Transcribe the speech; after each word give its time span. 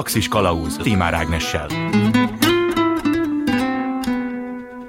Galaxis 0.00 0.28
Kalauz 0.28 0.76
Timár 0.76 1.14
Ágnessel. 1.14 1.66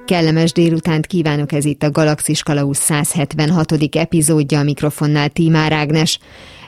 Kellemes 0.05 0.51
délutánt 0.51 1.05
kívánok, 1.05 1.51
ez 1.51 1.65
itt 1.65 1.83
a 1.83 1.91
Galaxis 1.91 2.43
Kalauz 2.43 2.77
176. 2.77 3.71
epizódja 3.95 4.59
a 4.59 4.63
mikrofonnál 4.63 5.29
Tímár 5.29 5.71
Ágnes. 5.71 6.19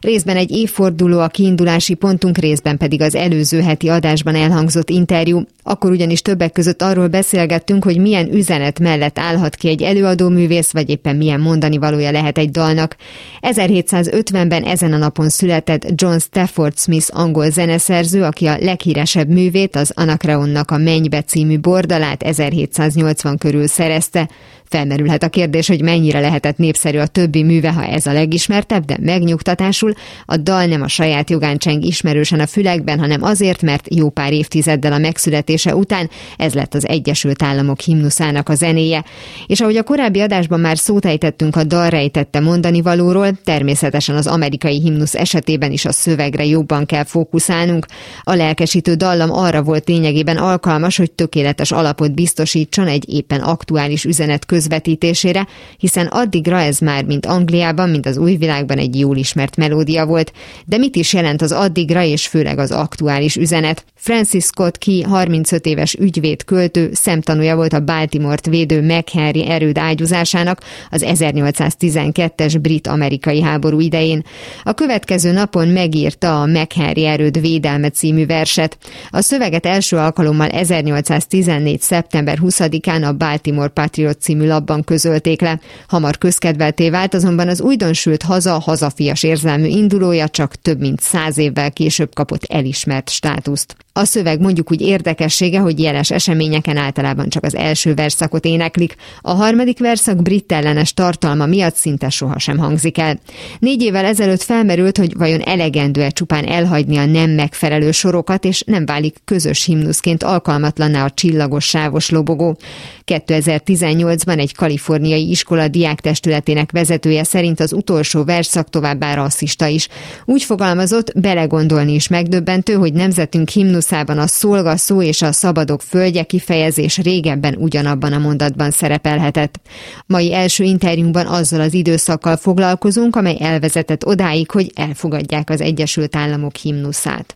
Részben 0.04 0.38
egy 0.38 0.52
évforduló 0.52 1.20
a 1.20 1.28
kiindulási 1.28 1.94
pontunk, 1.94 2.38
részben 2.38 2.78
pedig 2.78 3.02
az 3.02 3.16
előző 3.16 3.62
heti 3.62 3.90
adásban 3.90 4.36
elhangzott 4.36 4.90
interjú. 4.90 5.42
Akkor 5.64 5.92
ugyanis 5.92 6.22
többek 6.22 6.52
között 6.52 6.82
arról 6.82 7.08
beszélgettünk, 7.08 7.84
hogy 7.84 7.98
milyen 7.98 8.34
üzenet 8.34 8.80
mellett 8.80 9.20
állhat 9.20 9.56
ki 9.56 9.68
egy 9.68 9.82
előadó 9.82 10.30
művész, 10.30 10.72
vagy 10.72 10.90
éppen 10.90 11.16
milyen 11.16 11.40
mondani 11.40 11.78
valója 11.78 12.12
lehet 12.12 12.38
egy 12.38 12.50
dalnak. 12.50 12.96
1750-ben 13.42 14.64
ezen 14.64 14.94
a 14.94 14.98
napon 14.98 15.30
született 15.30 15.86
John 15.96 16.18
Stafford 16.18 16.78
Smith 16.78 17.20
angol 17.20 17.50
zeneszerző, 17.50 18.24
aki 18.24 18.46
a 18.46 18.58
leghíresebb 18.60 19.30
művét, 19.30 19.76
az 19.76 19.92
Anakreonnak 19.96 20.72
a 20.72 20.78
Mennybe 20.78 21.22
című 21.22 21.60
bordalát 21.60 22.24
1780 22.24 23.38
körül 23.38 23.68
szerezte. 23.68 24.30
Felmerülhet 24.74 25.24
a 25.24 25.30
kérdés, 25.30 25.68
hogy 25.68 25.82
mennyire 25.82 26.20
lehetett 26.20 26.58
népszerű 26.58 26.98
a 26.98 27.08
többi 27.08 27.44
műve, 27.44 27.72
ha 27.72 27.86
ez 27.86 28.06
a 28.06 28.14
legismertebb, 28.14 28.86
de 28.86 28.98
megnyugtatásul 29.02 29.94
a 30.26 30.38
dal 30.38 30.66
nem 30.66 30.82
a 30.82 30.88
saját 30.88 31.30
jogán 31.30 31.58
cseng 31.58 31.84
ismerősen 31.84 32.40
a 32.40 32.48
fülekben, 32.48 33.00
hanem 33.00 33.24
azért, 33.24 33.62
mert 33.62 33.96
jó 33.96 34.10
pár 34.10 34.32
évtizeddel 34.32 34.94
a 34.94 34.98
megszületése 34.98 35.76
után 35.76 36.10
ez 36.38 36.54
lett 36.54 36.74
az 36.74 36.88
Egyesült 36.88 37.44
Államok 37.44 37.80
himnuszának 37.80 38.50
a 38.50 38.56
zenéje. 38.56 39.04
És 39.48 39.62
ahogy 39.62 39.78
a 39.78 39.84
korábbi 39.84 40.20
adásban 40.20 40.60
már 40.60 40.78
szót 40.78 41.06
ejtettünk 41.06 41.56
a 41.56 41.64
dal 41.64 41.90
rejtette 41.90 42.40
mondani 42.40 42.82
valóról, 42.82 43.32
természetesen 43.44 44.16
az 44.16 44.28
amerikai 44.28 44.80
himnusz 44.82 45.16
esetében 45.16 45.72
is 45.72 45.86
a 45.86 45.92
szövegre 45.92 46.46
jobban 46.46 46.86
kell 46.86 47.04
fókuszálnunk. 47.04 47.86
A 48.24 48.34
lelkesítő 48.34 48.94
dallam 48.94 49.32
arra 49.32 49.62
volt 49.62 49.88
lényegében 49.88 50.38
alkalmas, 50.38 50.98
hogy 50.98 51.12
tökéletes 51.12 51.72
alapot 51.72 52.14
biztosítson 52.14 52.88
egy 52.88 53.14
éppen 53.14 53.40
aktuális 53.40 54.04
üzenet 54.04 54.46
között 54.46 54.62
közvetítésére, 54.64 55.48
hiszen 55.78 56.06
addigra 56.06 56.60
ez 56.60 56.78
már 56.78 57.04
mint 57.06 57.26
Angliában, 57.26 57.90
mint 57.90 58.06
az 58.06 58.18
új 58.18 58.36
világban 58.36 58.78
egy 58.78 59.00
jól 59.00 59.18
ismert 59.18 59.56
melódia 59.56 60.06
volt. 60.06 60.34
De 60.66 60.78
mit 60.78 60.96
is 60.96 61.14
jelent 61.14 61.42
az 61.42 61.52
addigra 61.52 62.04
és 62.04 62.28
főleg 62.28 62.60
az 62.60 62.72
aktuális 62.72 63.36
üzenet? 63.36 63.86
Francis 64.04 64.44
Scott 64.44 64.78
Key 64.78 65.02
35 65.02 65.66
éves 65.66 65.94
ügyvéd 65.94 66.44
költő 66.44 66.90
szemtanúja 66.94 67.56
volt 67.56 67.74
a 67.74 67.80
Baltimore-t 67.80 68.46
védő 68.46 68.82
McHenry 68.82 69.50
erőd 69.50 69.78
ágyúzásának 69.78 70.62
az 70.90 71.06
1812-es 71.08 72.58
brit-amerikai 72.62 73.42
háború 73.42 73.80
idején. 73.80 74.24
A 74.64 74.74
következő 74.74 75.32
napon 75.32 75.68
megírta 75.68 76.42
a 76.42 76.46
McHenry 76.46 77.06
erőd 77.06 77.42
védelme 77.42 77.90
című 77.90 78.26
verset. 78.26 78.78
A 79.10 79.22
szöveget 79.22 79.66
első 79.66 79.98
alkalommal 79.98 80.48
1814. 80.48 81.82
szeptember 81.82 82.38
20-án 82.42 83.08
a 83.08 83.12
Baltimore 83.12 83.68
Patriot 83.68 84.22
című 84.22 84.48
labban 84.54 84.84
közölték 84.84 85.42
le. 85.42 85.60
Hamar 85.88 86.18
közkedvelté 86.18 86.90
vált, 86.90 87.14
azonban 87.14 87.48
az 87.48 87.62
újdonsült 87.62 88.24
haza 88.24 88.60
hazafias 88.60 89.24
érzelmű 89.24 89.68
indulója 89.68 90.28
csak 90.28 90.56
több 90.56 90.80
mint 90.80 91.00
száz 91.00 91.38
évvel 91.38 91.72
később 91.72 92.14
kapott 92.14 92.44
elismert 92.44 93.10
státuszt. 93.10 93.76
A 93.96 94.06
szöveg 94.06 94.40
mondjuk 94.40 94.72
úgy 94.72 94.82
érdekessége, 94.82 95.60
hogy 95.60 95.80
jeles 95.80 96.12
eseményeken 96.12 96.78
általában 96.78 97.30
csak 97.30 97.44
az 97.44 97.56
első 97.56 97.94
verszakot 97.94 98.46
éneklik, 98.46 98.96
a 99.22 99.32
harmadik 99.32 99.80
verszak 99.80 100.22
brit 100.22 100.52
ellenes 100.52 100.94
tartalma 100.94 101.46
miatt 101.46 101.76
szinte 101.76 102.10
sohasem 102.10 102.58
hangzik 102.58 102.98
el. 102.98 103.20
Négy 103.60 103.82
évvel 103.82 104.06
ezelőtt 104.06 104.42
felmerült, 104.42 104.98
hogy 104.98 105.18
vajon 105.18 105.42
elegendő-e 105.42 106.10
csupán 106.10 106.46
elhagyni 106.46 106.98
a 106.98 107.06
nem 107.06 107.30
megfelelő 107.30 107.92
sorokat, 107.92 108.46
és 108.46 108.62
nem 108.62 108.86
válik 108.86 109.16
közös 109.26 109.66
himnuszként 109.66 110.24
alkalmatlanná 110.24 111.06
a 111.06 111.12
csillagos 111.12 111.66
sávos 111.66 112.10
lobogó. 112.10 112.58
2018-ban 113.06 114.33
egy 114.40 114.56
kaliforniai 114.56 115.30
iskola 115.30 115.68
diáktestületének 115.68 116.72
vezetője 116.72 117.24
szerint 117.24 117.60
az 117.60 117.74
utolsó 117.74 118.24
verszak 118.24 118.70
továbbá 118.70 119.14
rasszista 119.14 119.68
is. 119.68 119.88
Úgy 120.26 120.44
fogalmazott, 120.44 121.20
belegondolni 121.20 121.94
is 121.94 122.08
megdöbbentő, 122.08 122.74
hogy 122.74 122.94
nemzetünk 122.94 123.50
himnuszában 123.50 124.18
a 124.18 124.28
szolga 124.28 124.78
szó 124.78 125.02
és 125.02 125.22
a 125.22 125.32
szabadok 125.32 125.82
földje 125.82 126.24
kifejezés 126.24 126.98
régebben 126.98 127.56
ugyanabban 127.56 128.14
a 128.14 128.18
mondatban 128.18 128.72
szerepelhetett. 128.72 129.60
Mai 130.06 130.34
első 130.34 130.64
interjúnkban 130.64 131.26
azzal 131.26 131.62
az 131.62 131.74
időszakkal 131.74 132.38
foglalkozunk, 132.38 133.16
amely 133.16 133.38
elvezetett 133.40 134.06
odáig, 134.06 134.52
hogy 134.52 134.72
elfogadják 134.76 135.50
az 135.50 135.62
Egyesült 135.62 136.16
Államok 136.16 136.56
himnuszát. 136.56 137.36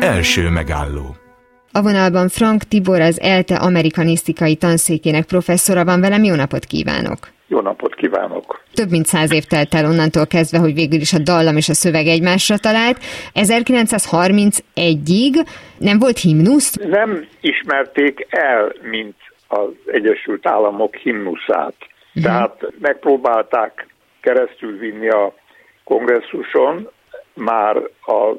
Első 0.00 0.48
megálló 0.48 1.16
a 1.78 1.82
vonalban 1.82 2.28
Frank 2.28 2.62
Tibor, 2.62 3.00
az 3.00 3.20
ELTE 3.20 3.54
amerikanisztikai 3.54 4.56
tanszékének 4.56 5.24
professzora 5.24 5.84
van 5.84 6.00
velem. 6.00 6.24
Jó 6.24 6.34
napot 6.34 6.64
kívánok! 6.64 7.18
Jó 7.46 7.60
napot 7.60 7.94
kívánok! 7.94 8.60
Több 8.74 8.90
mint 8.90 9.06
száz 9.06 9.32
év 9.32 9.44
telt 9.44 9.74
el 9.74 9.84
onnantól 9.84 10.26
kezdve, 10.26 10.58
hogy 10.58 10.74
végül 10.74 11.00
is 11.00 11.12
a 11.12 11.18
dallam 11.18 11.56
és 11.56 11.68
a 11.68 11.74
szöveg 11.74 12.06
egymásra 12.06 12.56
talált. 12.56 12.98
1931-ig 13.34 15.46
nem 15.78 15.98
volt 15.98 16.18
himnusz? 16.18 16.74
Nem 16.74 17.26
ismerték 17.40 18.26
el, 18.30 18.72
mint 18.82 19.16
az 19.48 19.68
Egyesült 19.86 20.46
Államok 20.46 20.94
himnuszát. 20.94 21.74
Uh-huh. 21.78 22.22
Tehát 22.22 22.72
megpróbálták 22.78 23.86
keresztül 24.20 24.78
vinni 24.78 25.08
a 25.08 25.34
kongresszuson 25.84 26.90
már 27.34 27.76
az 28.04 28.36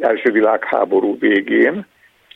első 0.00 0.30
világháború 0.30 1.18
végén, 1.18 1.86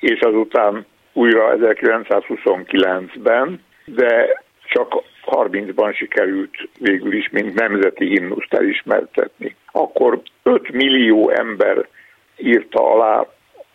és 0.00 0.20
azután 0.20 0.86
újra 1.12 1.56
1929-ben, 1.58 3.64
de 3.84 4.42
csak 4.64 5.02
30-ban 5.26 5.96
sikerült 5.96 6.68
végül 6.78 7.12
is, 7.12 7.28
mint 7.30 7.54
nemzeti 7.54 8.06
himnuszt 8.06 8.54
elismertetni. 8.54 9.56
Akkor 9.72 10.20
5 10.42 10.72
millió 10.72 11.30
ember 11.30 11.88
írta 12.36 12.92
alá 12.92 13.26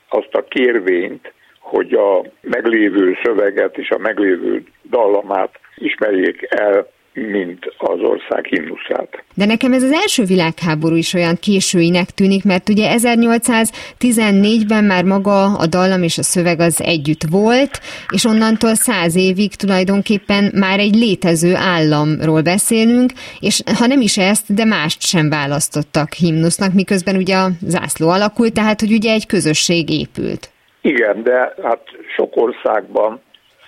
azt 0.10 0.34
a 0.34 0.44
kérvényt, 0.44 1.34
hogy 1.60 1.94
a 1.94 2.26
meglévő 2.42 3.18
szöveget 3.24 3.78
és 3.78 3.90
a 3.90 3.98
meglévő 3.98 4.64
dallamát 4.90 5.60
ismerjék 5.76 6.46
el 6.50 6.88
mint 7.14 7.74
az 7.78 8.00
ország 8.00 8.46
himnuszát. 8.46 9.24
De 9.36 9.46
nekem 9.46 9.74
ez 9.74 9.84
az 9.84 9.92
első 9.92 10.24
világháború 10.24 10.96
is 10.96 11.14
olyan 11.14 11.36
későinek 11.36 12.10
tűnik, 12.10 12.44
mert 12.44 12.70
ugye 12.70 12.96
1814-ben 12.98 14.84
már 14.84 15.04
maga 15.04 15.44
a 15.44 15.68
dallam 15.68 16.04
és 16.04 16.18
a 16.18 16.24
szöveg 16.24 16.60
az 16.60 16.82
együtt 16.82 17.24
volt, 17.30 17.80
és 18.14 18.26
onnantól 18.26 18.76
száz 18.76 19.16
évig 19.16 19.56
tulajdonképpen 19.56 20.52
már 20.56 20.80
egy 20.80 20.96
létező 20.96 21.56
államról 21.56 22.42
beszélünk, 22.42 23.12
és 23.40 23.62
ha 23.80 23.88
nem 23.88 24.02
is 24.02 24.18
ezt, 24.18 24.54
de 24.54 24.66
mást 24.66 25.02
sem 25.02 25.30
választottak 25.30 26.14
himnusznak, 26.14 26.74
miközben 26.74 27.16
ugye 27.16 27.36
a 27.36 27.50
zászló 27.62 28.10
alakult, 28.10 28.54
tehát 28.54 28.80
hogy 28.80 28.92
ugye 28.92 29.12
egy 29.12 29.26
közösség 29.26 29.90
épült. 29.90 30.52
Igen, 30.82 31.24
de 31.24 31.54
hát 31.64 31.82
sok 32.16 32.36
országban 32.36 33.22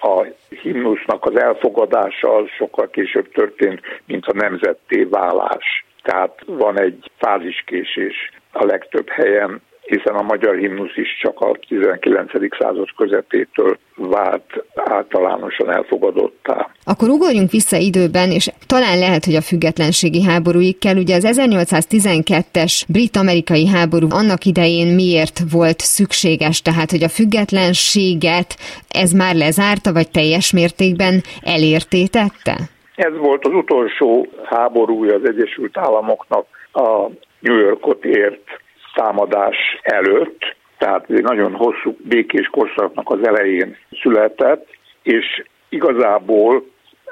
a 0.06 0.26
himnusznak 0.62 1.26
az 1.26 1.40
elfogadása 1.40 2.48
sokkal 2.58 2.90
később 2.90 3.32
történt, 3.32 3.82
mint 4.06 4.26
a 4.26 4.34
nemzetté 4.34 5.04
válás. 5.04 5.86
Tehát 6.02 6.40
van 6.46 6.80
egy 6.80 7.12
fáziskésés 7.18 8.32
a 8.52 8.66
legtöbb 8.66 9.10
helyen, 9.10 9.62
hiszen 9.86 10.16
a 10.16 10.22
magyar 10.22 10.56
himnusz 10.56 10.98
is 10.98 11.18
csak 11.22 11.40
a 11.40 11.58
19. 11.68 12.32
század 12.60 12.88
közepétől 12.98 13.78
vált 13.96 14.64
általánosan 14.76 15.72
elfogadottá. 15.72 16.70
Akkor 16.84 17.10
ugorjunk 17.10 17.52
vissza 17.52 17.78
időben, 17.78 18.32
és 18.32 18.52
talán 18.68 19.00
lehet, 19.00 19.26
hogy 19.26 19.36
a 19.36 19.42
függetlenségi 19.42 20.24
háborúig 20.24 20.78
kell. 20.80 20.96
Ugye 20.96 21.16
az 21.16 21.36
1812-es 21.38 22.84
brit-amerikai 22.88 23.68
háború 23.68 24.08
annak 24.10 24.46
idején 24.46 24.96
miért 24.96 25.40
volt 25.52 25.80
szükséges, 25.80 26.62
tehát 26.62 26.92
hogy 26.92 27.04
a 27.04 27.10
függetlenséget 27.10 28.56
ez 28.90 29.12
már 29.12 29.36
lezárta, 29.36 29.94
vagy 29.94 30.10
teljes 30.12 30.54
mértékben 30.54 31.22
elértétette? 31.42 32.56
Ez 32.96 33.18
volt 33.18 33.46
az 33.46 33.54
utolsó 33.54 34.28
háborúja 34.44 35.16
az 35.16 35.26
Egyesült 35.26 35.78
Államoknak 35.78 36.46
a 36.72 37.10
New 37.40 37.58
Yorkot 37.58 38.06
ért 38.06 38.64
támadás 38.96 39.58
előtt, 39.82 40.56
tehát 40.78 41.10
egy 41.10 41.24
nagyon 41.24 41.54
hosszú 41.54 41.98
békés 41.98 42.48
korszaknak 42.48 43.10
az 43.10 43.28
elején 43.28 43.78
született, 44.02 44.68
és 45.04 45.44
igazából 45.70 46.66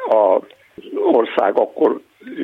az 0.08 0.42
ország 0.96 1.58
akkor 1.58 2.02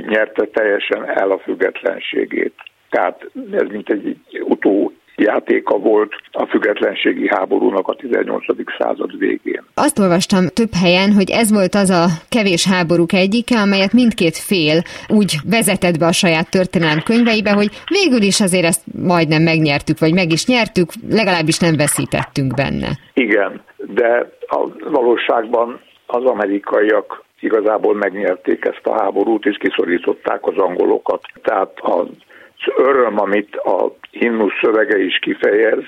nyerte 0.08 0.46
teljesen 0.46 1.10
el 1.10 1.32
a 1.32 1.40
függetlenségét. 1.40 2.54
Tehát 2.90 3.30
ez 3.52 3.68
mint 3.70 3.90
egy 3.90 4.18
utó 4.40 4.94
játéka 5.19 5.77
volt 5.77 6.12
a 6.31 6.45
függetlenségi 6.45 7.27
háborúnak 7.27 7.88
a 7.88 7.95
18. 7.95 8.44
század 8.77 9.18
végén. 9.18 9.63
Azt 9.74 10.00
olvastam 10.00 10.48
több 10.48 10.74
helyen, 10.83 11.12
hogy 11.12 11.30
ez 11.30 11.51
volt 11.51 11.75
az 11.75 11.89
a 11.89 12.06
kevés 12.30 12.68
háborúk 12.68 13.13
egyike, 13.13 13.60
amelyet 13.60 13.94
mindkét 13.94 14.38
fél 14.38 14.81
úgy 15.07 15.31
vezetett 15.50 15.98
be 16.00 16.06
a 16.06 16.12
saját 16.12 16.50
történelem 16.50 17.01
könyveibe, 17.06 17.51
hogy 17.51 17.69
végül 17.88 18.21
is 18.21 18.42
azért 18.42 18.66
ezt 18.66 18.83
majdnem 19.04 19.44
megnyertük, 19.44 20.00
vagy 20.00 20.13
meg 20.13 20.31
is 20.31 20.45
nyertük, 20.45 20.89
legalábbis 21.10 21.60
nem 21.60 21.75
veszítettünk 21.75 22.54
benne. 22.54 22.89
Igen, 23.13 23.62
de 23.77 24.30
a 24.48 24.60
valóságban 24.89 25.80
az 26.06 26.24
amerikaiak 26.24 27.24
igazából 27.39 27.95
megnyerték 27.95 28.66
ezt 28.66 28.86
a 28.86 29.01
háborút, 29.01 29.45
és 29.45 29.57
kiszorították 29.57 30.48
az 30.48 30.57
angolokat. 30.57 31.21
Tehát 31.44 31.71
az 31.81 32.07
öröm, 32.78 33.20
amit 33.20 33.56
a 33.56 33.96
himnusz 34.12 34.60
szövege 34.62 34.98
is 34.98 35.20
kifejez, 35.20 35.84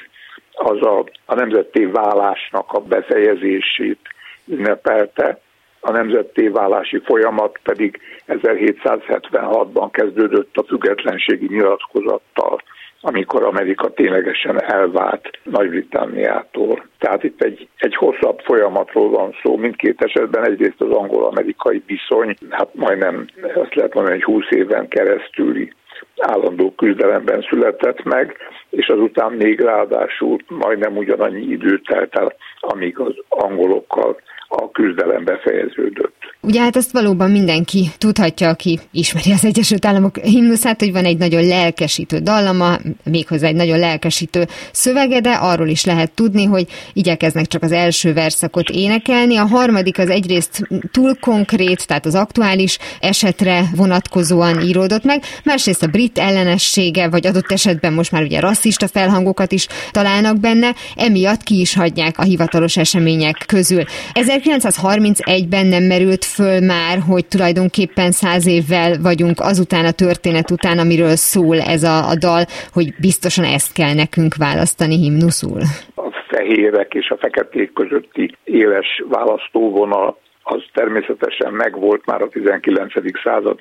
az 0.51 0.81
a, 0.81 1.03
a 1.25 1.35
nemzetté 1.35 1.85
válásnak 1.85 2.71
a 2.71 2.79
befejezését 2.79 3.99
ünnepelte, 4.45 5.39
a 5.79 5.91
nemzetté 5.91 6.47
válási 6.47 7.01
folyamat 7.05 7.59
pedig 7.63 7.99
1776-ban 8.27 9.87
kezdődött 9.91 10.57
a 10.57 10.63
függetlenségi 10.63 11.47
nyilatkozattal, 11.49 12.61
amikor 13.01 13.43
Amerika 13.43 13.93
ténylegesen 13.93 14.63
elvált 14.63 15.29
Nagy-Britanniától. 15.43 16.85
Tehát 16.99 17.23
itt 17.23 17.41
egy, 17.41 17.67
egy 17.77 17.95
hosszabb 17.95 18.39
folyamatról 18.39 19.09
van 19.09 19.35
szó, 19.43 19.57
mindkét 19.57 20.01
esetben 20.01 20.45
egyrészt 20.45 20.81
az 20.81 20.91
angol-amerikai 20.91 21.83
viszony, 21.85 22.35
hát 22.49 22.69
majdnem 22.73 23.25
azt 23.55 23.75
lehet 23.75 23.93
mondani, 23.93 24.21
hogy 24.21 24.33
20 24.33 24.45
éven 24.49 24.87
keresztüli 24.87 25.73
állandó 26.21 26.73
küzdelemben 26.75 27.45
született 27.49 28.03
meg, 28.03 28.35
és 28.69 28.87
azután 28.87 29.31
még 29.31 29.59
ráadásul 29.59 30.37
majdnem 30.47 30.97
ugyanannyi 30.97 31.41
idő 31.41 31.77
telt 31.79 32.15
el, 32.15 32.35
amíg 32.59 32.99
az 32.99 33.13
angolokkal 33.29 34.17
a 34.53 34.71
küzdelem 34.71 35.23
befejeződött. 35.23 36.15
Ugye 36.41 36.61
hát 36.61 36.75
ezt 36.75 36.91
valóban 36.91 37.31
mindenki 37.31 37.85
tudhatja, 37.97 38.49
aki 38.49 38.79
ismeri 38.91 39.31
az 39.31 39.45
Egyesült 39.45 39.85
Államok 39.85 40.17
himnuszát, 40.17 40.79
hogy 40.79 40.91
van 40.91 41.05
egy 41.05 41.17
nagyon 41.17 41.47
lelkesítő 41.47 42.17
dallama, 42.17 42.75
méghozzá 43.03 43.47
egy 43.47 43.55
nagyon 43.55 43.79
lelkesítő 43.79 44.43
szövege, 44.71 45.19
de 45.19 45.29
arról 45.29 45.67
is 45.67 45.85
lehet 45.85 46.11
tudni, 46.11 46.45
hogy 46.45 46.65
igyekeznek 46.93 47.45
csak 47.45 47.63
az 47.63 47.71
első 47.71 48.13
verszakot 48.13 48.69
énekelni. 48.69 49.37
A 49.37 49.45
harmadik 49.45 49.99
az 49.99 50.09
egyrészt 50.09 50.67
túl 50.91 51.15
konkrét, 51.19 51.87
tehát 51.87 52.05
az 52.05 52.15
aktuális 52.15 52.77
esetre 52.99 53.61
vonatkozóan 53.75 54.61
íródott 54.61 55.03
meg, 55.03 55.21
másrészt 55.43 55.83
a 55.83 55.87
brit 55.87 56.10
ellenessége, 56.17 57.09
vagy 57.09 57.27
adott 57.27 57.51
esetben 57.51 57.93
most 57.93 58.11
már 58.11 58.23
ugye 58.23 58.39
rasszista 58.39 58.87
felhangokat 58.87 59.51
is 59.51 59.67
találnak 59.91 60.39
benne, 60.39 60.69
emiatt 60.95 61.43
ki 61.43 61.59
is 61.59 61.75
hagyják 61.75 62.17
a 62.17 62.23
hivatalos 62.23 62.77
események 62.77 63.37
közül. 63.47 63.83
1931-ben 64.13 65.65
nem 65.65 65.83
merült 65.83 66.25
föl 66.25 66.59
már, 66.59 66.97
hogy 67.07 67.25
tulajdonképpen 67.25 68.11
száz 68.11 68.47
évvel 68.47 68.97
vagyunk 69.01 69.39
azután 69.39 69.85
a 69.85 69.91
történet 69.91 70.51
után, 70.51 70.77
amiről 70.79 71.15
szól 71.15 71.59
ez 71.59 71.83
a, 71.83 72.09
a 72.09 72.15
dal, 72.19 72.43
hogy 72.73 72.93
biztosan 73.01 73.45
ezt 73.45 73.73
kell 73.73 73.93
nekünk 73.93 74.35
választani 74.35 74.95
himnuszul. 74.97 75.61
A 75.95 76.09
fehérek 76.27 76.93
és 76.93 77.09
a 77.09 77.17
feketék 77.17 77.73
közötti 77.73 78.35
éles 78.43 79.03
választóvonal 79.09 80.19
az 80.43 80.63
természetesen 80.73 81.53
megvolt 81.53 82.05
már 82.05 82.21
a 82.21 82.27
19. 82.27 82.93
század 83.23 83.59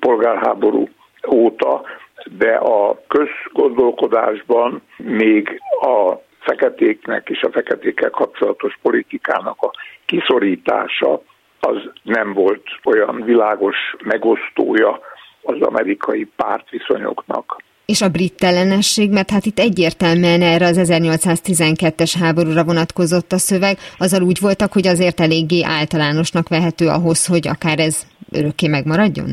polgárháború 0.00 0.88
óta, 1.28 1.82
de 2.38 2.52
a 2.52 3.00
közgondolkodásban 3.08 4.82
még 4.96 5.60
a 5.80 6.14
feketéknek 6.38 7.28
és 7.28 7.42
a 7.42 7.50
feketékkel 7.50 8.10
kapcsolatos 8.10 8.78
politikának 8.82 9.62
a 9.62 9.70
kiszorítása 10.06 11.22
az 11.60 11.76
nem 12.02 12.32
volt 12.32 12.62
olyan 12.84 13.22
világos 13.24 13.76
megosztója 14.04 15.00
az 15.42 15.60
amerikai 15.60 16.28
pártviszonyoknak. 16.36 17.62
És 17.86 18.02
a 18.02 18.08
brit 18.08 18.42
ellenesség, 18.42 19.10
mert 19.10 19.30
hát 19.30 19.44
itt 19.44 19.58
egyértelműen 19.58 20.42
erre 20.42 20.66
az 20.66 20.80
1812-es 20.80 22.14
háborúra 22.20 22.64
vonatkozott 22.64 23.32
a 23.32 23.38
szöveg, 23.38 23.76
azzal 23.98 24.22
úgy 24.22 24.38
voltak, 24.40 24.72
hogy 24.72 24.86
azért 24.86 25.20
eléggé 25.20 25.62
általánosnak 25.62 26.48
vehető 26.48 26.88
ahhoz, 26.88 27.26
hogy 27.26 27.48
akár 27.48 27.78
ez 27.78 28.06
örökké 28.32 28.68
megmaradjon? 28.68 29.30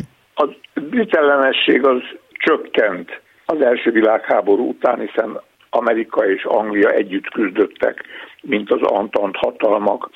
A 0.78 0.80
brit 0.80 1.16
ellenesség 1.16 1.86
az 1.86 2.02
csökkent 2.32 3.22
az 3.46 3.62
első 3.62 3.92
világháború 3.92 4.70
után, 4.70 5.00
hiszen 5.00 5.42
Amerika 5.70 6.30
és 6.30 6.44
Anglia 6.44 6.90
együtt 6.90 7.30
küzdöttek, 7.30 8.04
mint 8.42 8.72
az 8.72 8.82
Antant 8.82 9.36
hatalmak 9.36 10.10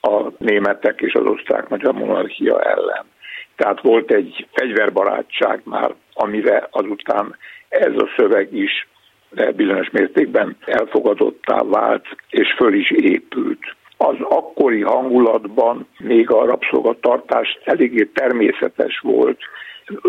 a 0.00 0.22
németek 0.38 1.00
és 1.00 1.14
az 1.14 1.24
osztrák-magyar 1.24 1.94
monarchia 1.94 2.60
ellen. 2.60 3.04
Tehát 3.56 3.80
volt 3.80 4.10
egy 4.10 4.46
fegyverbarátság 4.52 5.60
már, 5.64 5.94
amire 6.14 6.68
azután 6.70 7.36
ez 7.68 7.92
a 7.96 8.08
szöveg 8.16 8.54
is 8.54 8.88
bizonyos 9.56 9.90
mértékben 9.90 10.56
elfogadottá 10.64 11.62
vált, 11.62 12.06
és 12.30 12.54
föl 12.56 12.74
is 12.74 12.90
épült. 12.90 13.76
Az 13.96 14.16
akkori 14.20 14.82
hangulatban 14.82 15.88
még 15.98 16.30
a 16.30 16.44
rabszolgatartás 16.44 17.58
eléggé 17.64 18.04
természetes 18.04 18.98
volt, 18.98 19.38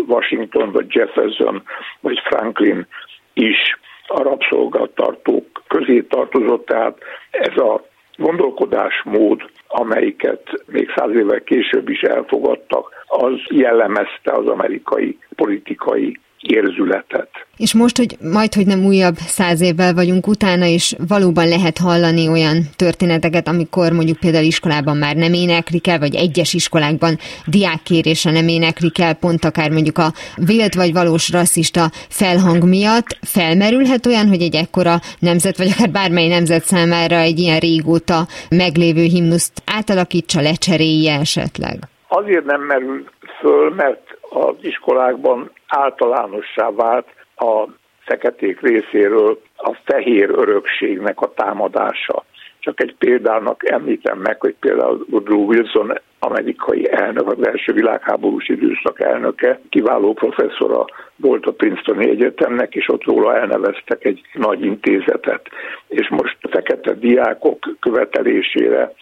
Washington, 0.06 0.72
vagy 0.72 0.94
Jefferson, 0.94 1.62
vagy 2.00 2.18
Franklin 2.24 2.86
is 3.32 3.78
a 4.06 4.22
rabszolgatartók 4.22 5.62
közé 5.68 6.00
tartozott, 6.00 6.66
tehát 6.66 6.98
ez 7.30 7.56
a 7.56 7.84
gondolkodásmód, 8.16 9.50
amelyiket 9.66 10.62
még 10.66 10.92
száz 10.96 11.14
évvel 11.14 11.42
később 11.42 11.88
is 11.88 12.00
elfogadtak, 12.00 13.04
az 13.06 13.34
jellemezte 13.48 14.32
az 14.32 14.46
amerikai 14.46 15.18
politikai 15.36 16.18
érzületet. 16.40 17.28
És 17.56 17.74
most, 17.74 17.96
hogy 17.96 18.16
majd, 18.32 18.54
hogy 18.54 18.66
nem 18.66 18.84
újabb 18.84 19.16
száz 19.16 19.60
évvel 19.60 19.94
vagyunk 19.94 20.26
utána, 20.26 20.66
és 20.66 20.94
valóban 21.08 21.48
lehet 21.48 21.78
hallani 21.78 22.28
olyan 22.28 22.62
történeteket, 22.76 23.48
amikor 23.48 23.92
mondjuk 23.92 24.18
például 24.18 24.44
iskolában 24.44 24.96
már 24.96 25.16
nem 25.16 25.32
éneklik 25.32 25.86
el, 25.86 25.98
vagy 25.98 26.14
egyes 26.14 26.54
iskolákban 26.54 27.18
diákkérése 27.46 28.30
nem 28.30 28.48
éneklik 28.48 29.00
el, 29.00 29.14
pont 29.14 29.44
akár 29.44 29.70
mondjuk 29.70 29.98
a 29.98 30.12
vélt 30.46 30.74
vagy 30.74 30.92
valós 30.92 31.30
rasszista 31.30 31.90
felhang 32.08 32.68
miatt 32.68 33.18
felmerülhet 33.22 34.06
olyan, 34.06 34.28
hogy 34.28 34.42
egy 34.42 34.54
ekkora 34.54 34.94
nemzet, 35.18 35.56
vagy 35.56 35.70
akár 35.70 35.90
bármely 35.90 36.28
nemzet 36.28 36.64
számára 36.64 37.16
egy 37.16 37.38
ilyen 37.38 37.58
régóta 37.58 38.26
meglévő 38.50 39.02
himnuszt 39.02 39.62
átalakítsa, 39.66 40.40
lecserélje 40.40 41.18
esetleg? 41.18 41.78
Azért 42.08 42.44
nem 42.44 42.60
merül 42.60 43.04
föl, 43.40 43.70
mert 43.70 44.18
az 44.30 44.54
iskolákban 44.60 45.50
általánossá 45.66 46.70
vált 46.70 47.06
a 47.36 47.68
feketék 47.98 48.60
részéről 48.60 49.40
a 49.56 49.76
fehér 49.84 50.30
örökségnek 50.30 51.20
a 51.20 51.32
támadása. 51.34 52.24
Csak 52.58 52.82
egy 52.82 52.94
példának 52.98 53.70
említem 53.70 54.18
meg, 54.18 54.40
hogy 54.40 54.54
például 54.60 55.06
Woodrow 55.10 55.44
Wilson 55.44 55.92
amerikai 56.18 56.90
elnök, 56.90 57.30
az 57.30 57.46
első 57.46 57.72
világháborús 57.72 58.48
időszak 58.48 59.00
elnöke, 59.00 59.60
kiváló 59.68 60.12
professzora 60.12 60.84
volt 61.16 61.46
a 61.46 61.52
Princetoni 61.52 62.08
Egyetemnek, 62.08 62.74
és 62.74 62.88
ott 62.88 63.04
róla 63.04 63.36
elneveztek 63.36 64.04
egy 64.04 64.20
nagy 64.32 64.64
intézetet. 64.64 65.48
És 65.88 66.08
most 66.08 66.36
a 66.40 66.48
fekete 66.48 66.92
diákok 66.92 67.58
követelésére 67.80 68.92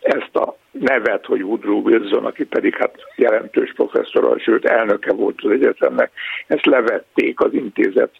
ezt 0.00 0.36
a 0.36 0.56
nevet, 0.70 1.26
hogy 1.26 1.42
Woodrow 1.42 1.80
Wilson, 1.80 2.24
aki 2.24 2.44
pedig 2.44 2.76
hát 2.76 2.94
jelentős 3.16 3.72
professzor, 3.72 4.40
sőt 4.40 4.64
elnöke 4.64 5.12
volt 5.12 5.38
az 5.42 5.50
egyetemnek, 5.50 6.10
ezt 6.46 6.66
levették 6.66 7.40
az 7.40 7.52
intézet 7.52 8.10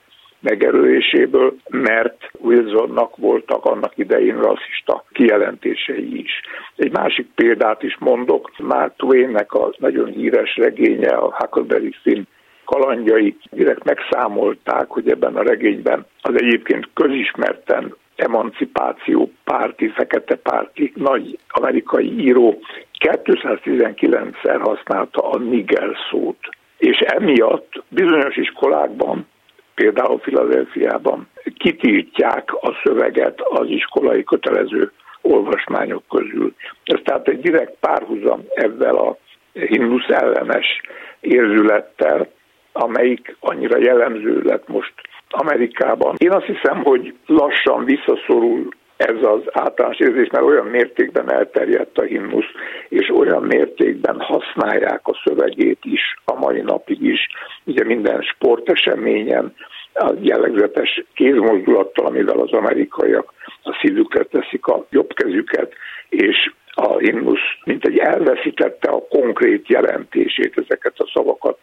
megerőléséből, 0.40 1.56
mert 1.68 2.30
Wilsonnak 2.32 3.16
voltak 3.16 3.64
annak 3.64 3.98
idején 3.98 4.40
rasszista 4.40 5.04
kijelentései 5.12 6.20
is. 6.20 6.30
Egy 6.76 6.92
másik 6.92 7.26
példát 7.34 7.82
is 7.82 7.96
mondok, 7.98 8.50
Mark 8.58 8.96
Twainnek 8.96 9.52
a 9.52 9.74
nagyon 9.78 10.06
híres 10.06 10.56
regénye, 10.56 11.10
a 11.10 11.34
Huckleberry 11.38 11.94
Finn 12.02 12.22
kalandjai 12.64 13.36
direkt 13.50 13.84
megszámolták, 13.84 14.88
hogy 14.88 15.10
ebben 15.10 15.36
a 15.36 15.42
regényben 15.42 16.06
az 16.20 16.34
egyébként 16.34 16.88
közismerten 16.94 17.94
emancipáció 18.18 19.30
párti, 19.44 19.88
fekete 19.88 20.36
párti 20.36 20.92
nagy 20.94 21.38
amerikai 21.48 22.20
író 22.20 22.58
219-szer 23.04 24.60
használta 24.60 25.30
a 25.30 25.38
nigger 25.38 25.96
szót. 26.10 26.38
És 26.78 26.98
emiatt 26.98 27.82
bizonyos 27.88 28.36
iskolákban, 28.36 29.26
például 29.74 30.18
Filadelfiában 30.18 31.28
kitiltják 31.58 32.54
a 32.54 32.80
szöveget 32.84 33.40
az 33.40 33.68
iskolai 33.68 34.24
kötelező 34.24 34.92
olvasmányok 35.22 36.02
közül. 36.08 36.54
Ez 36.84 37.00
tehát 37.04 37.28
egy 37.28 37.40
direkt 37.40 37.76
párhuzam 37.80 38.44
ezzel 38.54 38.96
a 38.96 39.16
himnusz 39.52 40.08
ellenes 40.08 40.80
érzülettel, 41.20 42.28
amelyik 42.72 43.36
annyira 43.40 43.78
jellemző 43.78 44.42
lett 44.42 44.68
most 44.68 44.94
Amerikában. 45.30 46.14
Én 46.18 46.32
azt 46.32 46.46
hiszem, 46.46 46.82
hogy 46.82 47.14
lassan 47.26 47.84
visszaszorul 47.84 48.68
ez 48.98 49.22
az 49.22 49.40
általános 49.52 49.98
érzés, 49.98 50.28
mert 50.30 50.44
olyan 50.44 50.66
mértékben 50.66 51.32
elterjedt 51.32 51.98
a 51.98 52.02
himnusz, 52.02 52.50
és 52.88 53.10
olyan 53.14 53.42
mértékben 53.42 54.20
használják 54.20 55.00
a 55.08 55.20
szövegét 55.24 55.78
is, 55.82 56.00
a 56.24 56.34
mai 56.34 56.60
napig 56.60 57.02
is. 57.02 57.28
Ugye 57.64 57.84
minden 57.84 58.22
sporteseményen 58.22 59.54
a 59.94 60.12
jellegzetes 60.20 61.04
kézmozdulattal, 61.14 62.06
amivel 62.06 62.38
az 62.38 62.52
amerikaiak 62.52 63.32
a 63.62 63.78
szívükre 63.82 64.22
teszik 64.22 64.66
a 64.66 64.86
jobb 64.90 65.12
kezüket, 65.12 65.72
és 66.08 66.52
a 66.74 66.98
himnusz 66.98 67.48
mint 67.64 67.84
egy 67.84 67.98
elveszítette 67.98 68.90
a 68.90 69.06
konkrét 69.08 69.68
jelentését, 69.68 70.58
ezeket 70.58 70.94
a 70.96 71.10
szavakat 71.14 71.58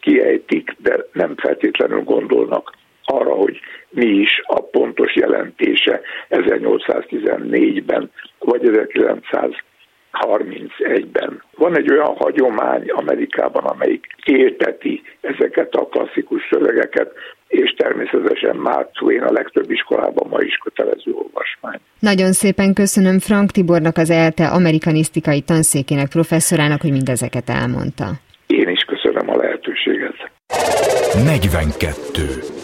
kiejtik, 0.00 0.74
de 0.78 1.04
nem 1.12 1.34
feltétlenül 1.36 2.02
gondolnak 2.02 2.72
arra, 3.10 3.34
hogy 3.34 3.60
mi 3.90 4.06
is 4.06 4.40
a 4.42 4.60
pontos 4.60 5.14
jelentése 5.14 6.00
1814-ben 6.30 8.10
vagy 8.38 8.60
1931-ben. 8.64 11.42
Van 11.56 11.76
egy 11.76 11.90
olyan 11.90 12.16
hagyomány 12.16 12.90
Amerikában, 12.90 13.64
amelyik 13.64 14.06
élteti 14.24 15.02
ezeket 15.20 15.74
a 15.74 15.86
klasszikus 15.86 16.48
szövegeket, 16.50 17.12
és 17.48 17.74
természetesen 17.76 18.56
Mark 18.56 18.92
Twain 18.92 19.22
a 19.22 19.32
legtöbb 19.32 19.70
iskolában 19.70 20.28
ma 20.28 20.40
is 20.40 20.56
kötelező 20.56 21.12
olvasmány. 21.12 21.80
Nagyon 21.98 22.32
szépen 22.32 22.74
köszönöm 22.74 23.18
Frank 23.18 23.50
Tibornak, 23.50 23.96
az 23.96 24.10
ELTE 24.10 24.46
amerikanisztikai 24.46 25.40
tanszékének 25.40 26.08
professzorának, 26.08 26.80
hogy 26.80 26.90
mindezeket 26.90 27.48
elmondta. 27.48 28.06
Én 28.46 28.68
is 28.68 28.84
köszönöm 28.84 29.30
a 29.30 29.36
lehetőséget. 29.36 30.30
42. 31.24 32.57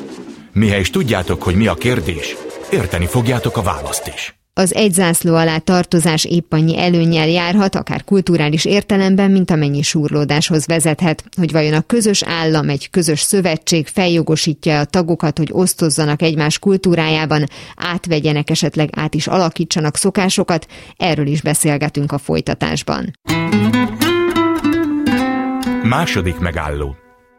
Mihez 0.55 0.91
tudjátok, 0.91 1.43
hogy 1.43 1.55
mi 1.55 1.67
a 1.67 1.75
kérdés, 1.75 2.37
érteni 2.71 3.07
fogjátok 3.07 3.57
a 3.57 3.63
választ 3.63 4.11
is. 4.15 4.35
Az 4.53 4.75
egy 4.75 4.93
zászló 4.93 5.35
alá 5.35 5.59
tartozás 5.59 6.25
épp 6.25 6.53
annyi 6.53 6.79
előnyel 6.79 7.29
járhat, 7.29 7.75
akár 7.75 8.05
kulturális 8.05 8.65
értelemben, 8.65 9.31
mint 9.31 9.51
amennyi 9.51 9.83
súrlódáshoz 9.83 10.67
vezethet, 10.67 11.25
hogy 11.37 11.53
vajon 11.53 11.75
a 11.75 11.81
közös 11.81 12.23
állam, 12.23 12.69
egy 12.69 12.91
közös 12.91 13.21
szövetség 13.21 13.87
feljogosítja 13.87 14.79
a 14.79 14.85
tagokat, 14.85 15.39
hogy 15.39 15.49
osztozzanak 15.53 16.23
egymás 16.23 16.59
kultúrájában, 16.59 17.45
átvegyenek 17.77 18.51
esetleg 18.51 18.89
át 18.93 19.15
is 19.15 19.27
alakítsanak 19.27 19.97
szokásokat, 19.97 20.67
erről 20.97 21.27
is 21.27 21.43
beszélgetünk 21.43 22.13
a 22.13 22.19
folytatásban. 22.19 23.11
Második 25.83 26.39
megálló 26.39 26.97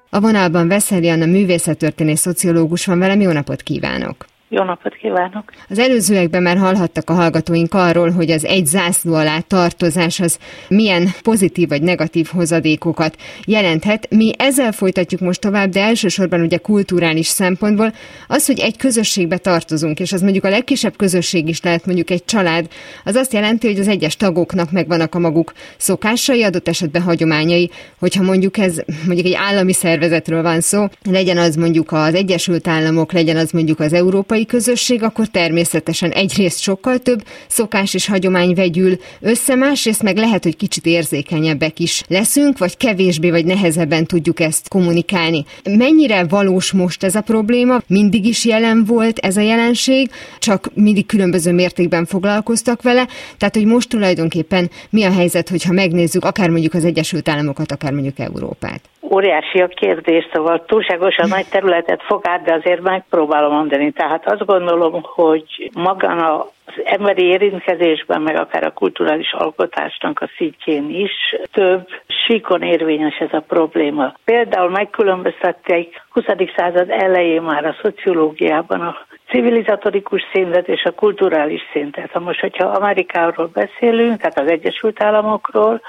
a 0.09 0.19
vonalban 0.19 0.67
Veszeli 0.67 1.09
Anna 1.09 1.25
művészettörténész 1.25 2.19
szociológus 2.19 2.85
van 2.85 2.99
velem, 2.99 3.21
jó 3.21 3.31
napot 3.31 3.61
kívánok! 3.61 4.25
Jó 4.55 4.63
napot 4.63 4.95
kívánok! 4.95 5.43
Az 5.69 5.79
előzőekben 5.79 6.43
már 6.43 6.57
hallhattak 6.57 7.09
a 7.09 7.13
hallgatóink 7.13 7.73
arról, 7.73 8.11
hogy 8.11 8.31
az 8.31 8.45
egy 8.45 8.65
zászló 8.65 9.13
alá 9.13 9.39
tartozás 9.39 10.19
az 10.19 10.39
milyen 10.67 11.07
pozitív 11.23 11.67
vagy 11.67 11.81
negatív 11.81 12.27
hozadékokat 12.33 13.15
jelenthet. 13.45 14.07
Mi 14.09 14.31
ezzel 14.37 14.71
folytatjuk 14.71 15.21
most 15.21 15.41
tovább, 15.41 15.69
de 15.69 15.81
elsősorban 15.81 16.41
ugye 16.41 16.57
kulturális 16.57 17.27
szempontból 17.27 17.93
az, 18.27 18.45
hogy 18.45 18.59
egy 18.59 18.77
közösségbe 18.77 19.37
tartozunk, 19.37 19.99
és 19.99 20.11
az 20.11 20.21
mondjuk 20.21 20.43
a 20.43 20.49
legkisebb 20.49 20.95
közösség 20.95 21.47
is 21.47 21.61
lehet 21.61 21.85
mondjuk 21.85 22.09
egy 22.09 22.25
család, 22.25 22.67
az 23.03 23.15
azt 23.15 23.33
jelenti, 23.33 23.67
hogy 23.67 23.79
az 23.79 23.87
egyes 23.87 24.15
tagoknak 24.15 24.71
megvannak 24.71 25.15
a 25.15 25.19
maguk 25.19 25.53
szokásai, 25.77 26.43
adott 26.43 26.67
esetben 26.67 27.01
hagyományai, 27.01 27.69
hogyha 27.99 28.23
mondjuk 28.23 28.57
ez 28.57 28.81
mondjuk 29.05 29.27
egy 29.27 29.37
állami 29.37 29.73
szervezetről 29.73 30.41
van 30.41 30.61
szó, 30.61 30.85
legyen 31.03 31.37
az 31.37 31.55
mondjuk 31.55 31.91
az 31.91 32.13
Egyesült 32.13 32.67
Államok, 32.67 33.11
legyen 33.11 33.37
az 33.37 33.51
mondjuk 33.51 33.79
az 33.79 33.93
Európai 33.93 34.43
közösség, 34.45 35.03
akkor 35.03 35.27
természetesen 35.27 36.11
egyrészt 36.11 36.59
sokkal 36.61 36.97
több 36.97 37.23
szokás 37.47 37.93
és 37.93 38.07
hagyomány 38.07 38.53
vegyül 38.53 38.97
össze, 39.21 39.55
másrészt 39.55 40.03
meg 40.03 40.17
lehet, 40.17 40.43
hogy 40.43 40.55
kicsit 40.55 40.85
érzékenyebbek 40.85 41.79
is 41.79 42.03
leszünk, 42.07 42.57
vagy 42.57 42.77
kevésbé 42.77 43.29
vagy 43.29 43.45
nehezebben 43.45 44.05
tudjuk 44.05 44.39
ezt 44.39 44.67
kommunikálni. 44.67 45.45
Mennyire 45.63 46.23
valós 46.23 46.71
most 46.71 47.03
ez 47.03 47.15
a 47.15 47.21
probléma? 47.21 47.81
Mindig 47.87 48.25
is 48.25 48.45
jelen 48.45 48.85
volt 48.85 49.17
ez 49.17 49.37
a 49.37 49.41
jelenség, 49.41 50.09
csak 50.39 50.69
mindig 50.73 51.05
különböző 51.05 51.51
mértékben 51.51 52.05
foglalkoztak 52.05 52.81
vele, 52.81 53.07
tehát 53.37 53.55
hogy 53.55 53.65
most 53.65 53.89
tulajdonképpen 53.89 54.69
mi 54.89 55.03
a 55.03 55.11
helyzet, 55.11 55.49
hogyha 55.49 55.73
megnézzük 55.73 56.25
akár 56.25 56.49
mondjuk 56.49 56.73
az 56.73 56.85
Egyesült 56.85 57.29
Államokat, 57.29 57.71
akár 57.71 57.91
mondjuk 57.91 58.19
Európát? 58.19 58.81
Óriási 59.15 59.61
a 59.61 59.67
kérdés, 59.67 60.27
szóval 60.33 60.65
túlságosan 60.65 61.27
nagy 61.29 61.45
területet 61.49 62.03
fog 62.03 62.27
át, 62.27 62.43
de 62.43 62.53
azért 62.53 62.81
megpróbálom 62.81 63.53
mondani. 63.53 63.91
Tehát 63.91 64.31
azt 64.31 64.45
gondolom, 64.45 65.01
hogy 65.03 65.71
magán 65.73 66.19
az 66.19 66.81
emberi 66.83 67.23
érintkezésben, 67.23 68.21
meg 68.21 68.35
akár 68.35 68.63
a 68.63 68.71
kulturális 68.73 69.33
alkotásnak 69.33 70.21
a 70.21 70.29
szintjén 70.37 70.89
is 70.89 71.35
több 71.51 71.87
síkon 72.25 72.61
érvényes 72.61 73.17
ez 73.17 73.33
a 73.33 73.43
probléma. 73.47 74.13
Például 74.25 74.69
megkülönböztették 74.69 76.01
20. 76.09 76.25
század 76.55 76.89
elején 76.89 77.41
már 77.41 77.65
a 77.65 77.75
szociológiában 77.81 78.81
a 78.81 78.97
civilizatorikus 79.29 80.21
szintet 80.33 80.67
és 80.67 80.83
a 80.83 80.91
kulturális 80.91 81.61
szintet. 81.71 82.11
Ha 82.11 82.19
most, 82.19 82.39
hogyha 82.39 82.67
Amerikáról 82.67 83.49
beszélünk, 83.53 84.17
tehát 84.17 84.39
az 84.39 84.51
Egyesült 84.51 85.03
Államokról, 85.03 85.81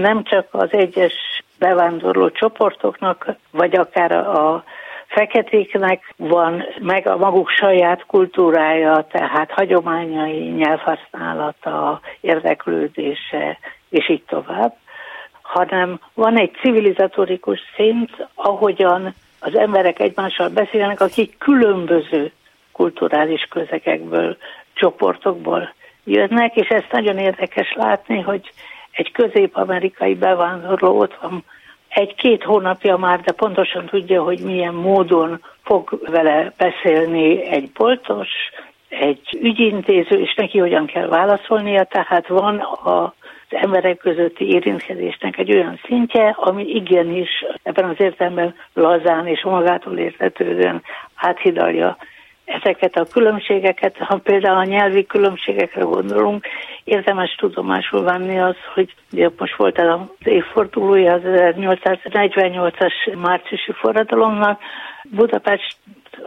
nem 0.00 0.22
csak 0.22 0.46
az 0.50 0.68
egyes 0.70 1.14
bevándorló 1.58 2.30
csoportoknak, 2.30 3.26
vagy 3.50 3.76
akár 3.76 4.12
a 4.12 4.64
feketéknek 5.06 6.14
van 6.16 6.64
meg 6.80 7.06
a 7.06 7.16
maguk 7.16 7.48
saját 7.50 8.06
kultúrája, 8.06 9.06
tehát 9.10 9.50
hagyományai, 9.50 10.48
nyelvhasználata, 10.48 12.00
érdeklődése, 12.20 13.58
és 13.88 14.08
így 14.08 14.22
tovább, 14.22 14.74
hanem 15.42 16.00
van 16.14 16.38
egy 16.38 16.50
civilizatorikus 16.60 17.60
szint, 17.76 18.26
ahogyan 18.34 19.14
az 19.40 19.56
emberek 19.56 19.98
egymással 19.98 20.48
beszélnek, 20.48 21.00
akik 21.00 21.38
különböző 21.38 22.32
kulturális 22.72 23.42
közegekből, 23.50 24.36
csoportokból 24.74 25.74
jönnek, 26.04 26.56
és 26.56 26.68
ezt 26.68 26.92
nagyon 26.92 27.18
érdekes 27.18 27.72
látni, 27.74 28.20
hogy 28.20 28.52
egy 28.92 29.12
közép-amerikai 29.12 30.14
bevándorló 30.14 30.98
ott 30.98 31.18
van 31.20 31.44
egy-két 31.88 32.42
hónapja 32.42 32.96
már, 32.96 33.20
de 33.20 33.32
pontosan 33.32 33.86
tudja, 33.86 34.22
hogy 34.22 34.40
milyen 34.40 34.74
módon 34.74 35.40
fog 35.62 35.98
vele 36.10 36.52
beszélni 36.56 37.46
egy 37.46 37.70
boltos, 37.72 38.28
egy 38.88 39.38
ügyintéző, 39.40 40.20
és 40.20 40.34
neki 40.34 40.58
hogyan 40.58 40.86
kell 40.86 41.08
válaszolnia, 41.08 41.84
tehát 41.84 42.26
van 42.26 42.58
a 42.58 43.14
az 43.52 43.58
emberek 43.62 43.96
közötti 43.96 44.48
érintkezésnek 44.48 45.38
egy 45.38 45.52
olyan 45.52 45.80
szintje, 45.84 46.36
ami 46.38 46.64
igenis 46.64 47.44
ebben 47.62 47.84
az 47.84 47.96
értelemben 47.98 48.54
lazán 48.72 49.26
és 49.26 49.42
magától 49.44 49.98
értetődően 49.98 50.82
áthidalja 51.14 51.96
ezeket 52.60 52.96
a 52.96 53.06
különbségeket, 53.12 53.96
ha 53.96 54.16
például 54.16 54.56
a 54.56 54.64
nyelvi 54.64 55.06
különbségekre 55.06 55.82
gondolunk, 55.82 56.46
érdemes 56.84 57.34
tudomásul 57.34 58.02
venni 58.02 58.40
az, 58.40 58.56
hogy 58.74 58.94
ugye 59.12 59.28
most 59.38 59.56
volt 59.56 59.78
az 59.78 60.00
évfordulója 60.24 61.12
az 61.12 61.20
1848-as 61.24 63.18
márciusi 63.20 63.72
forradalomnak, 63.72 64.60
Budapest 65.10 65.76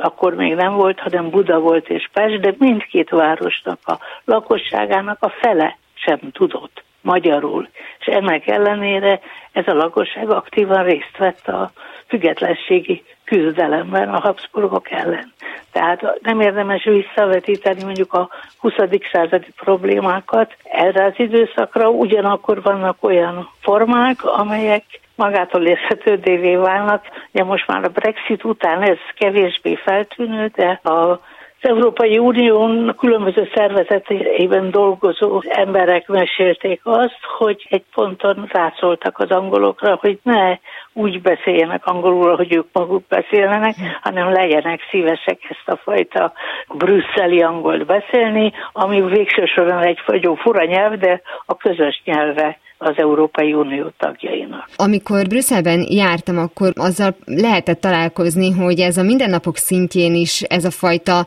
akkor 0.01 0.33
még 0.33 0.55
nem 0.55 0.73
volt, 0.73 0.99
hanem 0.99 1.29
Buda 1.29 1.59
volt 1.59 1.89
és 1.89 2.09
Pest, 2.13 2.39
de 2.39 2.53
mindkét 2.57 3.09
városnak 3.09 3.79
a 3.83 3.99
lakosságának 4.25 5.17
a 5.23 5.29
fele 5.29 5.77
sem 5.93 6.19
tudott 6.31 6.84
magyarul. 7.05 7.69
És 7.99 8.05
ennek 8.05 8.47
ellenére 8.47 9.19
ez 9.51 9.67
a 9.67 9.73
lakosság 9.73 10.29
aktívan 10.29 10.83
részt 10.83 11.17
vett 11.17 11.47
a 11.47 11.71
függetlenségi 12.07 13.03
küzdelemben 13.23 14.09
a 14.09 14.19
Habsburgok 14.19 14.91
ellen. 14.91 15.33
Tehát 15.71 16.19
nem 16.21 16.39
érdemes 16.39 16.83
visszavetíteni 16.83 17.83
mondjuk 17.83 18.13
a 18.13 18.29
20. 18.57 18.73
századi 19.11 19.51
problémákat 19.55 20.55
erre 20.63 21.05
az 21.05 21.13
időszakra, 21.17 21.89
ugyanakkor 21.89 22.61
vannak 22.61 22.97
olyan 22.99 23.49
formák, 23.59 24.25
amelyek 24.25 24.83
magától 25.15 25.65
érhetődévé 25.65 26.55
válnak. 26.55 27.05
Ugye 27.33 27.43
most 27.43 27.67
már 27.67 27.83
a 27.83 27.89
Brexit 27.89 28.43
után 28.43 28.81
ez 28.81 28.97
kevésbé 29.17 29.75
feltűnő, 29.75 30.51
de 30.55 30.79
a 30.83 31.19
Európai 31.65 32.17
Unión 32.17 32.95
különböző 32.97 33.49
szervezetében 33.55 34.71
dolgozó 34.71 35.41
emberek 35.47 36.07
mesélték 36.07 36.81
azt, 36.83 37.19
hogy 37.37 37.67
egy 37.69 37.83
ponton 37.93 38.49
rászóltak 38.51 39.19
az 39.19 39.29
angolokra, 39.29 39.97
hogy 40.01 40.19
ne 40.23 40.57
úgy 40.93 41.21
beszéljenek 41.21 41.85
angolul, 41.85 42.35
hogy 42.35 42.55
ők 42.55 42.67
maguk 42.71 43.07
beszélnek, 43.07 43.75
hanem 44.01 44.31
legyenek 44.31 44.79
szívesek 44.89 45.39
ezt 45.49 45.67
a 45.69 45.75
fajta 45.83 46.33
brüsszeli 46.67 47.41
angolt 47.41 47.85
beszélni, 47.85 48.51
ami 48.71 49.01
végső 49.01 49.45
soron 49.45 49.83
egy 49.83 49.99
fagyó 50.05 50.35
fura 50.35 50.65
nyelv, 50.65 50.93
de 50.97 51.21
a 51.45 51.57
közös 51.57 52.01
nyelve 52.05 52.57
az 52.85 52.97
Európai 52.97 53.53
Unió 53.53 53.91
tagjainak. 53.97 54.69
Amikor 54.75 55.27
Brüsszelben 55.27 55.85
jártam, 55.89 56.37
akkor 56.37 56.71
azzal 56.75 57.15
lehetett 57.25 57.81
találkozni, 57.81 58.51
hogy 58.51 58.79
ez 58.79 58.97
a 58.97 59.03
mindennapok 59.03 59.57
szintjén 59.57 60.15
is 60.15 60.41
ez 60.41 60.65
a 60.65 60.71
fajta 60.71 61.25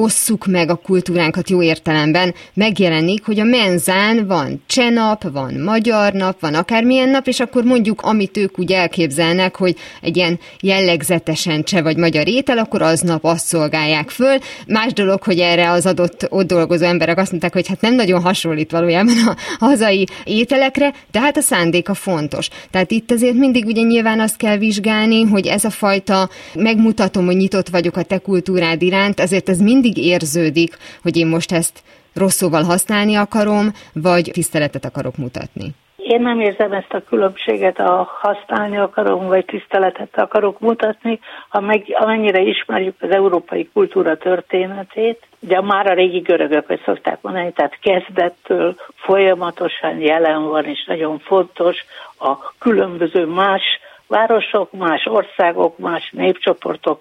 osszuk 0.00 0.46
meg 0.46 0.70
a 0.70 0.74
kultúránkat 0.74 1.50
jó 1.50 1.62
értelemben, 1.62 2.34
megjelenik, 2.54 3.24
hogy 3.24 3.40
a 3.40 3.44
menzán 3.44 4.26
van 4.26 4.62
csenap, 4.66 5.30
van 5.32 5.54
magyar 5.54 6.12
nap, 6.12 6.40
van 6.40 6.54
akármilyen 6.54 7.08
nap, 7.08 7.26
és 7.26 7.40
akkor 7.40 7.64
mondjuk, 7.64 8.00
amit 8.00 8.36
ők 8.36 8.58
úgy 8.58 8.72
elképzelnek, 8.72 9.56
hogy 9.56 9.76
egy 10.02 10.16
ilyen 10.16 10.38
jellegzetesen 10.60 11.62
cseh 11.62 11.82
vagy 11.82 11.96
magyar 11.96 12.28
étel, 12.28 12.58
akkor 12.58 12.82
aznap 12.82 13.24
azt 13.24 13.46
szolgálják 13.46 14.10
föl. 14.10 14.38
Más 14.66 14.92
dolog, 14.92 15.22
hogy 15.22 15.38
erre 15.38 15.70
az 15.70 15.86
adott 15.86 16.26
ott 16.28 16.46
dolgozó 16.46 16.84
emberek 16.84 17.18
azt 17.18 17.30
mondták, 17.30 17.52
hogy 17.52 17.68
hát 17.68 17.80
nem 17.80 17.94
nagyon 17.94 18.22
hasonlít 18.22 18.70
valójában 18.70 19.14
a 19.26 19.64
hazai 19.64 20.06
ételekre, 20.24 20.92
de 21.10 21.20
hát 21.20 21.36
a 21.36 21.40
szándéka 21.40 21.94
fontos. 21.94 22.48
Tehát 22.70 22.90
itt 22.90 23.10
azért 23.10 23.34
mindig 23.34 23.66
ugye 23.66 23.82
nyilván 23.82 24.20
azt 24.20 24.36
kell 24.36 24.56
vizsgálni, 24.56 25.22
hogy 25.22 25.46
ez 25.46 25.64
a 25.64 25.70
fajta 25.70 26.28
megmutatom, 26.54 27.24
hogy 27.26 27.36
nyitott 27.36 27.68
vagyok 27.68 27.96
a 27.96 28.02
te 28.02 28.18
kultúrád 28.18 28.82
iránt, 28.82 29.20
azért 29.20 29.48
ez 29.48 29.58
mindig 29.58 29.89
érződik, 29.98 30.76
hogy 31.02 31.16
én 31.16 31.26
most 31.26 31.52
ezt 31.52 31.82
rossz 32.14 32.36
szóval 32.36 32.62
használni 32.62 33.16
akarom, 33.16 33.72
vagy 33.92 34.30
tiszteletet 34.32 34.84
akarok 34.84 35.16
mutatni. 35.16 35.74
Én 35.96 36.20
nem 36.20 36.40
érzem 36.40 36.72
ezt 36.72 36.92
a 36.92 37.02
különbséget, 37.08 37.78
a 37.78 38.10
használni 38.20 38.78
akarom, 38.78 39.26
vagy 39.26 39.44
tiszteletet 39.44 40.18
akarok 40.18 40.60
mutatni, 40.60 41.20
ha 41.48 41.60
meg, 41.60 41.84
amennyire 41.92 42.40
ismerjük 42.40 42.94
az 43.00 43.10
európai 43.10 43.70
kultúra 43.72 44.16
történetét, 44.16 45.26
de 45.38 45.60
már 45.60 45.86
a 45.86 45.94
régi 45.94 46.18
görögök, 46.18 46.66
hogy 46.66 46.80
szokták 46.84 47.18
mondani, 47.20 47.52
tehát 47.52 47.78
kezdettől 47.80 48.76
folyamatosan 48.94 50.00
jelen 50.00 50.48
van, 50.48 50.64
és 50.64 50.84
nagyon 50.86 51.18
fontos 51.18 51.76
a 52.18 52.52
különböző 52.58 53.26
más 53.26 53.62
városok, 54.06 54.72
más 54.72 55.06
országok, 55.06 55.78
más 55.78 56.10
népcsoportok 56.12 57.00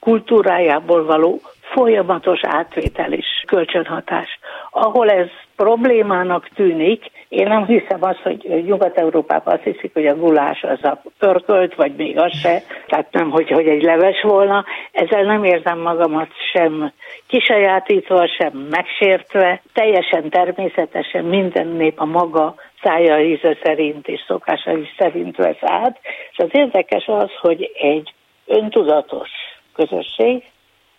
kultúrájából 0.00 1.04
való 1.04 1.40
folyamatos 1.60 2.40
átvétel 2.42 3.12
is 3.12 3.26
kölcsönhatás. 3.46 4.38
Ahol 4.70 5.10
ez 5.10 5.26
problémának 5.56 6.48
tűnik, 6.54 7.10
én 7.28 7.46
nem 7.46 7.66
hiszem 7.66 7.98
azt, 8.00 8.20
hogy 8.22 8.62
Nyugat-Európában 8.66 9.54
azt 9.54 9.62
hiszik, 9.62 9.92
hogy 9.92 10.06
a 10.06 10.16
gulás 10.16 10.62
az 10.62 10.84
a 10.84 11.02
pörkölt, 11.18 11.74
vagy 11.74 11.94
még 11.96 12.18
az 12.18 12.32
se, 12.32 12.62
tehát 12.86 13.12
nem, 13.12 13.30
hogy, 13.30 13.50
hogy 13.50 13.66
egy 13.66 13.82
leves 13.82 14.22
volna. 14.22 14.64
Ezzel 14.92 15.22
nem 15.22 15.44
érzem 15.44 15.78
magamat 15.78 16.28
sem 16.52 16.92
kisajátítva, 17.26 18.26
sem 18.26 18.68
megsértve. 18.70 19.62
Teljesen 19.72 20.30
természetesen 20.30 21.24
minden 21.24 21.66
nép 21.66 22.00
a 22.00 22.04
maga 22.04 22.54
szája 22.82 23.20
íze 23.20 23.56
szerint 23.62 24.08
és 24.08 24.20
szokásai 24.26 24.88
szerint 24.98 25.36
vesz 25.36 25.62
át. 25.62 25.98
És 26.30 26.38
az 26.38 26.48
érdekes 26.52 27.06
az, 27.06 27.30
hogy 27.40 27.70
egy 27.74 28.14
öntudatos 28.46 29.30
közösség 29.78 30.44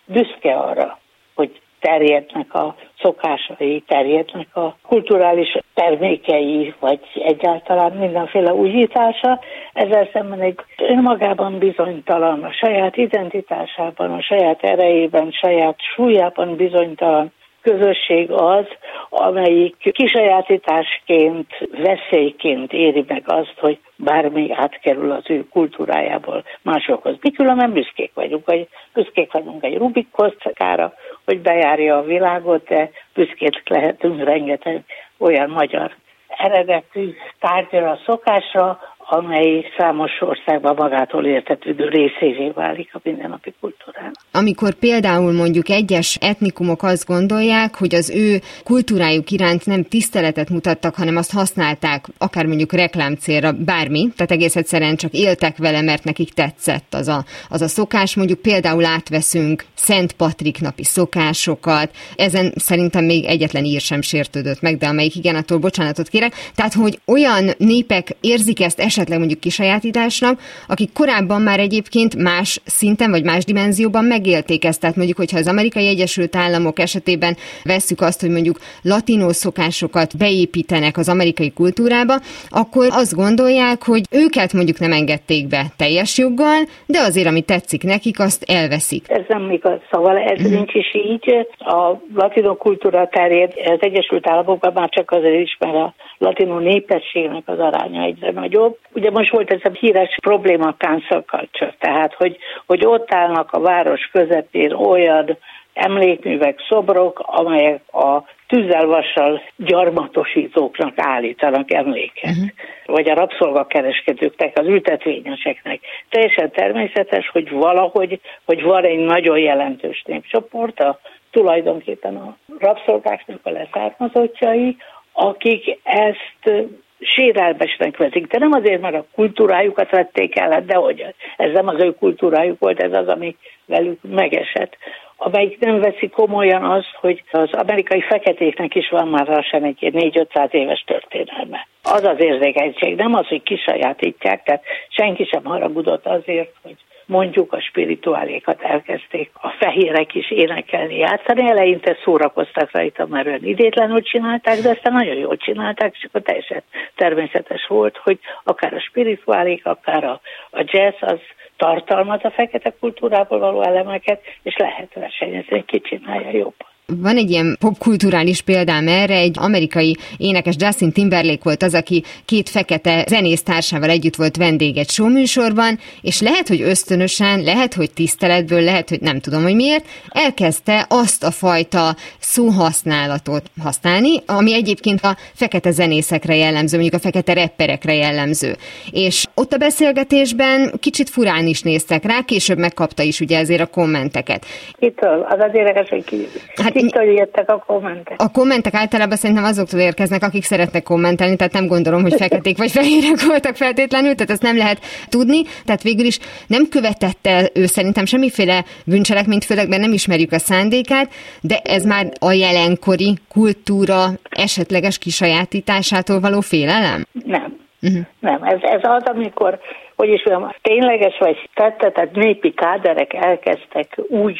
büszke 0.04 0.54
arra, 0.54 0.98
hogy 1.34 1.60
terjednek 1.80 2.54
a 2.54 2.74
szokásai, 3.00 3.80
terjednek 3.86 4.56
a 4.56 4.76
kulturális 4.82 5.56
termékei, 5.74 6.74
vagy 6.80 7.00
egyáltalán 7.14 7.92
mindenféle 7.92 8.54
újítása, 8.54 9.40
ezzel 9.72 10.08
szemben 10.12 10.40
egy 10.40 10.58
önmagában 10.76 11.58
bizonytalan, 11.58 12.42
a 12.44 12.52
saját 12.52 12.96
identitásában, 12.96 14.10
a 14.10 14.22
saját 14.22 14.62
erejében, 14.62 15.30
saját 15.30 15.76
súlyában 15.94 16.56
bizonytalan 16.56 17.32
közösség 17.62 18.30
az, 18.30 18.66
amelyik 19.08 19.76
kisajátításként, 19.92 21.46
veszélyként 21.70 22.72
éri 22.72 23.04
meg 23.08 23.22
azt, 23.26 23.54
hogy 23.58 23.78
bármi 23.96 24.52
átkerül 24.52 25.10
az 25.10 25.24
ő 25.26 25.48
kultúrájából 25.48 26.44
másokhoz. 26.62 27.16
Mi 27.20 27.30
különben 27.30 27.72
büszkék 27.72 28.10
vagyunk, 28.14 28.44
hogy 28.44 28.68
büszkék 28.92 29.32
vagyunk 29.32 29.64
egy 29.64 29.76
Rubik 29.76 30.10
kockára, 30.10 30.94
hogy 31.24 31.40
bejárja 31.40 31.96
a 31.96 32.04
világot, 32.04 32.68
de 32.68 32.90
büszkék 33.14 33.68
lehetünk 33.68 34.24
rengeteg 34.24 34.84
olyan 35.18 35.50
magyar 35.50 35.94
eredetű 36.36 37.14
tárgyra, 37.38 37.98
szokásra, 38.04 38.80
amely 39.12 39.64
számos 39.78 40.10
országban 40.20 40.74
magától 40.78 41.26
értetődő 41.26 41.88
részévé 41.88 42.50
válik 42.54 42.90
a 42.94 43.00
mindennapi 43.02 43.54
kultúrának. 43.60 44.14
Amikor 44.32 44.74
például 44.74 45.32
mondjuk 45.32 45.68
egyes 45.68 46.18
etnikumok 46.20 46.82
azt 46.82 47.06
gondolják, 47.06 47.74
hogy 47.74 47.94
az 47.94 48.10
ő 48.10 48.38
kultúrájuk 48.64 49.30
iránt 49.30 49.66
nem 49.66 49.82
tiszteletet 49.82 50.50
mutattak, 50.50 50.94
hanem 50.94 51.16
azt 51.16 51.32
használták, 51.32 52.04
akár 52.18 52.46
mondjuk 52.46 52.72
reklámcélra, 52.72 53.52
bármi, 53.52 54.08
tehát 54.16 54.32
egész 54.32 54.56
egyszerűen 54.56 54.96
csak 54.96 55.12
éltek 55.12 55.56
vele, 55.56 55.80
mert 55.80 56.04
nekik 56.04 56.32
tetszett 56.32 56.94
az 56.94 57.08
a, 57.08 57.24
az 57.48 57.62
a 57.62 57.68
szokás. 57.68 58.16
Mondjuk 58.16 58.40
például 58.40 58.84
átveszünk 58.84 59.64
Szent 59.74 60.12
Patrik 60.12 60.60
napi 60.60 60.84
szokásokat, 60.84 61.90
ezen 62.16 62.52
szerintem 62.56 63.04
még 63.04 63.24
egyetlen 63.24 63.64
ír 63.64 63.80
sem 63.80 64.00
sértődött 64.00 64.60
meg, 64.60 64.76
de 64.76 64.86
amelyik 64.86 65.16
igen, 65.16 65.34
attól 65.34 65.58
bocsánatot 65.58 66.08
kérek. 66.08 66.32
Tehát, 66.54 66.74
hogy 66.74 66.98
olyan 67.06 67.44
népek 67.58 68.16
érzik 68.20 68.60
ezt 68.60 68.80
esetleg 68.80 68.98
esetleg 69.00 69.18
mondjuk 69.18 69.40
kisajátításnak, 69.40 70.40
akik 70.68 70.92
korábban 70.92 71.42
már 71.42 71.58
egyébként 71.58 72.16
más 72.16 72.60
szinten 72.64 73.10
vagy 73.10 73.24
más 73.24 73.44
dimenzióban 73.44 74.04
megélték 74.04 74.64
ezt. 74.64 74.80
Tehát 74.80 74.96
mondjuk, 74.96 75.16
hogyha 75.16 75.38
az 75.38 75.48
amerikai 75.48 75.86
Egyesült 75.86 76.36
Államok 76.36 76.78
esetében 76.78 77.36
vesszük 77.64 78.00
azt, 78.00 78.20
hogy 78.20 78.30
mondjuk 78.30 78.56
latinó 78.82 79.28
szokásokat 79.28 80.18
beépítenek 80.18 80.96
az 80.96 81.08
amerikai 81.08 81.52
kultúrába, 81.52 82.14
akkor 82.48 82.86
azt 82.90 83.14
gondolják, 83.14 83.82
hogy 83.82 84.02
őket 84.10 84.52
mondjuk 84.52 84.78
nem 84.78 84.92
engedték 84.92 85.48
be 85.48 85.62
teljes 85.76 86.18
joggal, 86.18 86.60
de 86.86 86.98
azért, 86.98 87.26
ami 87.26 87.42
tetszik 87.42 87.82
nekik, 87.82 88.20
azt 88.20 88.44
elveszik. 88.50 89.04
Ez 89.08 89.24
nem 89.28 89.50
igaz, 89.50 89.78
szóval 89.90 90.16
ez 90.18 90.48
mm. 90.48 90.52
nincs 90.54 90.74
is 90.74 90.94
így. 90.94 91.46
A 91.58 91.96
latinó 92.14 92.54
kultúra 92.54 93.08
terjed 93.08 93.52
az 93.64 93.78
Egyesült 93.80 94.28
Államokban 94.28 94.72
már 94.74 94.88
csak 94.88 95.10
azért 95.10 95.40
is, 95.40 95.56
mert 95.58 95.74
a 95.74 95.94
latinó 96.18 96.58
népességnek 96.58 97.42
az 97.46 97.58
aránya 97.58 98.02
egyre 98.02 98.30
nagyobb. 98.30 98.76
Ugye 98.92 99.10
most 99.10 99.30
volt 99.30 99.50
ez 99.50 99.60
a 99.62 99.76
híres 99.78 100.16
probléma 100.22 100.66
a 100.66 100.74
cancel 100.78 101.22
culture, 101.22 101.74
tehát 101.78 102.14
hogy, 102.14 102.36
hogy 102.66 102.86
ott 102.86 103.14
állnak 103.14 103.52
a 103.52 103.60
város 103.60 104.08
közepén 104.12 104.72
olyan 104.72 105.38
emlékművek, 105.72 106.64
szobrok, 106.68 107.22
amelyek 107.26 107.80
a 107.92 108.24
tüzelvassal 108.46 109.42
gyarmatosítóknak 109.56 110.92
állítanak 110.96 111.72
emléket, 111.72 112.30
uh-huh. 112.30 112.48
vagy 112.86 113.08
a 113.08 113.14
rabszolgakereskedőknek, 113.14 114.58
az 114.58 114.66
ültetvényeseknek. 114.66 115.80
Teljesen 116.08 116.50
természetes, 116.50 117.28
hogy 117.28 117.50
valahogy, 117.50 118.20
hogy 118.44 118.62
van 118.62 118.84
egy 118.84 118.98
nagyon 118.98 119.38
jelentős 119.38 120.02
népcsoport, 120.06 120.80
a, 120.80 121.00
tulajdonképpen 121.30 122.16
a 122.16 122.36
rabszolgáknak 122.58 123.40
a 123.42 123.50
leszármazottjai, 123.50 124.76
akik 125.12 125.78
ezt 125.82 126.70
sérelmesnek 127.00 127.96
veszik, 127.96 128.26
de 128.26 128.38
nem 128.38 128.52
azért, 128.52 128.80
mert 128.80 128.94
a 128.94 129.06
kultúrájukat 129.14 129.90
vették 129.90 130.38
el, 130.38 130.50
hát 130.50 130.64
de 130.64 130.74
hogy 130.74 131.14
ez 131.36 131.52
nem 131.52 131.68
az 131.68 131.82
ő 131.82 131.94
kultúrájuk 131.94 132.58
volt, 132.58 132.82
ez 132.82 132.92
az, 132.92 133.08
ami 133.08 133.36
velük 133.66 133.98
megesett 134.02 134.76
amelyik 135.22 135.58
nem 135.58 135.80
veszi 135.80 136.08
komolyan 136.08 136.64
azt, 136.64 136.94
hogy 137.00 137.22
az 137.30 137.52
amerikai 137.52 138.00
feketéknek 138.00 138.74
is 138.74 138.88
van 138.88 139.08
már 139.08 139.26
lassan 139.26 139.64
egy 139.64 139.78
4-500 139.80 140.52
éves 140.52 140.84
történelme. 140.86 141.66
Az 141.82 142.04
az 142.04 142.20
érzékenység, 142.20 142.96
nem 142.96 143.14
az, 143.14 143.26
hogy 143.26 143.42
kisajátítják, 143.42 144.42
tehát 144.42 144.62
senki 144.88 145.24
sem 145.24 145.44
haragudott 145.44 146.06
azért, 146.06 146.52
hogy 146.62 146.76
mondjuk 147.10 147.52
a 147.52 147.60
spirituálékat 147.60 148.62
elkezdték 148.62 149.30
a 149.34 149.48
fehérek 149.48 150.14
is 150.14 150.30
énekelni, 150.30 150.96
játszani. 150.98 151.48
Eleinte 151.48 151.96
szórakoztak 152.04 152.70
rajta, 152.70 153.06
mert 153.06 153.26
olyan 153.26 153.44
idétlenül 153.44 154.02
csinálták, 154.02 154.58
de 154.58 154.68
aztán 154.68 154.92
nagyon 154.92 155.16
jól 155.16 155.36
csinálták, 155.36 155.94
és 155.94 156.04
akkor 156.04 156.22
teljesen 156.22 156.62
természetes 156.96 157.66
volt, 157.66 157.96
hogy 157.96 158.18
akár 158.44 158.74
a 158.74 158.80
spirituálék, 158.80 159.66
akár 159.66 160.04
a, 160.04 160.20
a 160.50 160.64
jazz, 160.66 160.94
az 161.00 161.20
tartalmaz 161.56 162.20
a 162.24 162.30
fekete 162.30 162.74
kultúrából 162.80 163.38
való 163.38 163.62
elemeket, 163.62 164.20
és 164.42 164.56
lehet 164.56 164.94
versenyezni, 164.94 165.64
ki 165.64 165.80
csinálja 165.80 166.30
jobban. 166.30 166.69
Van 166.96 167.16
egy 167.16 167.30
ilyen 167.30 167.56
popkulturális 167.60 168.42
példám 168.42 168.88
erre, 168.88 169.14
egy 169.14 169.36
amerikai 169.38 169.96
énekes 170.16 170.54
Justin 170.58 170.92
Timberlake 170.92 171.40
volt 171.42 171.62
az, 171.62 171.74
aki 171.74 172.02
két 172.24 172.48
fekete 172.48 173.04
zenész 173.08 173.42
társával 173.42 173.90
együtt 173.90 174.16
volt 174.16 174.36
vendég 174.36 174.76
egy 174.76 174.90
showműsorban, 174.90 175.78
és 176.00 176.20
lehet, 176.20 176.48
hogy 176.48 176.60
ösztönösen, 176.62 177.42
lehet, 177.42 177.74
hogy 177.74 177.90
tiszteletből, 177.90 178.60
lehet, 178.60 178.88
hogy 178.88 179.00
nem 179.00 179.20
tudom, 179.20 179.42
hogy 179.42 179.54
miért, 179.54 179.84
elkezdte 180.08 180.86
azt 180.88 181.24
a 181.24 181.30
fajta 181.30 181.96
szóhasználatot 182.18 183.50
használni, 183.62 184.22
ami 184.26 184.54
egyébként 184.54 185.00
a 185.00 185.16
fekete 185.34 185.70
zenészekre 185.70 186.36
jellemző, 186.36 186.78
mondjuk 186.78 187.00
a 187.00 187.04
fekete 187.04 187.32
repperekre 187.32 187.94
jellemző. 187.94 188.56
És 188.90 189.26
ott 189.34 189.52
a 189.52 189.56
beszélgetésben 189.56 190.72
kicsit 190.80 191.10
furán 191.10 191.46
is 191.46 191.62
néztek 191.62 192.04
rá, 192.04 192.20
később 192.20 192.58
megkapta 192.58 193.02
is 193.02 193.20
ugye 193.20 193.38
ezért 193.38 193.60
a 193.60 193.66
kommenteket. 193.66 194.46
Itt 194.78 194.98
az 195.28 195.38
az 195.38 195.50
érdekes, 195.52 195.88
hogy 195.88 196.04
ki, 196.04 196.26
Hát 196.62 196.74
Kitől 196.80 197.12
jöttek 197.12 197.50
a 197.50 197.64
kommentek? 197.66 198.20
A 198.20 198.30
kommentek 198.30 198.74
általában 198.74 199.16
szerintem 199.16 199.44
azoktól 199.44 199.80
érkeznek, 199.80 200.22
akik 200.22 200.42
szeretnek 200.42 200.82
kommentelni, 200.82 201.36
tehát 201.36 201.52
nem 201.52 201.66
gondolom, 201.66 202.02
hogy 202.02 202.14
feketék 202.14 202.58
vagy 202.58 202.70
fehérek 202.70 203.22
voltak 203.26 203.56
feltétlenül, 203.56 204.14
tehát 204.14 204.30
ezt 204.30 204.42
nem 204.42 204.56
lehet 204.56 204.78
tudni. 205.08 205.42
Tehát 205.64 205.82
végül 205.82 206.04
is 206.04 206.18
nem 206.46 206.68
követette 206.70 207.50
ő 207.54 207.66
szerintem 207.66 208.04
semmiféle 208.04 208.64
bűncselekményt, 208.86 209.44
főleg 209.44 209.68
mert 209.68 209.82
nem 209.82 209.92
ismerjük 209.92 210.32
a 210.32 210.38
szándékát, 210.38 211.08
de 211.40 211.58
ez 211.64 211.84
már 211.84 212.06
a 212.18 212.32
jelenkori 212.32 213.14
kultúra 213.28 214.06
esetleges 214.30 214.98
kisajátításától 214.98 216.20
való 216.20 216.40
félelem? 216.40 217.04
Nem. 217.24 217.68
Uh-huh. 217.82 218.06
Nem, 218.20 218.42
ez, 218.42 218.58
ez 218.62 218.80
az, 218.82 219.02
amikor, 219.04 219.58
hogy 219.96 220.08
is 220.08 220.22
mondjam, 220.24 220.54
tényleges 220.62 221.18
vagy 221.18 221.48
tette, 221.54 221.90
tehát 221.90 222.12
népi 222.12 222.52
káderek 222.52 223.14
elkezdtek 223.14 223.98
úgy 224.08 224.38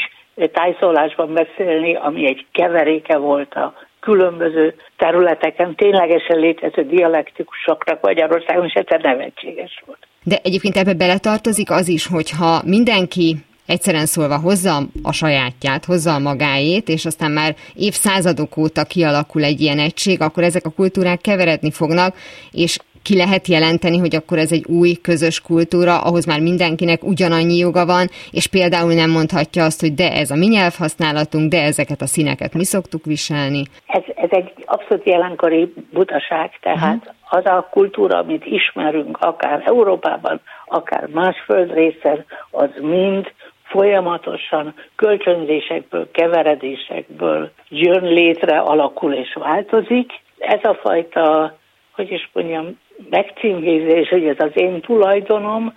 tájszólásban 0.48 1.32
beszélni, 1.32 1.94
ami 1.94 2.26
egy 2.26 2.46
keveréke 2.52 3.16
volt 3.16 3.54
a 3.54 3.74
különböző 4.00 4.74
területeken 4.96 5.74
ténylegesen 5.74 6.38
létező 6.38 6.82
dialektikusoknak 6.86 8.00
Magyarországon, 8.00 8.64
és 8.64 8.72
ez 8.72 9.00
nevetséges 9.02 9.82
volt. 9.86 9.98
De 10.24 10.38
egyébként 10.42 10.76
ebbe 10.76 10.94
beletartozik 10.94 11.70
az 11.70 11.88
is, 11.88 12.06
hogyha 12.06 12.62
mindenki 12.64 13.36
egyszerűen 13.66 14.06
szólva 14.06 14.38
hozza 14.38 14.82
a 15.02 15.12
sajátját, 15.12 15.84
hozza 15.84 16.14
a 16.14 16.18
magáét, 16.18 16.88
és 16.88 17.04
aztán 17.04 17.30
már 17.30 17.54
évszázadok 17.74 18.56
óta 18.56 18.84
kialakul 18.84 19.44
egy 19.44 19.60
ilyen 19.60 19.78
egység, 19.78 20.20
akkor 20.20 20.42
ezek 20.42 20.66
a 20.66 20.70
kultúrák 20.70 21.20
keveredni 21.20 21.70
fognak, 21.70 22.14
és 22.50 22.78
ki 23.10 23.16
lehet 23.16 23.46
jelenteni, 23.46 23.98
hogy 23.98 24.14
akkor 24.16 24.38
ez 24.38 24.52
egy 24.52 24.64
új 24.80 24.92
közös 25.02 25.40
kultúra, 25.40 26.00
ahhoz 26.00 26.26
már 26.26 26.40
mindenkinek 26.40 27.04
ugyanannyi 27.04 27.56
joga 27.56 27.86
van, 27.86 28.06
és 28.30 28.46
például 28.46 28.94
nem 28.94 29.10
mondhatja 29.10 29.64
azt, 29.64 29.80
hogy 29.80 29.94
de 29.94 30.12
ez 30.12 30.30
a 30.30 30.36
mi 30.36 30.46
nyelvhasználatunk, 30.46 31.50
de 31.50 31.62
ezeket 31.62 32.00
a 32.00 32.06
színeket 32.06 32.54
mi 32.54 32.64
szoktuk 32.64 33.04
viselni. 33.04 33.62
Ez, 33.86 34.02
ez 34.14 34.28
egy 34.30 34.52
abszolút 34.64 35.06
jelenkori 35.06 35.72
butaság, 35.92 36.58
tehát 36.60 36.96
uh-huh. 36.96 37.38
az 37.38 37.44
a 37.44 37.68
kultúra, 37.70 38.18
amit 38.18 38.44
ismerünk, 38.44 39.18
akár 39.20 39.62
Európában, 39.64 40.40
akár 40.66 41.08
más 41.12 41.36
földrészen, 41.44 42.24
az 42.50 42.70
mind 42.80 43.32
folyamatosan 43.62 44.74
kölcsönzésekből, 44.96 46.10
keveredésekből 46.10 47.50
jön 47.68 48.04
létre, 48.04 48.58
alakul 48.58 49.12
és 49.12 49.32
változik. 49.34 50.12
Ez 50.38 50.60
a 50.62 50.74
fajta, 50.74 51.58
hogy 51.92 52.12
is 52.12 52.30
mondjam, 52.32 52.78
megcímkézés, 53.10 54.08
hogy 54.08 54.26
ez 54.26 54.36
az 54.38 54.50
én 54.54 54.80
tulajdonom, 54.80 55.74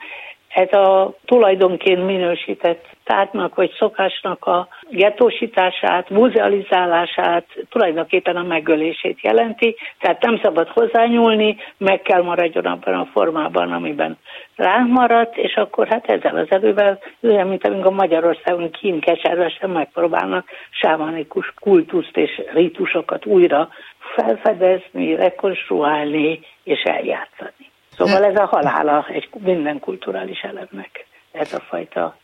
ez 0.54 0.74
a 0.74 1.14
tulajdonként 1.26 2.06
minősített 2.06 2.86
tárgynak 3.04 3.56
vagy 3.56 3.72
szokásnak 3.78 4.46
a 4.46 4.68
gettósítását, 4.90 6.10
muzealizálását, 6.10 7.46
tulajdonképpen 7.70 8.36
a 8.36 8.44
megölését 8.44 9.22
jelenti, 9.22 9.76
tehát 10.00 10.22
nem 10.22 10.40
szabad 10.44 10.68
hozzányúlni, 10.68 11.58
meg 11.78 12.02
kell 12.02 12.22
maradjon 12.22 12.66
abban 12.66 12.94
a 12.94 13.10
formában, 13.14 13.72
amiben 13.72 14.18
ránk 14.56 14.92
maradt, 14.92 15.38
és 15.38 15.56
akkor 15.56 15.88
hát 15.88 16.10
ezzel 16.10 16.36
az 16.36 16.48
erővel, 16.50 17.00
olyan, 17.24 17.48
mint 17.48 17.68
amíg 17.68 17.86
a 17.86 17.92
Magyarországon 17.92 18.72
kínkeservesen 18.72 19.70
megpróbálnak 19.70 20.48
sámanikus 20.70 21.54
kultuszt 21.60 22.18
és 22.18 22.42
rítusokat 22.54 23.26
újra 23.26 23.70
felfedezni, 24.16 25.16
rekonstruálni 25.16 26.40
és 26.64 26.82
eljátszani. 26.82 27.72
Szóval 27.98 28.24
ez 28.24 28.36
a 28.36 28.46
halála 28.46 29.06
egy 29.10 29.30
minden 29.40 29.80
kulturális 29.80 30.42
elemnek, 30.42 31.06
ez 31.32 31.54
a 31.54 31.60
fajta 31.60 32.18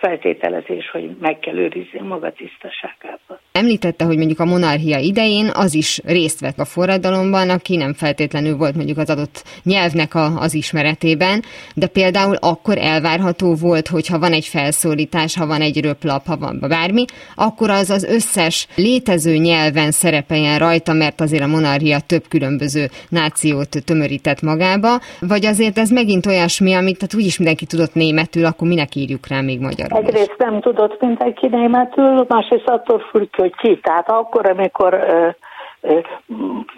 feltételezés, 0.00 0.90
hogy 0.92 1.16
meg 1.20 1.38
kell 1.38 1.56
őrizni 1.56 2.00
maga 2.00 2.32
tisztaságában. 2.32 3.38
Említette, 3.52 4.04
hogy 4.04 4.16
mondjuk 4.16 4.40
a 4.40 4.44
monarchia 4.44 4.98
idején 4.98 5.50
az 5.54 5.74
is 5.74 6.00
részt 6.04 6.40
vett 6.40 6.58
a 6.58 6.64
forradalomban, 6.64 7.50
aki 7.50 7.76
nem 7.76 7.94
feltétlenül 7.94 8.56
volt 8.56 8.74
mondjuk 8.74 8.98
az 8.98 9.10
adott 9.10 9.42
nyelvnek 9.62 10.14
a, 10.14 10.40
az 10.40 10.54
ismeretében, 10.54 11.42
de 11.74 11.86
például 11.86 12.34
akkor 12.34 12.78
elvárható 12.78 13.54
volt, 13.54 13.88
hogy 13.88 14.06
ha 14.06 14.18
van 14.18 14.32
egy 14.32 14.46
felszólítás, 14.46 15.36
ha 15.36 15.46
van 15.46 15.60
egy 15.60 15.80
röplap, 15.80 16.26
ha 16.26 16.36
van 16.36 16.64
bármi, 16.68 17.04
akkor 17.34 17.70
az 17.70 17.90
az 17.90 18.04
összes 18.04 18.66
létező 18.76 19.36
nyelven 19.36 19.90
szerepeljen 19.90 20.58
rajta, 20.58 20.92
mert 20.92 21.20
azért 21.20 21.42
a 21.42 21.46
monarchia 21.46 22.00
több 22.00 22.28
különböző 22.28 22.88
nációt 23.08 23.84
tömörített 23.84 24.42
magába, 24.42 25.00
vagy 25.20 25.46
azért 25.46 25.78
ez 25.78 25.90
megint 25.90 26.26
olyasmi, 26.26 26.72
amit 26.72 26.98
tehát 26.98 27.14
úgyis 27.14 27.38
mindenki 27.38 27.66
tudott 27.66 27.94
németül, 27.94 28.44
akkor 28.44 28.68
minek 28.68 28.94
írjuk 28.94 29.26
rá 29.26 29.40
még 29.40 29.60
magyarul? 29.60 29.89
Egyrészt 29.90 30.34
nem 30.38 30.60
tudott 30.60 31.00
mindenki 31.00 31.46
németül, 31.46 32.24
másrészt 32.28 32.68
attól 32.68 32.98
függ, 32.98 33.36
hogy 33.36 33.54
ki. 33.56 33.78
Tehát 33.78 34.08
akkor, 34.08 34.46
amikor 34.46 34.94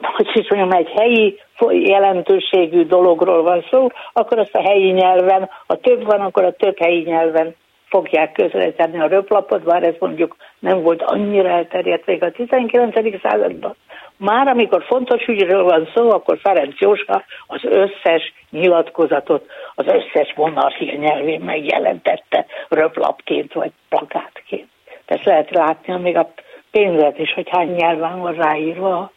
hogy 0.01 0.31
is 0.35 0.51
mondjam, 0.51 0.79
egy 0.79 0.89
helyi 0.89 1.41
jelentőségű 1.69 2.87
dologról 2.87 3.43
van 3.43 3.65
szó, 3.71 3.87
akkor 4.13 4.39
azt 4.39 4.55
a 4.55 4.63
helyi 4.63 4.91
nyelven, 4.91 5.51
ha 5.67 5.77
több 5.77 6.05
van, 6.05 6.21
akkor 6.21 6.45
a 6.45 6.53
több 6.53 6.79
helyi 6.79 7.03
nyelven 7.03 7.55
fogják 7.89 8.33
közretenni 8.33 9.01
a 9.01 9.07
röplapot, 9.07 9.63
bár 9.63 9.83
ez 9.83 9.95
mondjuk 9.99 10.37
nem 10.59 10.83
volt 10.83 11.03
annyira 11.03 11.49
elterjedt 11.49 12.07
még 12.07 12.23
a 12.23 12.31
19. 12.31 13.21
században. 13.23 13.77
Már 14.17 14.49
amikor 14.49 14.85
fontos 14.85 15.27
ügyről 15.27 15.63
van 15.63 15.89
szó, 15.95 16.11
akkor 16.11 16.39
Ferenc 16.39 16.81
Jóska 16.81 17.25
az 17.47 17.61
összes 17.65 18.33
nyilatkozatot 18.51 19.47
az 19.75 19.87
összes 19.87 20.35
monarchia 20.37 20.99
nyelvén 20.99 21.41
megjelentette 21.41 22.47
röplapként 22.69 23.53
vagy 23.53 23.73
plakátként. 23.89 24.69
Ezt 25.05 25.25
lehet 25.25 25.51
látni, 25.51 25.97
még 25.97 26.17
a 26.17 26.33
pénzet 26.71 27.19
is, 27.19 27.33
hogy 27.33 27.49
hány 27.51 27.71
nyelven 27.71 28.21
van 28.21 28.35
ráírva 28.35 28.99
a 28.99 29.13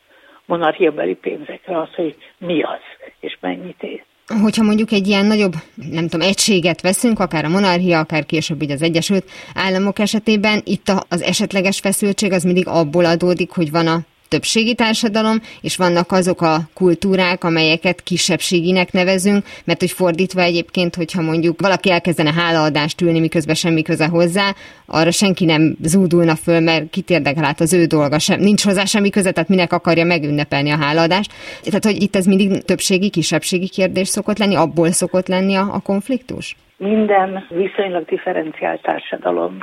monarchiabeli 0.46 1.16
pénzekre 1.16 1.80
az, 1.80 1.94
hogy 1.96 2.16
mi 2.38 2.62
az, 2.62 2.80
és 3.20 3.38
mennyit 3.42 3.84
ér. 3.84 4.04
Hogyha 4.42 4.64
mondjuk 4.64 4.92
egy 4.92 5.08
ilyen 5.08 5.26
nagyobb, 5.26 5.54
nem 5.92 6.08
tudom, 6.08 6.28
egységet 6.28 6.82
veszünk, 6.82 7.20
akár 7.20 7.46
a 7.46 7.50
monarchia, 7.50 8.00
akár 8.00 8.26
később 8.26 8.62
így 8.62 8.72
az 8.72 8.82
Egyesült 8.82 9.26
Államok 9.54 10.00
esetében, 10.00 10.62
itt 10.64 10.92
az 11.10 11.22
esetleges 11.22 11.80
feszültség 11.80 12.32
az 12.32 12.44
mindig 12.44 12.68
abból 12.68 13.06
adódik, 13.06 13.52
hogy 13.52 13.72
van 13.72 13.88
a 13.88 14.00
többségi 14.30 14.76
társadalom, 14.76 15.38
és 15.62 15.78
vannak 15.78 16.12
azok 16.12 16.42
a 16.42 16.58
kultúrák, 16.74 17.44
amelyeket 17.44 18.02
kisebbséginek 18.02 18.92
nevezünk, 18.92 19.44
mert 19.66 19.80
hogy 19.80 19.92
fordítva 19.92 20.42
egyébként, 20.42 20.96
hogyha 20.96 21.22
mondjuk 21.22 21.62
valaki 21.62 21.92
elkezdene 21.92 22.34
hálaadást 22.34 23.02
ülni, 23.02 23.20
miközben 23.20 23.56
semmi 23.56 23.82
köze 23.82 24.08
hozzá, 24.08 24.54
arra 24.86 25.12
senki 25.12 25.46
nem 25.46 25.76
zúdulna 25.82 26.36
föl, 26.36 26.60
mert 26.60 26.90
kit 26.90 27.10
érdekel 27.10 27.44
hát 27.44 27.60
az 27.60 27.74
ő 27.74 27.86
dolga 27.86 28.20
sem, 28.20 28.40
nincs 28.40 28.64
hozzá 28.64 28.84
semmi 28.86 29.10
köze, 29.10 29.32
tehát 29.32 29.50
minek 29.50 29.74
akarja 29.74 30.06
megünnepelni 30.06 30.72
a 30.72 30.78
hálaadást. 30.78 31.32
Tehát, 31.64 31.84
hogy 31.84 32.02
itt 32.02 32.16
ez 32.16 32.26
mindig 32.26 32.64
többségi, 32.64 33.10
kisebbségi 33.10 33.70
kérdés 33.70 34.08
szokott 34.08 34.38
lenni, 34.38 34.56
abból 34.56 34.92
szokott 34.92 35.28
lenni 35.28 35.56
a, 35.56 35.74
a 35.74 35.80
konfliktus? 35.80 36.56
Minden 36.78 37.46
viszonylag 37.50 38.06
differenciált 38.06 38.82
társadalom 38.82 39.58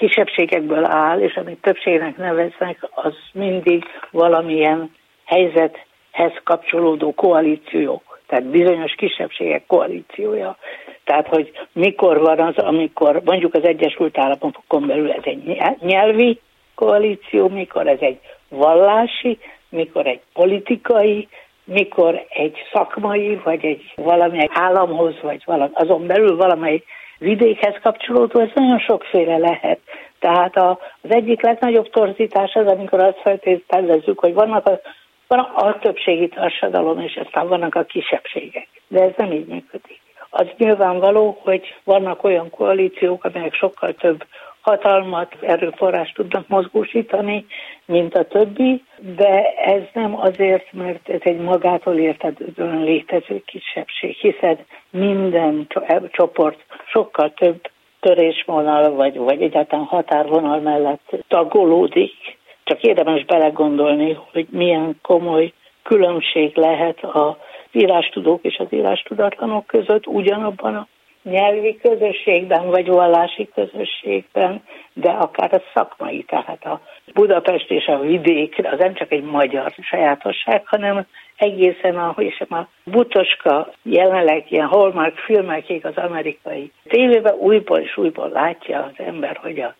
kisebbségekből 0.00 0.84
áll, 0.84 1.20
és 1.20 1.34
amit 1.34 1.60
többségnek 1.62 2.16
neveznek, 2.16 2.88
az 2.90 3.14
mindig 3.32 3.84
valamilyen 4.10 4.94
helyzethez 5.24 6.32
kapcsolódó 6.44 7.14
koalíciók, 7.14 8.20
tehát 8.26 8.44
bizonyos 8.44 8.94
kisebbségek 8.94 9.66
koalíciója. 9.66 10.56
Tehát, 11.04 11.26
hogy 11.26 11.50
mikor 11.72 12.20
van 12.20 12.40
az, 12.40 12.56
amikor 12.56 13.20
mondjuk 13.24 13.54
az 13.54 13.64
Egyesült 13.64 14.18
Államokon 14.18 14.86
belül 14.86 15.12
ez 15.12 15.22
egy 15.24 15.58
nyelvi 15.80 16.40
koalíció, 16.74 17.48
mikor 17.48 17.86
ez 17.86 18.00
egy 18.00 18.18
vallási, 18.48 19.38
mikor 19.68 20.06
egy 20.06 20.20
politikai, 20.32 21.28
mikor 21.64 22.24
egy 22.28 22.56
szakmai, 22.72 23.40
vagy 23.44 23.64
egy 23.64 23.92
valamely 23.96 24.48
államhoz, 24.52 25.14
vagy 25.22 25.42
valami, 25.44 25.70
azon 25.74 26.06
belül 26.06 26.36
valamely 26.36 26.82
vidékhez 27.20 27.74
kapcsolódó, 27.82 28.40
ez 28.40 28.50
nagyon 28.54 28.78
sokféle 28.78 29.38
lehet. 29.38 29.78
Tehát 30.18 30.56
a, 30.56 30.78
az 31.00 31.10
egyik 31.10 31.42
legnagyobb 31.42 31.90
torzítás 31.90 32.54
az, 32.54 32.66
amikor 32.66 33.00
azt 33.00 33.20
feltételezzük, 33.22 34.18
hogy 34.18 34.34
vannak 34.34 34.66
a, 34.66 34.80
van 35.26 35.38
a 35.38 35.78
többségi 35.78 36.28
társadalom, 36.28 37.00
és 37.00 37.20
aztán 37.24 37.48
vannak 37.48 37.74
a 37.74 37.82
kisebbségek. 37.84 38.68
De 38.88 39.02
ez 39.02 39.12
nem 39.16 39.32
így 39.32 39.46
működik. 39.46 40.00
Az 40.30 40.46
nyilvánvaló, 40.56 41.38
hogy 41.42 41.74
vannak 41.84 42.24
olyan 42.24 42.50
koalíciók, 42.50 43.24
amelyek 43.24 43.54
sokkal 43.54 43.92
több 43.92 44.24
hatalmat, 44.60 45.36
erőforrást 45.40 46.14
tudnak 46.14 46.48
mozgósítani, 46.48 47.46
mint 47.84 48.14
a 48.14 48.24
többi, 48.24 48.82
de 49.16 49.52
ez 49.54 49.82
nem 49.92 50.20
azért, 50.20 50.72
mert 50.72 51.08
ez 51.08 51.20
egy 51.22 51.38
magától 51.38 51.94
értetődően 51.94 52.82
létező 52.82 53.42
kisebbség, 53.44 54.16
hiszen 54.16 54.58
minden 54.90 55.66
csoport 56.10 56.64
sokkal 56.86 57.32
több 57.34 57.70
törésvonal, 58.00 58.90
vagy, 58.90 59.16
vagy 59.16 59.42
egyáltalán 59.42 59.84
határvonal 59.84 60.60
mellett 60.60 61.16
tagolódik. 61.28 62.38
Csak 62.64 62.82
érdemes 62.82 63.24
belegondolni, 63.24 64.18
hogy 64.32 64.46
milyen 64.50 64.98
komoly 65.02 65.52
különbség 65.82 66.56
lehet 66.56 67.04
a 67.04 67.38
írástudók 67.72 68.44
és 68.44 68.56
az 68.58 68.66
írástudatlanok 68.70 69.66
között 69.66 70.06
ugyanabban 70.06 70.74
a 70.74 70.86
nyelvi 71.22 71.78
közösségben, 71.82 72.66
vagy 72.66 72.86
vallási 72.86 73.48
közösségben, 73.54 74.62
de 74.92 75.10
akár 75.10 75.54
a 75.54 75.62
szakmai, 75.74 76.22
tehát 76.22 76.64
a 76.64 76.80
Budapest 77.14 77.70
és 77.70 77.86
a 77.86 77.98
vidék, 77.98 78.66
az 78.66 78.78
nem 78.78 78.94
csak 78.94 79.12
egy 79.12 79.22
magyar 79.22 79.74
sajátosság, 79.80 80.66
hanem 80.66 81.06
egészen, 81.36 81.96
ahogy 81.96 82.32
sem 82.32 82.58
a 82.58 82.68
Butoska 82.84 83.72
jelenleg 83.82 84.52
ilyen 84.52 84.66
Hallmark 84.66 85.16
filmekig 85.16 85.86
az 85.86 85.96
amerikai 85.96 86.72
tévében 86.88 87.34
újból 87.34 87.78
és 87.78 87.96
újból 87.96 88.28
látja 88.28 88.82
az 88.82 89.04
ember, 89.04 89.36
hogy 89.36 89.60
a 89.60 89.74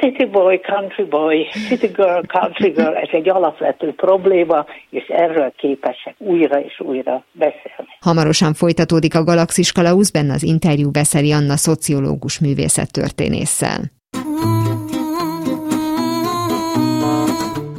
City 0.00 0.24
boy, 0.24 0.60
country 0.60 1.04
boy, 1.04 1.46
city 1.68 1.86
girl, 1.86 2.20
country 2.26 2.70
girl, 2.70 2.94
ez 2.94 3.08
egy 3.12 3.28
alapvető 3.28 3.94
probléma, 3.94 4.66
és 4.90 5.04
erről 5.08 5.52
képesek 5.56 6.14
újra 6.18 6.60
és 6.60 6.80
újra 6.80 7.24
beszélni. 7.32 7.88
Hamarosan 8.00 8.54
folytatódik 8.54 9.14
a 9.14 9.24
Galaxis 9.24 9.72
Kalausz, 9.72 10.10
benne 10.10 10.32
az 10.32 10.42
interjú 10.42 10.90
Veszeli 10.92 11.32
Anna 11.32 11.56
szociológus 11.56 12.40
művészettörténésszel. 12.40 13.80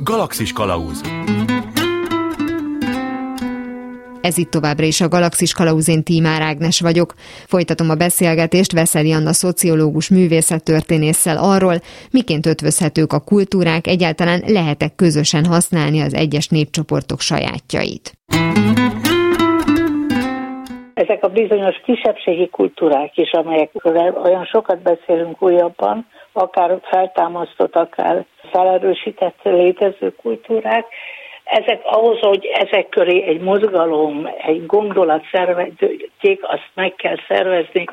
Galaxis 0.03 0.53
Kalauz 0.53 1.01
Ez 4.27 4.37
itt 4.37 4.51
továbbra 4.51 4.85
is 4.85 5.01
a 5.01 5.07
Galaxis 5.07 5.53
Kalauzén 5.53 6.03
Tímár 6.03 6.41
Ágnes 6.41 6.79
vagyok. 6.81 7.13
Folytatom 7.45 7.89
a 7.89 7.95
beszélgetést 7.95 8.71
Veszeli 8.71 9.11
Anna 9.13 9.33
szociológus 9.33 10.09
művészettörténésszel 10.09 11.37
arról, 11.37 11.75
miként 12.11 12.45
ötvözhetők 12.45 13.13
a 13.13 13.19
kultúrák, 13.19 13.87
egyáltalán 13.87 14.41
lehetek 14.47 14.95
közösen 14.95 15.45
használni 15.45 15.99
az 16.01 16.13
egyes 16.13 16.47
népcsoportok 16.47 17.19
sajátjait. 17.19 18.05
Ezek 20.93 21.23
a 21.23 21.27
bizonyos 21.27 21.75
kisebbségi 21.85 22.47
kultúrák 22.49 23.17
is, 23.17 23.31
amelyekről 23.31 24.21
olyan 24.23 24.45
sokat 24.45 24.81
beszélünk 24.81 25.41
újabban, 25.41 26.07
akár 26.31 26.79
feltámasztott, 26.83 27.75
akár 27.75 28.25
felerősített 28.51 29.39
létező 29.43 30.15
kultúrák, 30.21 30.85
ezek 31.49 31.81
ahhoz, 31.83 32.19
hogy 32.19 32.45
ezek 32.45 32.89
köré 32.89 33.23
egy 33.23 33.39
mozgalom, 33.39 34.29
egy 34.37 34.65
gondolat 34.65 35.23
szerveződik, 35.31 36.39
azt 36.41 36.69
meg 36.73 36.95
kell 36.95 37.17
szervezni, 37.27 37.85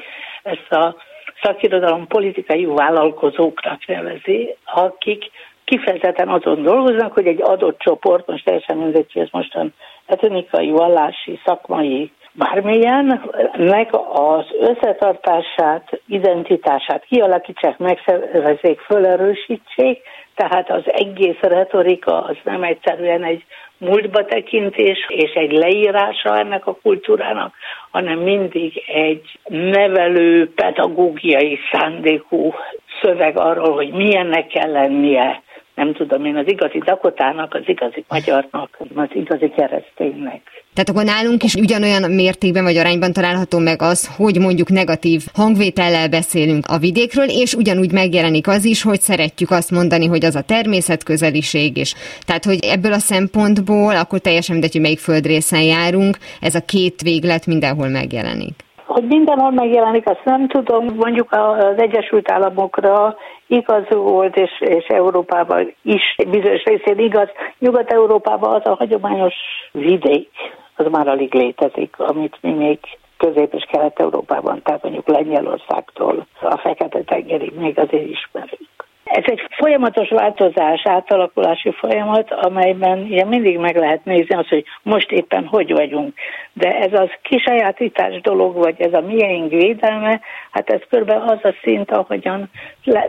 ezt 0.43 0.73
a 0.73 0.97
szakirodalom 1.43 2.07
politikai 2.07 2.65
vállalkozóknak 2.65 3.87
nevezi, 3.87 4.57
akik 4.65 5.31
kifejezetten 5.65 6.29
azon 6.29 6.63
dolgoznak, 6.63 7.13
hogy 7.13 7.27
egy 7.27 7.43
adott 7.43 7.79
csoport, 7.79 8.27
most 8.27 8.45
teljesen 8.45 8.77
mindegy, 8.77 9.13
hogy 9.13 9.23
ez 9.23 9.29
mostan 9.33 9.75
etnikai, 10.07 10.71
vallási, 10.71 11.41
szakmai, 11.45 12.13
bármilyen, 12.33 13.31
meg 13.57 13.95
az 14.13 14.45
összetartását, 14.61 15.94
identitását 16.07 17.05
kialakítsák, 17.05 17.79
megszervezzék, 17.79 18.81
fölerősítsék, 18.81 20.03
tehát 20.35 20.71
az 20.71 20.83
egész 20.87 21.41
retorika 21.41 22.23
az 22.23 22.37
nem 22.45 22.63
egyszerűen 22.63 23.25
egy 23.25 23.45
múltba 23.79 24.25
tekintés 24.25 25.07
és 25.09 25.33
egy 25.33 25.53
leírása 25.53 26.39
ennek 26.39 26.67
a 26.67 26.79
kultúrának, 26.83 27.55
hanem 27.91 28.19
mindig 28.19 28.83
egy 28.87 29.39
nevelő, 29.49 30.53
pedagógiai 30.55 31.59
szándékú 31.73 32.55
szöveg 33.03 33.39
arról, 33.39 33.75
hogy 33.75 33.91
milyennek 33.93 34.47
kell 34.47 34.71
lennie, 34.71 35.43
nem 35.75 35.95
tudom 35.95 36.25
én, 36.25 36.37
az 36.37 36.49
igazi 36.49 36.79
Dakotának, 36.79 37.55
az 37.55 37.63
igazi 37.67 38.05
magyarnak, 38.09 38.79
az 38.95 39.09
igazi 39.13 39.49
kereszténynek. 39.57 40.41
Tehát 40.75 40.89
akkor 40.89 41.05
nálunk 41.05 41.43
is 41.43 41.55
ugyanolyan 41.55 42.11
mértékben 42.11 42.63
vagy 42.63 42.77
arányban 42.77 43.13
található 43.13 43.59
meg 43.59 43.83
az, 43.83 44.17
hogy 44.17 44.39
mondjuk 44.39 44.69
negatív 44.69 45.23
hangvétellel 45.35 46.09
beszélünk 46.09 46.67
a 46.67 46.79
vidékről, 46.79 47.29
és 47.29 47.55
ugyanúgy 47.55 47.93
megjelenik 47.93 48.49
az 48.49 48.65
is, 48.65 48.83
hogy 48.83 49.01
szeretjük 49.01 49.51
azt 49.51 49.71
mondani, 49.71 50.07
hogy 50.07 50.25
az 50.25 50.35
a 50.35 50.43
természetközeliség, 50.43 51.77
és 51.77 51.95
tehát, 52.27 52.45
hogy 52.45 52.59
ebből 52.65 52.93
a 52.93 52.99
szempontból 52.99 53.97
akkor 53.97 54.19
teljesen 54.19 54.53
mindegy, 54.55 54.73
hogy 54.73 54.81
melyik 54.81 54.99
földrészen 54.99 55.63
járunk, 55.63 56.17
ez 56.41 56.55
a 56.55 56.65
két 56.65 57.03
véglet 57.03 57.47
mindenhol 57.47 57.89
megjelenik. 57.89 58.55
Hogy 58.87 59.05
mindenhol 59.07 59.51
megjelenik, 59.51 60.09
azt 60.09 60.25
nem 60.25 60.49
tudom, 60.49 60.85
mondjuk 60.95 61.33
az 61.33 61.75
Egyesült 61.77 62.31
Államokra 62.31 63.17
igaz 63.47 63.85
volt, 63.89 64.37
és, 64.37 64.51
és 64.61 64.87
Európában 64.87 65.75
is 65.83 66.17
bizonyos 66.31 66.63
részén 66.63 66.99
igaz. 66.99 67.29
Nyugat-Európában 67.59 68.55
az 68.55 68.67
a 68.67 68.75
hagyományos 68.75 69.35
vidék, 69.73 70.31
az 70.77 70.87
már 70.91 71.09
alig 71.09 71.35
létezik, 71.35 71.99
amit 71.99 72.37
mi 72.41 72.51
még 72.53 72.79
Közép- 73.17 73.55
és 73.55 73.65
Kelet-Európában, 73.71 74.63
tehát 74.63 74.83
mondjuk 74.83 75.09
Lengyelországtól 75.09 76.27
a 76.41 76.57
Fekete-tengerig 76.57 77.53
még 77.55 77.79
azért 77.79 78.09
ismerünk. 78.09 78.69
Ez 79.05 79.23
egy 79.27 79.41
folyamatos 79.51 80.09
változás, 80.09 80.83
átalakulási 80.85 81.73
folyamat, 81.73 82.31
amelyben 82.31 83.07
ilyen 83.07 83.29
mindig 83.29 83.59
meg 83.59 83.77
lehet 83.77 84.05
nézni 84.05 84.35
azt, 84.35 84.49
hogy 84.49 84.65
most 84.83 85.11
éppen 85.11 85.47
hogy 85.47 85.73
vagyunk. 85.73 86.15
De 86.53 86.79
ez 86.79 86.93
az 86.93 87.09
kisajátítás 87.23 88.21
dolog, 88.21 88.55
vagy 88.57 88.81
ez 88.81 88.93
a 88.93 89.01
miénk 89.01 89.51
védelme, 89.51 90.21
hát 90.51 90.71
ez 90.71 90.81
körbe 90.89 91.17
az 91.17 91.39
a 91.43 91.55
szint, 91.63 91.91
ahogyan 91.91 92.51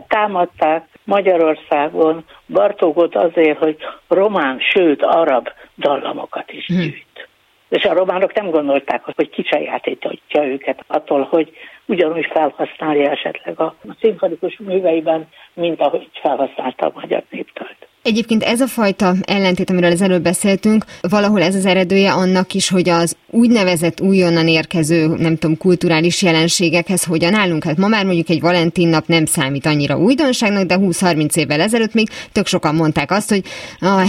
támadták 0.08 0.84
Magyarországon 1.04 2.24
Bartógot 2.46 3.14
azért, 3.14 3.58
hogy 3.58 3.76
román, 4.08 4.58
sőt 4.60 5.02
arab 5.02 5.48
dallamokat 5.76 6.52
is 6.52 6.66
hm. 6.66 6.74
gyűjt. 6.74 7.28
És 7.68 7.84
a 7.84 7.94
románok 7.94 8.34
nem 8.34 8.50
gondolták, 8.50 9.02
hogy 9.04 9.30
kicsajátítja 9.30 10.44
őket 10.44 10.84
attól, 10.86 11.22
hogy 11.30 11.52
ugyanúgy 11.86 12.26
felhasználja 12.32 13.10
esetleg 13.10 13.60
a 13.60 13.74
szimfonikus 14.00 14.58
műveiben, 14.58 15.28
mint 15.54 15.80
ahogy 15.80 16.08
felhasználta 16.22 16.86
a 16.86 16.92
magyar 16.94 17.22
néptalt. 17.30 17.76
Egyébként 18.02 18.42
ez 18.42 18.60
a 18.60 18.66
fajta 18.66 19.12
ellentét, 19.24 19.70
amiről 19.70 19.90
az 19.90 20.02
előbb 20.02 20.22
beszéltünk, 20.22 20.84
valahol 21.00 21.42
ez 21.42 21.54
az 21.54 21.66
eredője 21.66 22.12
annak 22.12 22.52
is, 22.52 22.70
hogy 22.70 22.88
az 22.88 23.16
úgynevezett 23.36 24.00
újonnan 24.00 24.48
érkező, 24.48 25.06
nem 25.06 25.36
tudom, 25.36 25.56
kulturális 25.56 26.22
jelenségekhez 26.22 27.04
hogyan 27.04 27.34
állunk. 27.34 27.64
Hát 27.64 27.76
ma 27.76 27.88
már 27.88 28.04
mondjuk 28.04 28.28
egy 28.28 28.40
Valentin 28.40 28.88
nap 28.88 29.06
nem 29.06 29.26
számít 29.26 29.66
annyira 29.66 29.98
újdonságnak, 29.98 30.64
de 30.64 30.76
20-30 30.78 31.36
évvel 31.36 31.60
ezelőtt 31.60 31.94
még 31.94 32.08
tök 32.32 32.46
sokan 32.46 32.74
mondták 32.74 33.10
azt, 33.10 33.28
hogy 33.28 33.42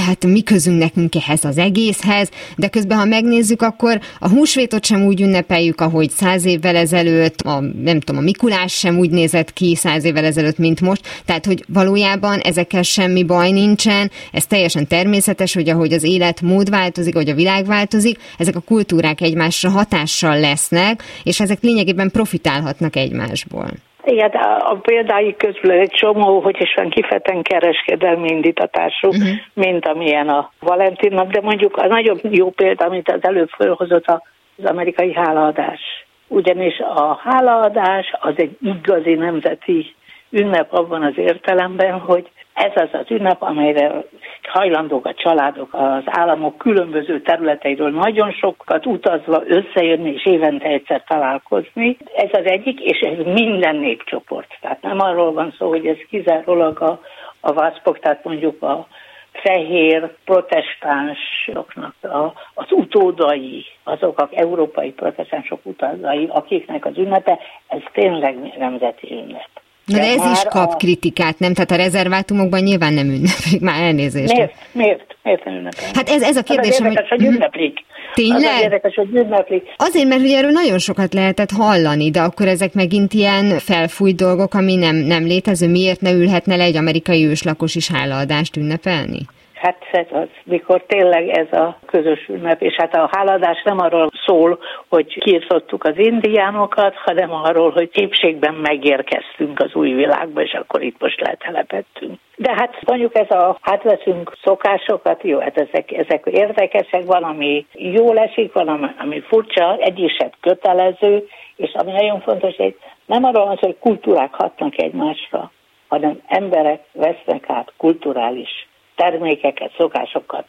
hát 0.05 0.25
mi 0.25 0.43
közünk 0.43 0.79
nekünk 0.79 1.15
ehhez 1.15 1.43
az 1.43 1.57
egészhez, 1.57 2.29
de 2.55 2.67
közben 2.67 2.97
ha 2.97 3.05
megnézzük, 3.05 3.61
akkor 3.61 3.99
a 4.19 4.29
húsvétot 4.29 4.85
sem 4.85 5.05
úgy 5.05 5.21
ünnepeljük, 5.21 5.81
ahogy 5.81 6.09
száz 6.09 6.45
évvel 6.45 6.75
ezelőtt, 6.75 7.41
a, 7.41 7.59
nem 7.83 7.99
tudom, 7.99 8.21
a 8.21 8.23
Mikulás 8.23 8.73
sem 8.73 8.97
úgy 8.97 9.09
nézett 9.09 9.53
ki 9.53 9.75
száz 9.75 10.03
évvel 10.03 10.25
ezelőtt, 10.25 10.57
mint 10.57 10.81
most. 10.81 11.01
Tehát, 11.25 11.45
hogy 11.45 11.63
valójában 11.67 12.39
ezekkel 12.39 12.81
semmi 12.81 13.23
baj 13.23 13.51
nincsen, 13.51 14.11
ez 14.31 14.45
teljesen 14.45 14.87
természetes, 14.87 15.53
hogy 15.53 15.69
ahogy 15.69 15.93
az 15.93 16.03
élet 16.03 16.41
mód 16.41 16.69
változik, 16.69 17.13
vagy 17.13 17.29
a 17.29 17.35
világ 17.35 17.65
változik, 17.65 18.19
ezek 18.37 18.55
a 18.55 18.59
kultúrák 18.59 19.16
kultúrák 19.17 19.21
egymásra 19.21 19.69
hatással 19.69 20.39
lesznek, 20.39 21.03
és 21.23 21.39
ezek 21.39 21.61
lényegében 21.61 22.09
profitálhatnak 22.11 22.95
egymásból. 22.95 23.67
Igen, 24.03 24.29
a 24.59 24.75
példái 24.75 25.35
közül 25.35 25.71
egy 25.71 25.91
csomó, 25.91 26.39
hogy 26.39 26.55
is 26.61 26.73
van 26.75 26.89
kifejezetten 26.89 27.41
kereskedelmi 27.41 28.29
indítatású, 28.29 29.07
uh-huh. 29.07 29.27
mint 29.53 29.85
amilyen 29.85 30.29
a 30.29 30.51
Valentin 30.59 31.13
nap, 31.13 31.31
de 31.31 31.41
mondjuk 31.41 31.75
a 31.77 31.87
nagyon 31.87 32.19
jó 32.29 32.49
példa, 32.49 32.85
amit 32.85 33.11
az 33.11 33.19
előbb 33.21 33.49
fölhozott 33.49 34.05
az 34.07 34.65
amerikai 34.65 35.13
hálaadás. 35.13 35.81
Ugyanis 36.27 36.79
a 36.79 37.19
hálaadás 37.23 38.05
az 38.19 38.33
egy 38.37 38.57
igazi 38.61 39.13
nemzeti 39.13 39.95
ünnep 40.29 40.73
abban 40.73 41.03
az 41.03 41.17
értelemben, 41.17 41.99
hogy 41.99 42.29
ez 42.53 42.71
az 42.75 42.89
az 42.91 43.05
ünnep, 43.11 43.41
amelyre 43.41 44.03
hajlandók 44.43 45.05
a 45.05 45.13
családok 45.13 45.73
az 45.73 46.03
államok 46.05 46.57
különböző 46.57 47.21
területeiről 47.21 47.89
nagyon 47.89 48.31
sokat 48.31 48.85
utazva 48.85 49.43
összejönni 49.47 50.11
és 50.13 50.25
évente 50.25 50.67
egyszer 50.67 51.03
találkozni. 51.07 51.97
Ez 52.15 52.29
az 52.31 52.45
egyik, 52.45 52.79
és 52.79 52.99
ez 52.99 53.25
minden 53.25 53.75
népcsoport. 53.75 54.57
Tehát 54.61 54.81
nem 54.81 54.99
arról 54.99 55.33
van 55.33 55.55
szó, 55.57 55.69
hogy 55.69 55.85
ez 55.85 55.97
kizárólag 56.09 56.81
a, 56.81 57.01
a 57.39 57.53
vászpok, 57.53 57.99
tehát 57.99 58.23
mondjuk 58.23 58.61
a 58.61 58.87
fehér 59.31 60.13
protestánsoknak 60.25 61.95
a, 62.01 62.33
az 62.53 62.65
utódai, 62.69 63.65
azok 63.83 64.19
az 64.19 64.29
európai 64.31 64.91
protestánsok 64.91 65.59
utódai, 65.63 66.27
akiknek 66.31 66.85
az 66.85 66.97
ünnepe, 66.97 67.39
ez 67.67 67.81
tényleg 67.93 68.57
nemzeti 68.57 69.11
ünnep. 69.11 69.49
De, 69.87 69.97
de 69.97 70.03
ez 70.03 70.31
is 70.31 70.43
kap 70.49 70.71
a... 70.71 70.75
kritikát, 70.75 71.39
nem? 71.39 71.53
Tehát 71.53 71.71
a 71.71 71.75
rezervátumokban 71.75 72.59
nyilván 72.59 72.93
nem 72.93 73.07
ünneplik, 73.09 73.61
már 73.61 73.81
elnézést. 73.81 74.33
Miért? 74.33 74.53
Miért? 74.71 75.15
Miért 75.23 75.45
nem 75.45 75.53
ünneplik? 75.53 75.95
Hát 75.95 76.09
ez, 76.09 76.21
ez 76.21 76.37
a 76.37 76.43
kérdés, 76.43 76.69
az 76.69 76.85
érdekes, 76.85 77.09
hogy, 77.09 77.19
hogy 77.19 77.33
ünneplik. 77.33 77.79
Tényleg? 78.13 78.55
Az 78.55 78.61
érdekes, 78.61 78.95
hogy 78.95 79.09
ünneplik. 79.13 79.63
Azért, 79.77 80.07
mert 80.07 80.21
ugye 80.21 80.37
erről 80.37 80.51
nagyon 80.51 80.77
sokat 80.77 81.13
lehetett 81.13 81.51
hallani, 81.51 82.11
de 82.11 82.21
akkor 82.21 82.47
ezek 82.47 82.73
megint 82.73 83.13
ilyen 83.13 83.59
felfújt 83.59 84.15
dolgok, 84.15 84.53
ami 84.53 84.75
nem, 84.75 84.95
nem 84.95 85.25
létező. 85.25 85.69
Miért 85.69 86.01
ne 86.01 86.11
ülhetne 86.11 86.55
le 86.55 86.63
egy 86.63 86.77
amerikai 86.77 87.25
őslakos 87.25 87.75
is 87.75 87.91
hálaadást 87.91 88.57
ünnepelni? 88.57 89.19
Hát 89.57 90.07
az, 90.11 90.27
mikor 90.43 90.83
tényleg 90.87 91.27
ez 91.27 91.59
a 91.59 91.79
közös 91.85 92.27
ünnep, 92.27 92.61
és 92.61 92.75
hát 92.75 92.95
a 92.95 93.09
háladás 93.11 93.61
nem 93.63 93.79
arról 93.79 94.09
szól, 94.25 94.59
hogy 94.89 95.19
kiirtottuk 95.19 95.83
az 95.83 95.97
indiánokat, 95.97 96.95
hanem 96.95 97.31
arról, 97.31 97.71
hogy 97.71 97.89
épségben 97.93 98.53
megérkeztünk 98.53 99.59
az 99.59 99.73
új 99.73 99.93
világba, 99.93 100.41
és 100.41 100.53
akkor 100.53 100.81
itt 100.81 101.01
most 101.01 101.21
letelepettünk. 101.21 102.19
De 102.35 102.53
hát 102.53 102.75
mondjuk 102.85 103.15
ez 103.15 103.31
a, 103.31 103.57
hát 103.61 103.83
veszünk 103.83 104.37
szokásokat, 104.43 105.23
jó, 105.23 105.39
hát 105.39 105.57
ezek, 105.57 105.91
ezek 105.91 106.25
érdekesek, 106.25 107.05
van, 107.05 107.23
ami 107.23 107.65
jól 107.73 108.19
esik, 108.19 108.53
van, 108.53 108.67
ami, 108.67 108.87
ami 108.97 109.19
furcsa, 109.19 109.77
egy 109.77 110.13
sem 110.19 110.29
kötelező, 110.41 111.27
és 111.55 111.73
ami 111.73 111.91
nagyon 111.91 112.21
fontos, 112.21 112.55
hogy 112.55 112.75
nem 113.05 113.23
arról 113.23 113.45
van 113.45 113.57
hogy 113.59 113.77
kultúrák 113.79 114.33
hatnak 114.33 114.81
egymásra, 114.81 115.51
hanem 115.87 116.21
emberek 116.27 116.81
vesznek 116.91 117.43
át 117.47 117.73
kulturális 117.77 118.66
termékeket, 119.01 119.71
szokásokat 119.77 120.45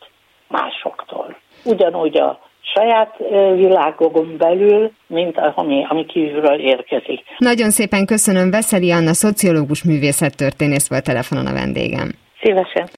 másoktól. 0.49 1.37
Ugyanúgy 1.65 2.17
a 2.17 2.41
saját 2.75 3.17
világokon 3.55 4.37
belül, 4.39 4.93
mint 5.07 5.37
ami, 5.55 5.87
ami 5.89 6.07
kívülről 6.07 6.61
érkezik. 6.61 7.21
Nagyon 7.39 7.71
szépen 7.71 8.07
köszönöm, 8.07 8.51
Veszeli 8.51 8.91
Anna, 8.93 9.13
szociológus 9.13 9.85
művészettörténész 9.85 10.89
volt 10.89 11.05
telefonon 11.05 11.47
a 11.47 11.53
vendégem. 11.53 12.09
Szívesen. 12.43 12.89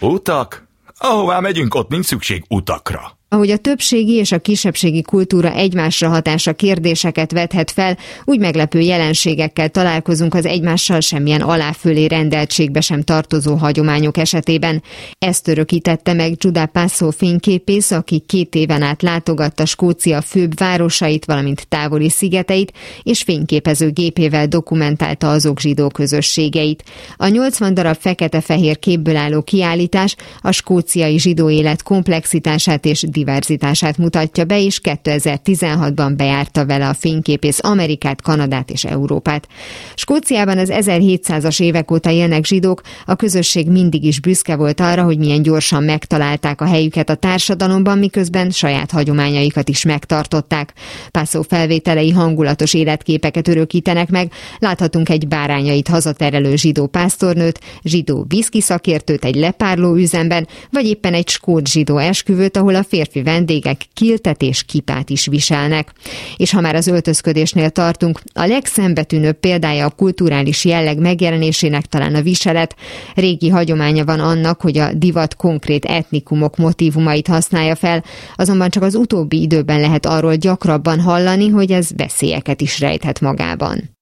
Utak? 0.00 0.62
Ahová 0.98 1.40
megyünk, 1.40 1.74
ott 1.74 1.88
nincs 1.88 2.04
szükség 2.04 2.42
utakra. 2.48 3.00
Ahogy 3.34 3.50
a 3.50 3.56
többségi 3.56 4.12
és 4.12 4.32
a 4.32 4.38
kisebbségi 4.38 5.02
kultúra 5.02 5.52
egymásra 5.52 6.08
hatása 6.08 6.52
kérdéseket 6.52 7.32
vethet 7.32 7.70
fel, 7.70 7.98
úgy 8.24 8.38
meglepő 8.38 8.80
jelenségekkel 8.80 9.68
találkozunk 9.68 10.34
az 10.34 10.46
egymással 10.46 11.00
semmilyen 11.00 11.40
aláfölé 11.40 12.04
rendeltségbe 12.06 12.80
sem 12.80 13.02
tartozó 13.02 13.54
hagyományok 13.54 14.16
esetében. 14.16 14.82
Ezt 15.18 15.48
örökítette 15.48 16.12
meg 16.12 16.34
Judah 16.38 16.66
Passo 16.66 17.10
fényképész, 17.10 17.90
aki 17.90 18.18
két 18.26 18.54
éven 18.54 18.82
át 18.82 19.02
látogatta 19.02 19.66
Skócia 19.66 20.20
főbb 20.20 20.58
városait, 20.58 21.24
valamint 21.24 21.68
távoli 21.68 22.10
szigeteit, 22.10 22.72
és 23.02 23.22
fényképező 23.22 23.90
gépével 23.90 24.46
dokumentálta 24.46 25.30
azok 25.30 25.60
zsidó 25.60 25.88
közösségeit. 25.88 26.84
A 27.16 27.26
80 27.26 27.74
darab 27.74 27.96
fekete-fehér 27.96 28.78
képből 28.78 29.16
álló 29.16 29.42
kiállítás 29.42 30.16
a 30.40 30.50
skóciai 30.50 31.18
zsidó 31.18 31.50
élet 31.50 31.82
komplexitását 31.82 32.84
és 32.84 33.04
diverzitását 33.24 33.98
mutatja 33.98 34.44
be, 34.44 34.60
és 34.60 34.80
2016-ban 34.82 36.12
bejárta 36.16 36.66
vele 36.66 36.88
a 36.88 36.94
fényképész 36.94 37.58
Amerikát, 37.62 38.22
Kanadát 38.22 38.70
és 38.70 38.84
Európát. 38.84 39.48
Skóciában 39.94 40.58
az 40.58 40.70
1700-as 40.72 41.60
évek 41.60 41.90
óta 41.90 42.10
élnek 42.10 42.44
zsidók, 42.44 42.80
a 43.06 43.14
közösség 43.14 43.70
mindig 43.70 44.04
is 44.04 44.20
büszke 44.20 44.56
volt 44.56 44.80
arra, 44.80 45.02
hogy 45.02 45.18
milyen 45.18 45.42
gyorsan 45.42 45.82
megtalálták 45.82 46.60
a 46.60 46.66
helyüket 46.66 47.10
a 47.10 47.14
társadalomban, 47.14 47.98
miközben 47.98 48.50
saját 48.50 48.90
hagyományaikat 48.90 49.68
is 49.68 49.84
megtartották. 49.84 50.72
Pászó 51.10 51.42
felvételei 51.42 52.10
hangulatos 52.10 52.74
életképeket 52.74 53.48
örökítenek 53.48 54.10
meg, 54.10 54.32
láthatunk 54.58 55.08
egy 55.08 55.28
bárányait 55.28 55.88
hazaterelő 55.88 56.56
zsidó 56.56 56.86
pásztornőt, 56.86 57.60
zsidó 57.82 58.24
viszki 58.28 58.60
szakértőt 58.60 59.24
egy 59.24 59.34
lepárló 59.34 59.94
üzemben, 59.94 60.48
vagy 60.70 60.86
éppen 60.86 61.14
egy 61.14 61.28
skót 61.28 61.68
zsidó 61.68 61.98
esküvőt, 61.98 62.56
ahol 62.56 62.74
a 62.74 62.84
férfi 62.84 63.13
férfi 63.14 63.22
vendégek 63.22 63.80
kiltet 63.94 64.42
és 64.42 64.62
kipát 64.62 65.10
is 65.10 65.26
viselnek. 65.26 65.92
És 66.36 66.52
ha 66.52 66.60
már 66.60 66.74
az 66.74 66.86
öltözködésnél 66.86 67.70
tartunk, 67.70 68.20
a 68.32 68.46
legszembetűnőbb 68.46 69.36
példája 69.36 69.86
a 69.86 69.90
kulturális 69.90 70.64
jelleg 70.64 70.98
megjelenésének 70.98 71.86
talán 71.86 72.14
a 72.14 72.22
viselet. 72.22 72.76
Régi 73.14 73.48
hagyománya 73.48 74.04
van 74.04 74.20
annak, 74.20 74.60
hogy 74.60 74.78
a 74.78 74.92
divat 74.92 75.36
konkrét 75.36 75.84
etnikumok 75.84 76.56
motivumait 76.56 77.26
használja 77.26 77.74
fel, 77.74 78.04
azonban 78.36 78.70
csak 78.70 78.82
az 78.82 78.94
utóbbi 78.94 79.40
időben 79.40 79.80
lehet 79.80 80.06
arról 80.06 80.34
gyakrabban 80.34 81.00
hallani, 81.00 81.48
hogy 81.48 81.70
ez 81.70 81.88
veszélyeket 81.96 82.60
is 82.60 82.80
rejthet 82.80 83.20
magában. 83.20 83.92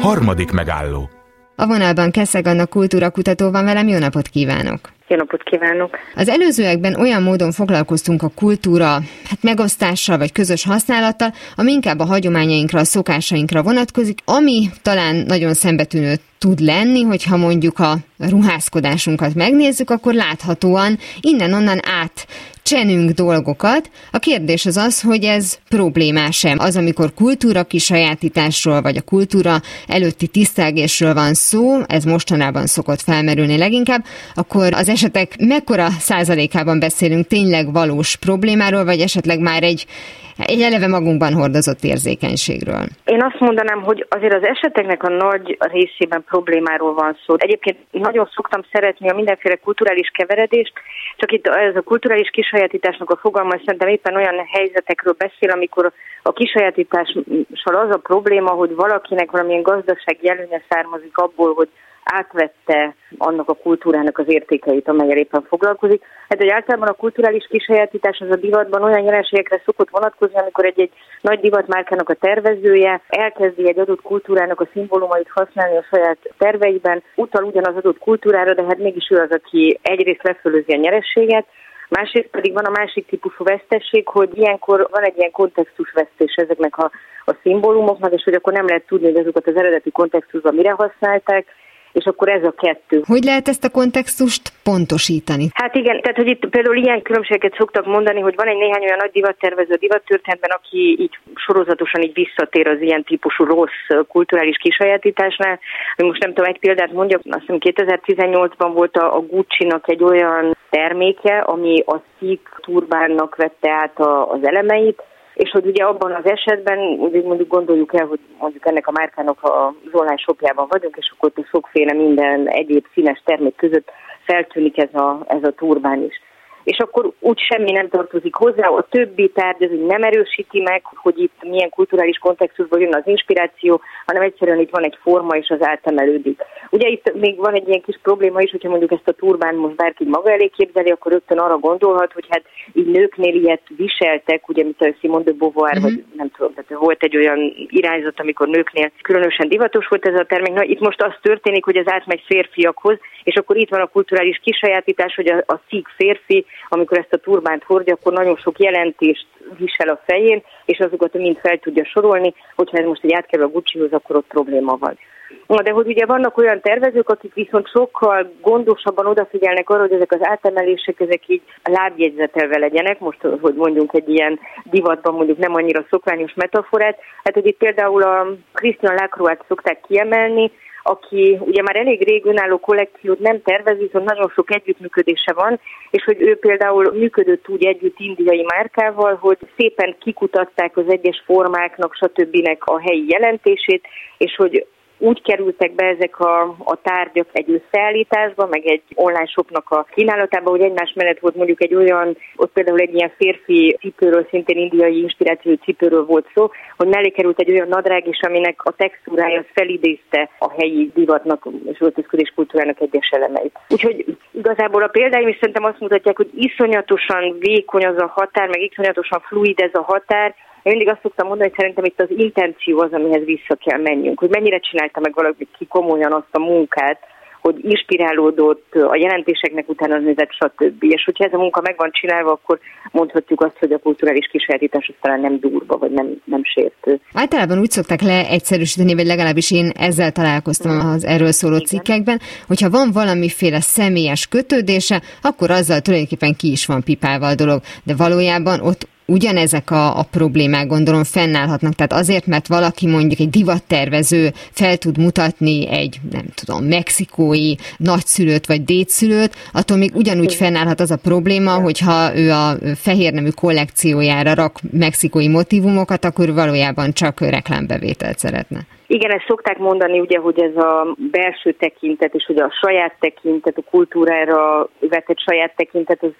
Harmadik 0.00 0.50
megálló 0.50 1.10
a 1.56 1.66
vonalban 1.66 2.10
Keszeg 2.10 2.46
Anna 2.46 2.66
kultúrakutató 2.66 3.50
van 3.50 3.64
velem, 3.64 3.88
jó 3.88 3.98
napot 3.98 4.28
kívánok! 4.28 4.99
Jó 5.10 5.16
napot 5.16 5.42
kívánok! 5.42 5.98
Az 6.14 6.28
előzőekben 6.28 6.94
olyan 6.94 7.22
módon 7.22 7.52
foglalkoztunk 7.52 8.22
a 8.22 8.30
kultúra 8.34 8.88
hát 9.28 9.42
megosztással 9.42 10.18
vagy 10.18 10.32
közös 10.32 10.64
használattal, 10.64 11.32
ami 11.54 11.72
inkább 11.72 11.98
a 11.98 12.04
hagyományainkra, 12.04 12.80
a 12.80 12.84
szokásainkra 12.84 13.62
vonatkozik, 13.62 14.18
ami 14.24 14.68
talán 14.82 15.24
nagyon 15.26 15.54
szembetűnő 15.54 16.14
tud 16.40 16.60
lenni, 16.60 17.02
hogyha 17.02 17.36
mondjuk 17.36 17.78
a 17.78 17.98
ruházkodásunkat 18.18 19.34
megnézzük, 19.34 19.90
akkor 19.90 20.14
láthatóan 20.14 20.98
innen-onnan 21.20 21.80
át 21.82 22.26
csenünk 22.62 23.10
dolgokat. 23.10 23.90
A 24.10 24.18
kérdés 24.18 24.66
az 24.66 24.76
az, 24.76 25.00
hogy 25.00 25.24
ez 25.24 25.58
problémás-e. 25.68 26.54
Az, 26.58 26.76
amikor 26.76 27.14
kultúra 27.14 27.64
kisajátításról, 27.64 28.82
vagy 28.82 28.96
a 28.96 29.02
kultúra 29.02 29.60
előtti 29.86 30.26
tisztelgésről 30.26 31.14
van 31.14 31.34
szó, 31.34 31.80
ez 31.86 32.04
mostanában 32.04 32.66
szokott 32.66 33.00
felmerülni 33.00 33.56
leginkább, 33.56 34.04
akkor 34.34 34.74
az 34.74 34.88
esetek 34.88 35.36
mekkora 35.38 35.88
százalékában 35.98 36.78
beszélünk 36.78 37.26
tényleg 37.26 37.72
valós 37.72 38.16
problémáról, 38.16 38.84
vagy 38.84 39.00
esetleg 39.00 39.40
már 39.40 39.62
egy 39.62 39.86
egy 40.36 40.60
eleve 40.60 40.88
magunkban 40.88 41.32
hordozott 41.32 41.82
érzékenységről? 41.82 42.84
Én 43.04 43.22
azt 43.22 43.40
mondanám, 43.40 43.82
hogy 43.82 44.06
azért 44.08 44.34
az 44.34 44.42
eseteknek 44.42 45.02
a 45.02 45.08
nagy 45.08 45.56
részében 45.58 46.24
problémáról 46.24 46.94
van 46.94 47.18
szó. 47.26 47.34
Egyébként 47.38 47.78
nagyon 47.90 48.28
szoktam 48.34 48.62
szeretni 48.72 49.08
a 49.08 49.14
mindenféle 49.14 49.56
kulturális 49.56 50.10
keveredést, 50.12 50.72
csak 51.16 51.32
itt 51.32 51.46
ez 51.46 51.76
a 51.76 51.80
kulturális 51.80 52.30
kisajátításnak 52.30 53.10
a 53.10 53.16
fogalma 53.16 53.60
szerintem 53.64 53.88
éppen 53.88 54.16
olyan 54.16 54.46
helyzetekről 54.52 55.14
beszél, 55.18 55.50
amikor 55.50 55.92
a 56.22 56.32
kisajátítással 56.32 57.74
az 57.84 57.90
a 57.90 58.00
probléma, 58.02 58.50
hogy 58.50 58.74
valakinek 58.74 59.30
valamilyen 59.30 59.62
gazdaság 59.62 60.18
előnye 60.22 60.62
származik 60.68 61.16
abból, 61.16 61.54
hogy 61.54 61.68
átvette 62.04 62.94
annak 63.18 63.48
a 63.48 63.54
kultúrának 63.54 64.18
az 64.18 64.24
értékeit, 64.28 64.88
amelyel 64.88 65.16
éppen 65.16 65.42
foglalkozik. 65.48 66.02
Hát, 66.28 66.38
hogy 66.38 66.48
általában 66.48 66.88
a 66.88 66.92
kulturális 66.92 67.46
kisajátítás 67.50 68.18
az 68.18 68.30
a 68.30 68.36
divatban 68.36 68.82
olyan 68.82 69.04
jelenségekre 69.04 69.62
szokott 69.64 69.90
vonatkozni, 69.90 70.38
amikor 70.38 70.64
egy-egy 70.64 70.92
nagy 71.20 71.40
divatmárkának 71.40 72.08
a 72.08 72.14
tervezője 72.14 73.02
elkezdi 73.08 73.68
egy 73.68 73.78
adott 73.78 74.02
kultúrának 74.02 74.60
a 74.60 74.68
szimbólumait 74.72 75.28
használni 75.28 75.76
a 75.76 75.86
saját 75.90 76.18
terveiben, 76.38 77.02
utal 77.14 77.44
ugyanaz 77.44 77.76
adott 77.76 77.98
kultúrára, 77.98 78.54
de 78.54 78.62
hát 78.62 78.78
mégis 78.78 79.10
ő 79.10 79.16
az, 79.16 79.30
aki 79.30 79.78
egyrészt 79.82 80.22
lefölözi 80.22 80.72
a 80.72 80.76
nyerességet, 80.76 81.46
Másrészt 81.90 82.28
pedig 82.30 82.52
van 82.52 82.64
a 82.64 82.70
másik 82.70 83.06
típusú 83.06 83.44
vesztesség, 83.44 84.08
hogy 84.08 84.30
ilyenkor 84.38 84.88
van 84.90 85.02
egy 85.02 85.16
ilyen 85.16 85.30
kontextusvesztés 85.30 86.34
ezeknek 86.34 86.76
a, 86.76 86.90
a 87.24 87.34
szimbólumoknak, 87.42 88.12
és 88.12 88.22
hogy 88.22 88.34
akkor 88.34 88.52
nem 88.52 88.66
lehet 88.66 88.86
tudni, 88.86 89.06
hogy 89.06 89.20
azokat 89.20 89.46
az 89.46 89.56
eredeti 89.56 89.90
kontextusban 89.90 90.54
mire 90.54 90.70
használták, 90.70 91.46
és 91.92 92.04
akkor 92.04 92.28
ez 92.28 92.44
a 92.44 92.54
kettő. 92.56 93.02
Hogy 93.06 93.24
lehet 93.24 93.48
ezt 93.48 93.64
a 93.64 93.70
kontextust 93.70 94.52
pontosítani? 94.62 95.48
Hát 95.54 95.74
igen, 95.74 96.00
tehát 96.00 96.16
hogy 96.16 96.28
itt 96.28 96.48
például 96.48 96.76
ilyen 96.76 97.02
különbséget 97.02 97.54
szoktak 97.58 97.86
mondani, 97.86 98.20
hogy 98.20 98.34
van 98.36 98.46
egy 98.46 98.56
néhány 98.56 98.82
olyan 98.82 98.98
nagy 99.00 99.10
divattervező 99.10 99.74
divattörténetben, 99.74 100.50
aki 100.50 100.96
így 101.00 101.18
sorozatosan 101.34 102.02
így 102.02 102.12
visszatér 102.12 102.66
az 102.66 102.80
ilyen 102.80 103.04
típusú 103.04 103.44
rossz 103.44 104.04
kulturális 104.08 104.56
kisajátításnál. 104.56 105.58
Most 105.96 106.20
nem 106.20 106.34
tudom, 106.34 106.50
egy 106.50 106.58
példát 106.58 106.92
mondjak, 106.92 107.20
azt 107.24 107.40
hiszem 107.46 107.58
2018-ban 107.60 108.70
volt 108.74 108.96
a, 108.96 109.16
a 109.16 109.20
Gucci-nak 109.20 109.88
egy 109.88 110.02
olyan 110.02 110.56
terméke, 110.70 111.38
ami 111.38 111.82
a 111.86 111.96
szik 112.18 112.48
turbánnak 112.60 113.36
vette 113.36 113.70
át 113.70 113.98
a, 113.98 114.30
az 114.30 114.40
elemeit, 114.42 115.02
és 115.44 115.50
hogy 115.50 115.66
ugye 115.66 115.84
abban 115.84 116.12
az 116.12 116.30
esetben, 116.30 116.78
ugye 116.78 117.22
mondjuk 117.22 117.48
gondoljuk 117.48 117.94
el, 117.94 118.06
hogy 118.06 118.20
mondjuk 118.38 118.66
ennek 118.66 118.86
a 118.86 118.90
márkának 118.90 119.42
a 119.42 119.74
online 119.92 120.16
shopjában 120.16 120.66
vagyunk, 120.68 120.96
és 120.96 121.12
akkor 121.16 121.32
ott 121.34 121.46
sokféle 121.46 121.92
minden 121.92 122.48
egyéb 122.48 122.86
színes 122.94 123.22
termék 123.24 123.56
között 123.56 123.90
feltűnik 124.24 124.78
ez 124.78 124.94
a, 124.94 125.24
ez 125.28 125.42
a 125.42 125.52
turbán 125.52 126.02
is. 126.02 126.20
És 126.64 126.78
akkor 126.78 127.12
úgy 127.18 127.38
semmi 127.38 127.70
nem 127.70 127.88
tartozik 127.88 128.34
hozzá, 128.34 128.66
a 128.68 128.86
többi 128.90 129.30
tárgy 129.34 129.62
az 129.62 129.70
nem 129.86 130.02
erősíti 130.02 130.60
meg, 130.60 130.82
hogy 130.94 131.18
itt 131.18 131.42
milyen 131.42 131.70
kulturális 131.70 132.18
kontextusból 132.18 132.80
jön 132.80 132.94
az 132.94 133.06
inspiráció, 133.06 133.80
hanem 134.06 134.22
egyszerűen 134.22 134.58
itt 134.58 134.70
van 134.70 134.84
egy 134.84 134.98
forma, 135.02 135.36
és 135.36 135.48
az 135.48 135.66
átemelődik. 135.66 136.40
Ugye 136.70 136.88
itt 136.88 137.12
még 137.14 137.36
van 137.36 137.54
egy 137.54 137.68
ilyen 137.68 137.82
kis 137.82 137.98
probléma 138.02 138.40
is, 138.40 138.50
hogyha 138.50 138.68
mondjuk 138.68 138.92
ezt 138.92 139.08
a 139.08 139.12
turbán 139.12 139.54
most 139.54 139.76
bárki 139.76 140.04
maga 140.04 140.30
elé 140.30 140.46
képzeli, 140.46 140.90
akkor 140.90 141.12
rögtön 141.12 141.38
arra 141.38 141.58
gondolhat, 141.58 142.12
hogy 142.12 142.26
hát 142.28 142.42
így 142.72 142.86
nőknél 142.86 143.34
ilyet 143.34 143.62
viseltek, 143.76 144.48
ugye, 144.48 144.62
mint 144.62 144.80
a 144.80 144.94
Simone 145.00 145.24
de 145.24 145.32
Beauvoir, 145.32 145.76
uh-huh. 145.76 145.90
vagy 145.90 146.04
nem 146.16 146.30
tudom, 146.30 146.54
tehát 146.54 146.82
volt 146.82 147.02
egy 147.02 147.16
olyan 147.16 147.52
irányzat, 147.68 148.20
amikor 148.20 148.48
nőknél 148.48 148.90
különösen 149.02 149.48
divatos 149.48 149.86
volt 149.88 150.06
ez 150.06 150.20
a 150.20 150.24
termék. 150.24 150.52
Na, 150.52 150.62
itt 150.62 150.80
most 150.80 151.02
az 151.02 151.12
történik, 151.22 151.64
hogy 151.64 151.76
ez 151.76 151.88
átmegy 151.88 152.22
férfiakhoz, 152.26 152.98
és 153.24 153.34
akkor 153.34 153.56
itt 153.56 153.70
van 153.70 153.80
a 153.80 153.86
kulturális 153.86 154.40
kisajátítás, 154.42 155.14
hogy 155.14 155.28
a, 155.30 155.36
a 155.46 155.60
szík 155.68 155.88
férfi 155.96 156.46
amikor 156.68 156.98
ezt 156.98 157.12
a 157.12 157.16
turbánt 157.16 157.64
hordja, 157.64 157.94
akkor 157.94 158.12
nagyon 158.12 158.36
sok 158.36 158.58
jelentést 158.58 159.26
visel 159.58 159.88
a 159.88 160.00
fején, 160.06 160.42
és 160.64 160.78
azokat 160.78 161.14
mind 161.14 161.38
fel 161.38 161.58
tudja 161.58 161.84
sorolni, 161.84 162.34
hogyha 162.54 162.78
ez 162.78 162.84
most 162.84 163.04
egy 163.04 163.12
átkerül 163.12 163.46
a 163.46 163.48
Guccihoz, 163.48 163.92
akkor 163.92 164.16
ott 164.16 164.26
probléma 164.26 164.76
van. 164.76 164.98
Na, 165.46 165.62
de 165.62 165.70
hogy 165.70 165.86
ugye 165.86 166.06
vannak 166.06 166.38
olyan 166.38 166.60
tervezők, 166.60 167.08
akik 167.08 167.34
viszont 167.34 167.68
sokkal 167.68 168.32
gondosabban 168.40 169.06
odafigyelnek 169.06 169.70
arra, 169.70 169.80
hogy 169.80 169.92
ezek 169.92 170.12
az 170.12 170.20
átemelések, 170.22 171.00
ezek 171.00 171.28
így 171.28 171.42
lábjegyzetelve 171.62 172.58
legyenek, 172.58 172.98
most, 172.98 173.20
hogy 173.40 173.54
mondjunk 173.54 173.94
egy 173.94 174.08
ilyen 174.08 174.38
divatban 174.64 175.14
mondjuk 175.14 175.38
nem 175.38 175.54
annyira 175.54 175.86
szokványos 175.90 176.34
metaforát, 176.34 176.98
hát 177.24 177.34
hogy 177.34 177.46
itt 177.46 177.58
például 177.58 178.02
a 178.02 178.26
Christian 178.52 178.94
Lacroix-t 178.94 179.44
szokták 179.48 179.80
kiemelni, 179.88 180.50
aki 180.82 181.38
ugye 181.40 181.62
már 181.62 181.76
elég 181.76 182.02
rég 182.08 182.24
önálló 182.24 182.58
kollekciót 182.58 183.18
nem 183.18 183.42
tervez, 183.42 183.78
viszont 183.78 184.04
nagyon 184.04 184.28
sok 184.34 184.54
együttműködése 184.54 185.32
van, 185.32 185.60
és 185.90 186.04
hogy 186.04 186.20
ő 186.22 186.36
például 186.36 186.92
működött 186.92 187.48
úgy 187.48 187.64
együtt 187.64 187.98
indiai 187.98 188.44
márkával, 188.54 189.14
hogy 189.14 189.38
szépen 189.56 189.96
kikutatták 190.00 190.76
az 190.76 190.84
egyes 190.88 191.22
formáknak, 191.26 191.94
stb. 191.94 192.48
a 192.58 192.80
helyi 192.80 193.04
jelentését, 193.08 193.86
és 194.18 194.36
hogy 194.36 194.66
úgy 195.00 195.22
kerültek 195.22 195.74
be 195.74 195.84
ezek 195.84 196.18
a, 196.18 196.42
a 196.58 196.76
tárgyak 196.82 197.26
egy 197.32 197.50
összeállításba, 197.50 198.46
meg 198.46 198.66
egy 198.66 198.82
online 198.94 199.26
shopnak 199.26 199.70
a 199.70 199.86
kínálatába, 199.94 200.50
hogy 200.50 200.60
egymás 200.60 200.92
mellett 200.94 201.18
volt 201.18 201.34
mondjuk 201.34 201.62
egy 201.62 201.74
olyan, 201.74 202.16
ott 202.36 202.52
például 202.52 202.78
egy 202.78 202.94
ilyen 202.94 203.12
férfi 203.16 203.76
cipőről, 203.80 204.26
szintén 204.30 204.58
indiai 204.58 205.02
inspirációi 205.02 205.56
cipőről 205.56 206.04
volt 206.04 206.26
szó, 206.34 206.50
hogy 206.76 206.88
mellé 206.88 207.08
került 207.08 207.40
egy 207.40 207.50
olyan 207.50 207.68
nadrág 207.68 208.06
is, 208.06 208.20
aminek 208.20 208.60
a 208.64 208.72
textúrája 208.72 209.44
felidézte 209.54 210.30
a 210.38 210.50
helyi 210.50 210.90
divatnak 210.94 211.48
és 211.72 211.80
öltözködés 211.80 212.32
kultúrának 212.34 212.80
egyes 212.80 213.08
elemeit. 213.10 213.58
Úgyhogy 213.68 214.16
igazából 214.30 214.82
a 214.82 214.88
példáim 214.88 215.28
is 215.28 215.36
szerintem 215.40 215.64
azt 215.64 215.80
mutatják, 215.80 216.16
hogy 216.16 216.30
iszonyatosan 216.34 217.36
vékony 217.38 217.86
az 217.86 217.98
a 217.98 218.12
határ, 218.14 218.48
meg 218.48 218.62
iszonyatosan 218.62 219.20
fluid 219.20 219.60
ez 219.60 219.74
a 219.74 219.82
határ, 219.82 220.34
én 220.62 220.72
mindig 220.72 220.88
azt 220.88 221.02
szoktam 221.02 221.26
mondani, 221.26 221.48
hogy 221.48 221.58
szerintem 221.58 221.84
itt 221.84 222.00
az 222.00 222.10
intenció 222.10 222.80
az, 222.80 222.92
amihez 222.92 223.24
vissza 223.24 223.54
kell 223.64 223.80
menjünk, 223.80 224.18
hogy 224.18 224.30
mennyire 224.30 224.58
csinálta 224.58 225.00
meg 225.00 225.14
valaki 225.14 225.48
ki 225.58 225.66
komolyan 225.66 226.12
azt 226.12 226.32
a 226.32 226.38
munkát, 226.38 226.98
hogy 227.40 227.64
inspirálódott 227.64 228.74
a 228.74 228.96
jelentéseknek 228.96 229.68
utána 229.68 229.98
nézett, 229.98 230.32
stb. 230.32 230.84
És 230.84 231.04
hogyha 231.04 231.24
ez 231.24 231.32
a 231.32 231.38
munka 231.38 231.60
meg 231.60 231.74
van 231.76 231.90
csinálva, 231.92 232.30
akkor 232.30 232.58
mondhatjuk 232.92 233.40
azt, 233.40 233.58
hogy 233.58 233.72
a 233.72 233.78
kulturális 233.78 234.26
kísérletítás 234.26 234.92
talán 235.00 235.20
nem 235.20 235.38
durva, 235.40 235.78
vagy 235.78 235.90
nem, 235.90 236.20
nem 236.24 236.44
sértő. 236.44 237.00
Általában 237.14 237.58
úgy 237.58 237.70
szokták 237.70 238.00
leegyszerűsíteni, 238.00 238.94
vagy 238.94 239.06
legalábbis 239.06 239.50
én 239.50 239.70
ezzel 239.78 240.12
találkoztam 240.12 240.78
az 240.78 241.04
erről 241.04 241.32
szóló 241.32 241.54
Igen. 241.54 241.66
cikkekben, 241.66 242.20
hogyha 242.46 242.70
van 242.70 242.90
valamiféle 242.92 243.60
személyes 243.60 244.26
kötődése, 244.26 245.02
akkor 245.22 245.50
azzal 245.50 245.80
tulajdonképpen 245.80 246.34
ki 246.34 246.50
is 246.50 246.66
van 246.66 246.82
pipálva 246.82 247.26
a 247.26 247.34
dolog. 247.34 247.60
De 247.84 247.94
valójában 247.96 248.60
ott 248.60 248.88
ugyanezek 249.10 249.70
a, 249.70 249.98
a 249.98 250.04
problémák 250.10 250.66
gondolom 250.66 251.04
fennállhatnak. 251.04 251.72
Tehát 251.72 251.92
azért, 251.92 252.26
mert 252.26 252.46
valaki 252.46 252.86
mondjuk 252.86 253.20
egy 253.20 253.30
divattervező 253.30 254.30
fel 254.60 254.76
tud 254.76 254.98
mutatni 254.98 255.68
egy, 255.68 255.96
nem 256.10 256.26
tudom, 256.34 256.64
mexikói 256.64 257.54
nagyszülőt 257.76 258.46
vagy 258.46 258.62
dédszülőt, 258.64 259.32
attól 259.52 259.76
még 259.76 259.90
ugyanúgy 259.94 260.34
fennállhat 260.34 260.80
az 260.80 260.90
a 260.90 261.02
probléma, 261.02 261.54
hogyha 261.66 262.16
ő 262.16 262.30
a 262.30 262.46
fehér 262.74 263.12
nemű 263.12 263.28
kollekciójára 263.40 264.34
rak 264.34 264.58
mexikói 264.72 265.28
motivumokat, 265.28 266.04
akkor 266.04 266.34
valójában 266.34 266.92
csak 266.92 267.20
reklámbevételt 267.20 268.18
szeretne. 268.18 268.58
Igen, 268.86 269.10
ezt 269.10 269.24
szokták 269.26 269.58
mondani, 269.58 270.00
ugye, 270.00 270.18
hogy 270.18 270.40
ez 270.40 270.56
a 270.56 270.96
belső 271.10 271.52
tekintet, 271.52 272.14
és 272.14 272.24
hogy 272.26 272.40
a 272.40 272.52
saját 272.60 272.94
tekintet, 273.00 273.56
a 273.56 273.70
kultúrára 273.70 274.68
vetett 274.80 275.18
saját 275.18 275.52
tekintet, 275.56 276.02
az 276.02 276.10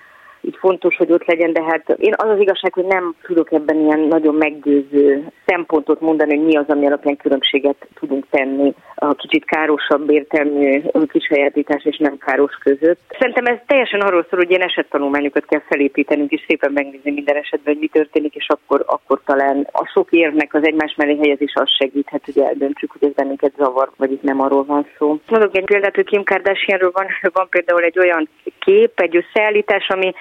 így 0.41 0.57
fontos, 0.59 0.97
hogy 0.97 1.13
ott 1.13 1.25
legyen, 1.25 1.53
de 1.53 1.63
hát 1.63 1.89
én 1.89 2.15
az 2.17 2.29
az 2.29 2.41
igazság, 2.41 2.73
hogy 2.73 2.85
nem 2.85 3.15
tudok 3.23 3.53
ebben 3.53 3.81
ilyen 3.81 4.01
nagyon 4.01 4.35
meggyőző 4.35 5.27
szempontot 5.47 6.01
mondani, 6.01 6.37
hogy 6.37 6.47
mi 6.47 6.57
az, 6.57 6.69
ami 6.69 6.87
alapján 6.87 7.17
különbséget 7.17 7.89
tudunk 7.95 8.27
tenni 8.31 8.75
a 8.95 9.15
kicsit 9.15 9.45
károsabb 9.45 10.11
értelmű 10.11 10.83
kisajátítás 11.09 11.85
és 11.85 11.97
nem 11.97 12.19
káros 12.19 12.55
között. 12.55 13.01
Szerintem 13.19 13.45
ez 13.45 13.59
teljesen 13.67 14.01
arról 14.01 14.27
szól, 14.31 14.39
hogy 14.39 14.51
ilyen 14.51 14.63
esettanulmányokat 14.63 15.45
kell 15.47 15.63
felépítenünk, 15.69 16.31
és 16.31 16.45
szépen 16.47 16.73
megnézni 16.73 17.11
minden 17.11 17.37
esetben, 17.37 17.73
hogy 17.73 17.83
mi 17.83 17.89
történik, 17.89 18.35
és 18.35 18.47
akkor, 18.49 18.85
akkor 18.87 19.21
talán 19.25 19.67
a 19.73 19.87
sok 19.87 20.09
érnek 20.11 20.55
az 20.55 20.67
egymás 20.67 20.95
mellé 20.97 21.17
helyezés 21.17 21.53
az 21.55 21.71
segíthet, 21.79 22.25
hogy 22.25 22.39
eldöntsük, 22.39 22.91
hogy 22.91 23.09
ez 23.09 23.15
bennünket 23.15 23.53
zavar, 23.57 23.91
vagy 23.97 24.13
itt 24.13 24.23
nem 24.23 24.41
arról 24.41 24.65
van 24.65 24.87
szó. 24.99 25.19
Mondok 25.29 25.57
egy 25.57 25.65
példát, 25.65 25.95
hogy 25.95 26.05
Kim 26.05 26.25
Kardashianról 26.25 26.91
van, 26.93 27.07
van 27.39 27.49
például 27.51 27.83
egy 27.83 27.99
olyan 27.99 28.29
kép, 28.59 29.01
egy 29.01 29.17
összeállítás, 29.17 29.89
ami 29.89 30.13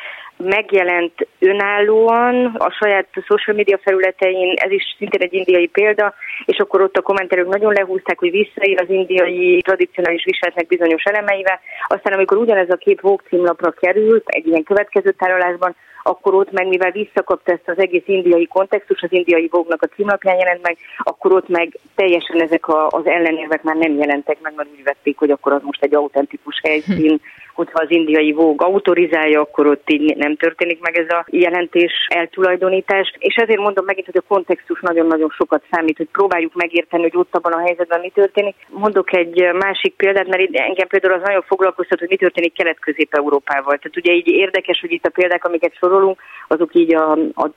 megjelent 0.44 1.28
önállóan 1.40 2.46
a 2.46 2.72
saját 2.72 3.08
social 3.26 3.56
media 3.56 3.80
felületein, 3.84 4.54
ez 4.56 4.72
is 4.72 4.96
szintén 4.98 5.22
egy 5.22 5.34
indiai 5.34 5.68
példa, 5.68 6.14
és 6.46 6.58
akkor 6.58 6.82
ott 6.82 6.98
a 6.98 7.02
kommentelők 7.02 7.48
nagyon 7.48 7.74
lehúzták, 7.74 8.20
hogy 8.20 8.32
visszaír 8.32 8.82
az 8.82 8.90
indiai 8.90 9.62
tradicionális 9.62 10.24
viseletnek 10.24 10.68
bizonyos 10.68 11.04
elemeivel. 11.04 11.60
Aztán 11.88 12.14
amikor 12.14 12.38
ugyanez 12.38 12.70
a 12.70 12.76
kép 12.76 13.02
Vogue 13.02 13.26
címlapra 13.30 13.72
került, 13.72 14.24
egy 14.28 14.48
ilyen 14.48 14.64
következő 14.64 15.12
tárolásban, 15.12 15.76
akkor 16.04 16.34
ott 16.34 16.52
meg, 16.52 16.68
mivel 16.68 16.91
visszakapta 16.91 17.52
ezt 17.52 17.70
az 17.70 17.78
egész 17.78 18.04
indiai 18.06 18.47
kontextus, 18.47 19.02
az 19.02 19.12
indiai 19.12 19.47
vógnak 19.52 19.82
a 19.82 19.95
címlapján 19.95 20.38
jelent 20.38 20.62
meg, 20.62 20.78
akkor 20.97 21.34
ott 21.34 21.47
meg 21.47 21.80
teljesen 21.95 22.41
ezek 22.41 22.68
a, 22.68 22.88
az 22.88 23.06
ellenérvek 23.06 23.64
már 23.64 23.76
nem 23.76 23.97
jelentek 23.97 24.38
meg, 24.41 24.54
mert 24.56 24.70
úgy 24.72 24.84
vették, 24.84 25.18
hogy 25.18 25.32
akkor 25.32 25.52
az 25.52 25.62
most 25.64 25.84
egy 25.84 25.95
autentikus 25.95 26.60
helyszín, 26.64 27.20
hogyha 27.60 27.84
az 27.84 27.91
indiai 27.91 28.32
vóg 28.32 28.62
autorizálja, 28.62 29.41
akkor 29.41 29.68
ott 29.68 29.89
így 29.89 30.16
nem 30.18 30.36
történik 30.36 30.80
meg 30.82 30.97
ez 30.97 31.10
a 31.10 31.26
jelentés 31.30 31.93
eltulajdonítás. 32.08 33.14
És 33.18 33.36
ezért 33.36 33.60
mondom 33.60 33.86
megint, 33.86 34.06
hogy 34.06 34.22
a 34.24 34.34
kontextus 34.34 34.80
nagyon-nagyon 34.82 35.30
sokat 35.30 35.64
számít, 35.72 35.97
hogy 35.97 36.08
próbáljuk 36.12 36.54
megérteni, 36.54 37.02
hogy 37.02 37.18
ott 37.18 37.36
abban 37.36 37.52
a 37.52 37.66
helyzetben 37.66 38.00
mi 38.00 38.10
történik. 38.10 38.56
Mondok 38.70 39.14
egy 39.18 39.54
másik 39.54 39.93
példát, 39.95 40.28
mert 40.28 40.50
engem 40.52 40.88
például 40.88 41.14
az 41.14 41.22
nagyon 41.22 41.41
foglalkoztat, 41.41 42.00
hogy 42.00 42.10
mi 42.10 42.18
történik 42.18 42.54
Kelet-Közép-Európával. 42.54 43.78
Tehát 43.78 43.97
ugye 43.97 44.14
így 44.14 44.28
érdekes, 44.28 44.80
hogy 44.80 44.91
itt 44.91 45.06
a 45.06 45.10
példák, 45.10 45.45
amiket 45.45 45.78
sorolunk, 45.90 46.22
azok 46.48 46.76
így 46.76 46.96
a, 46.96 47.12
a 47.12 47.50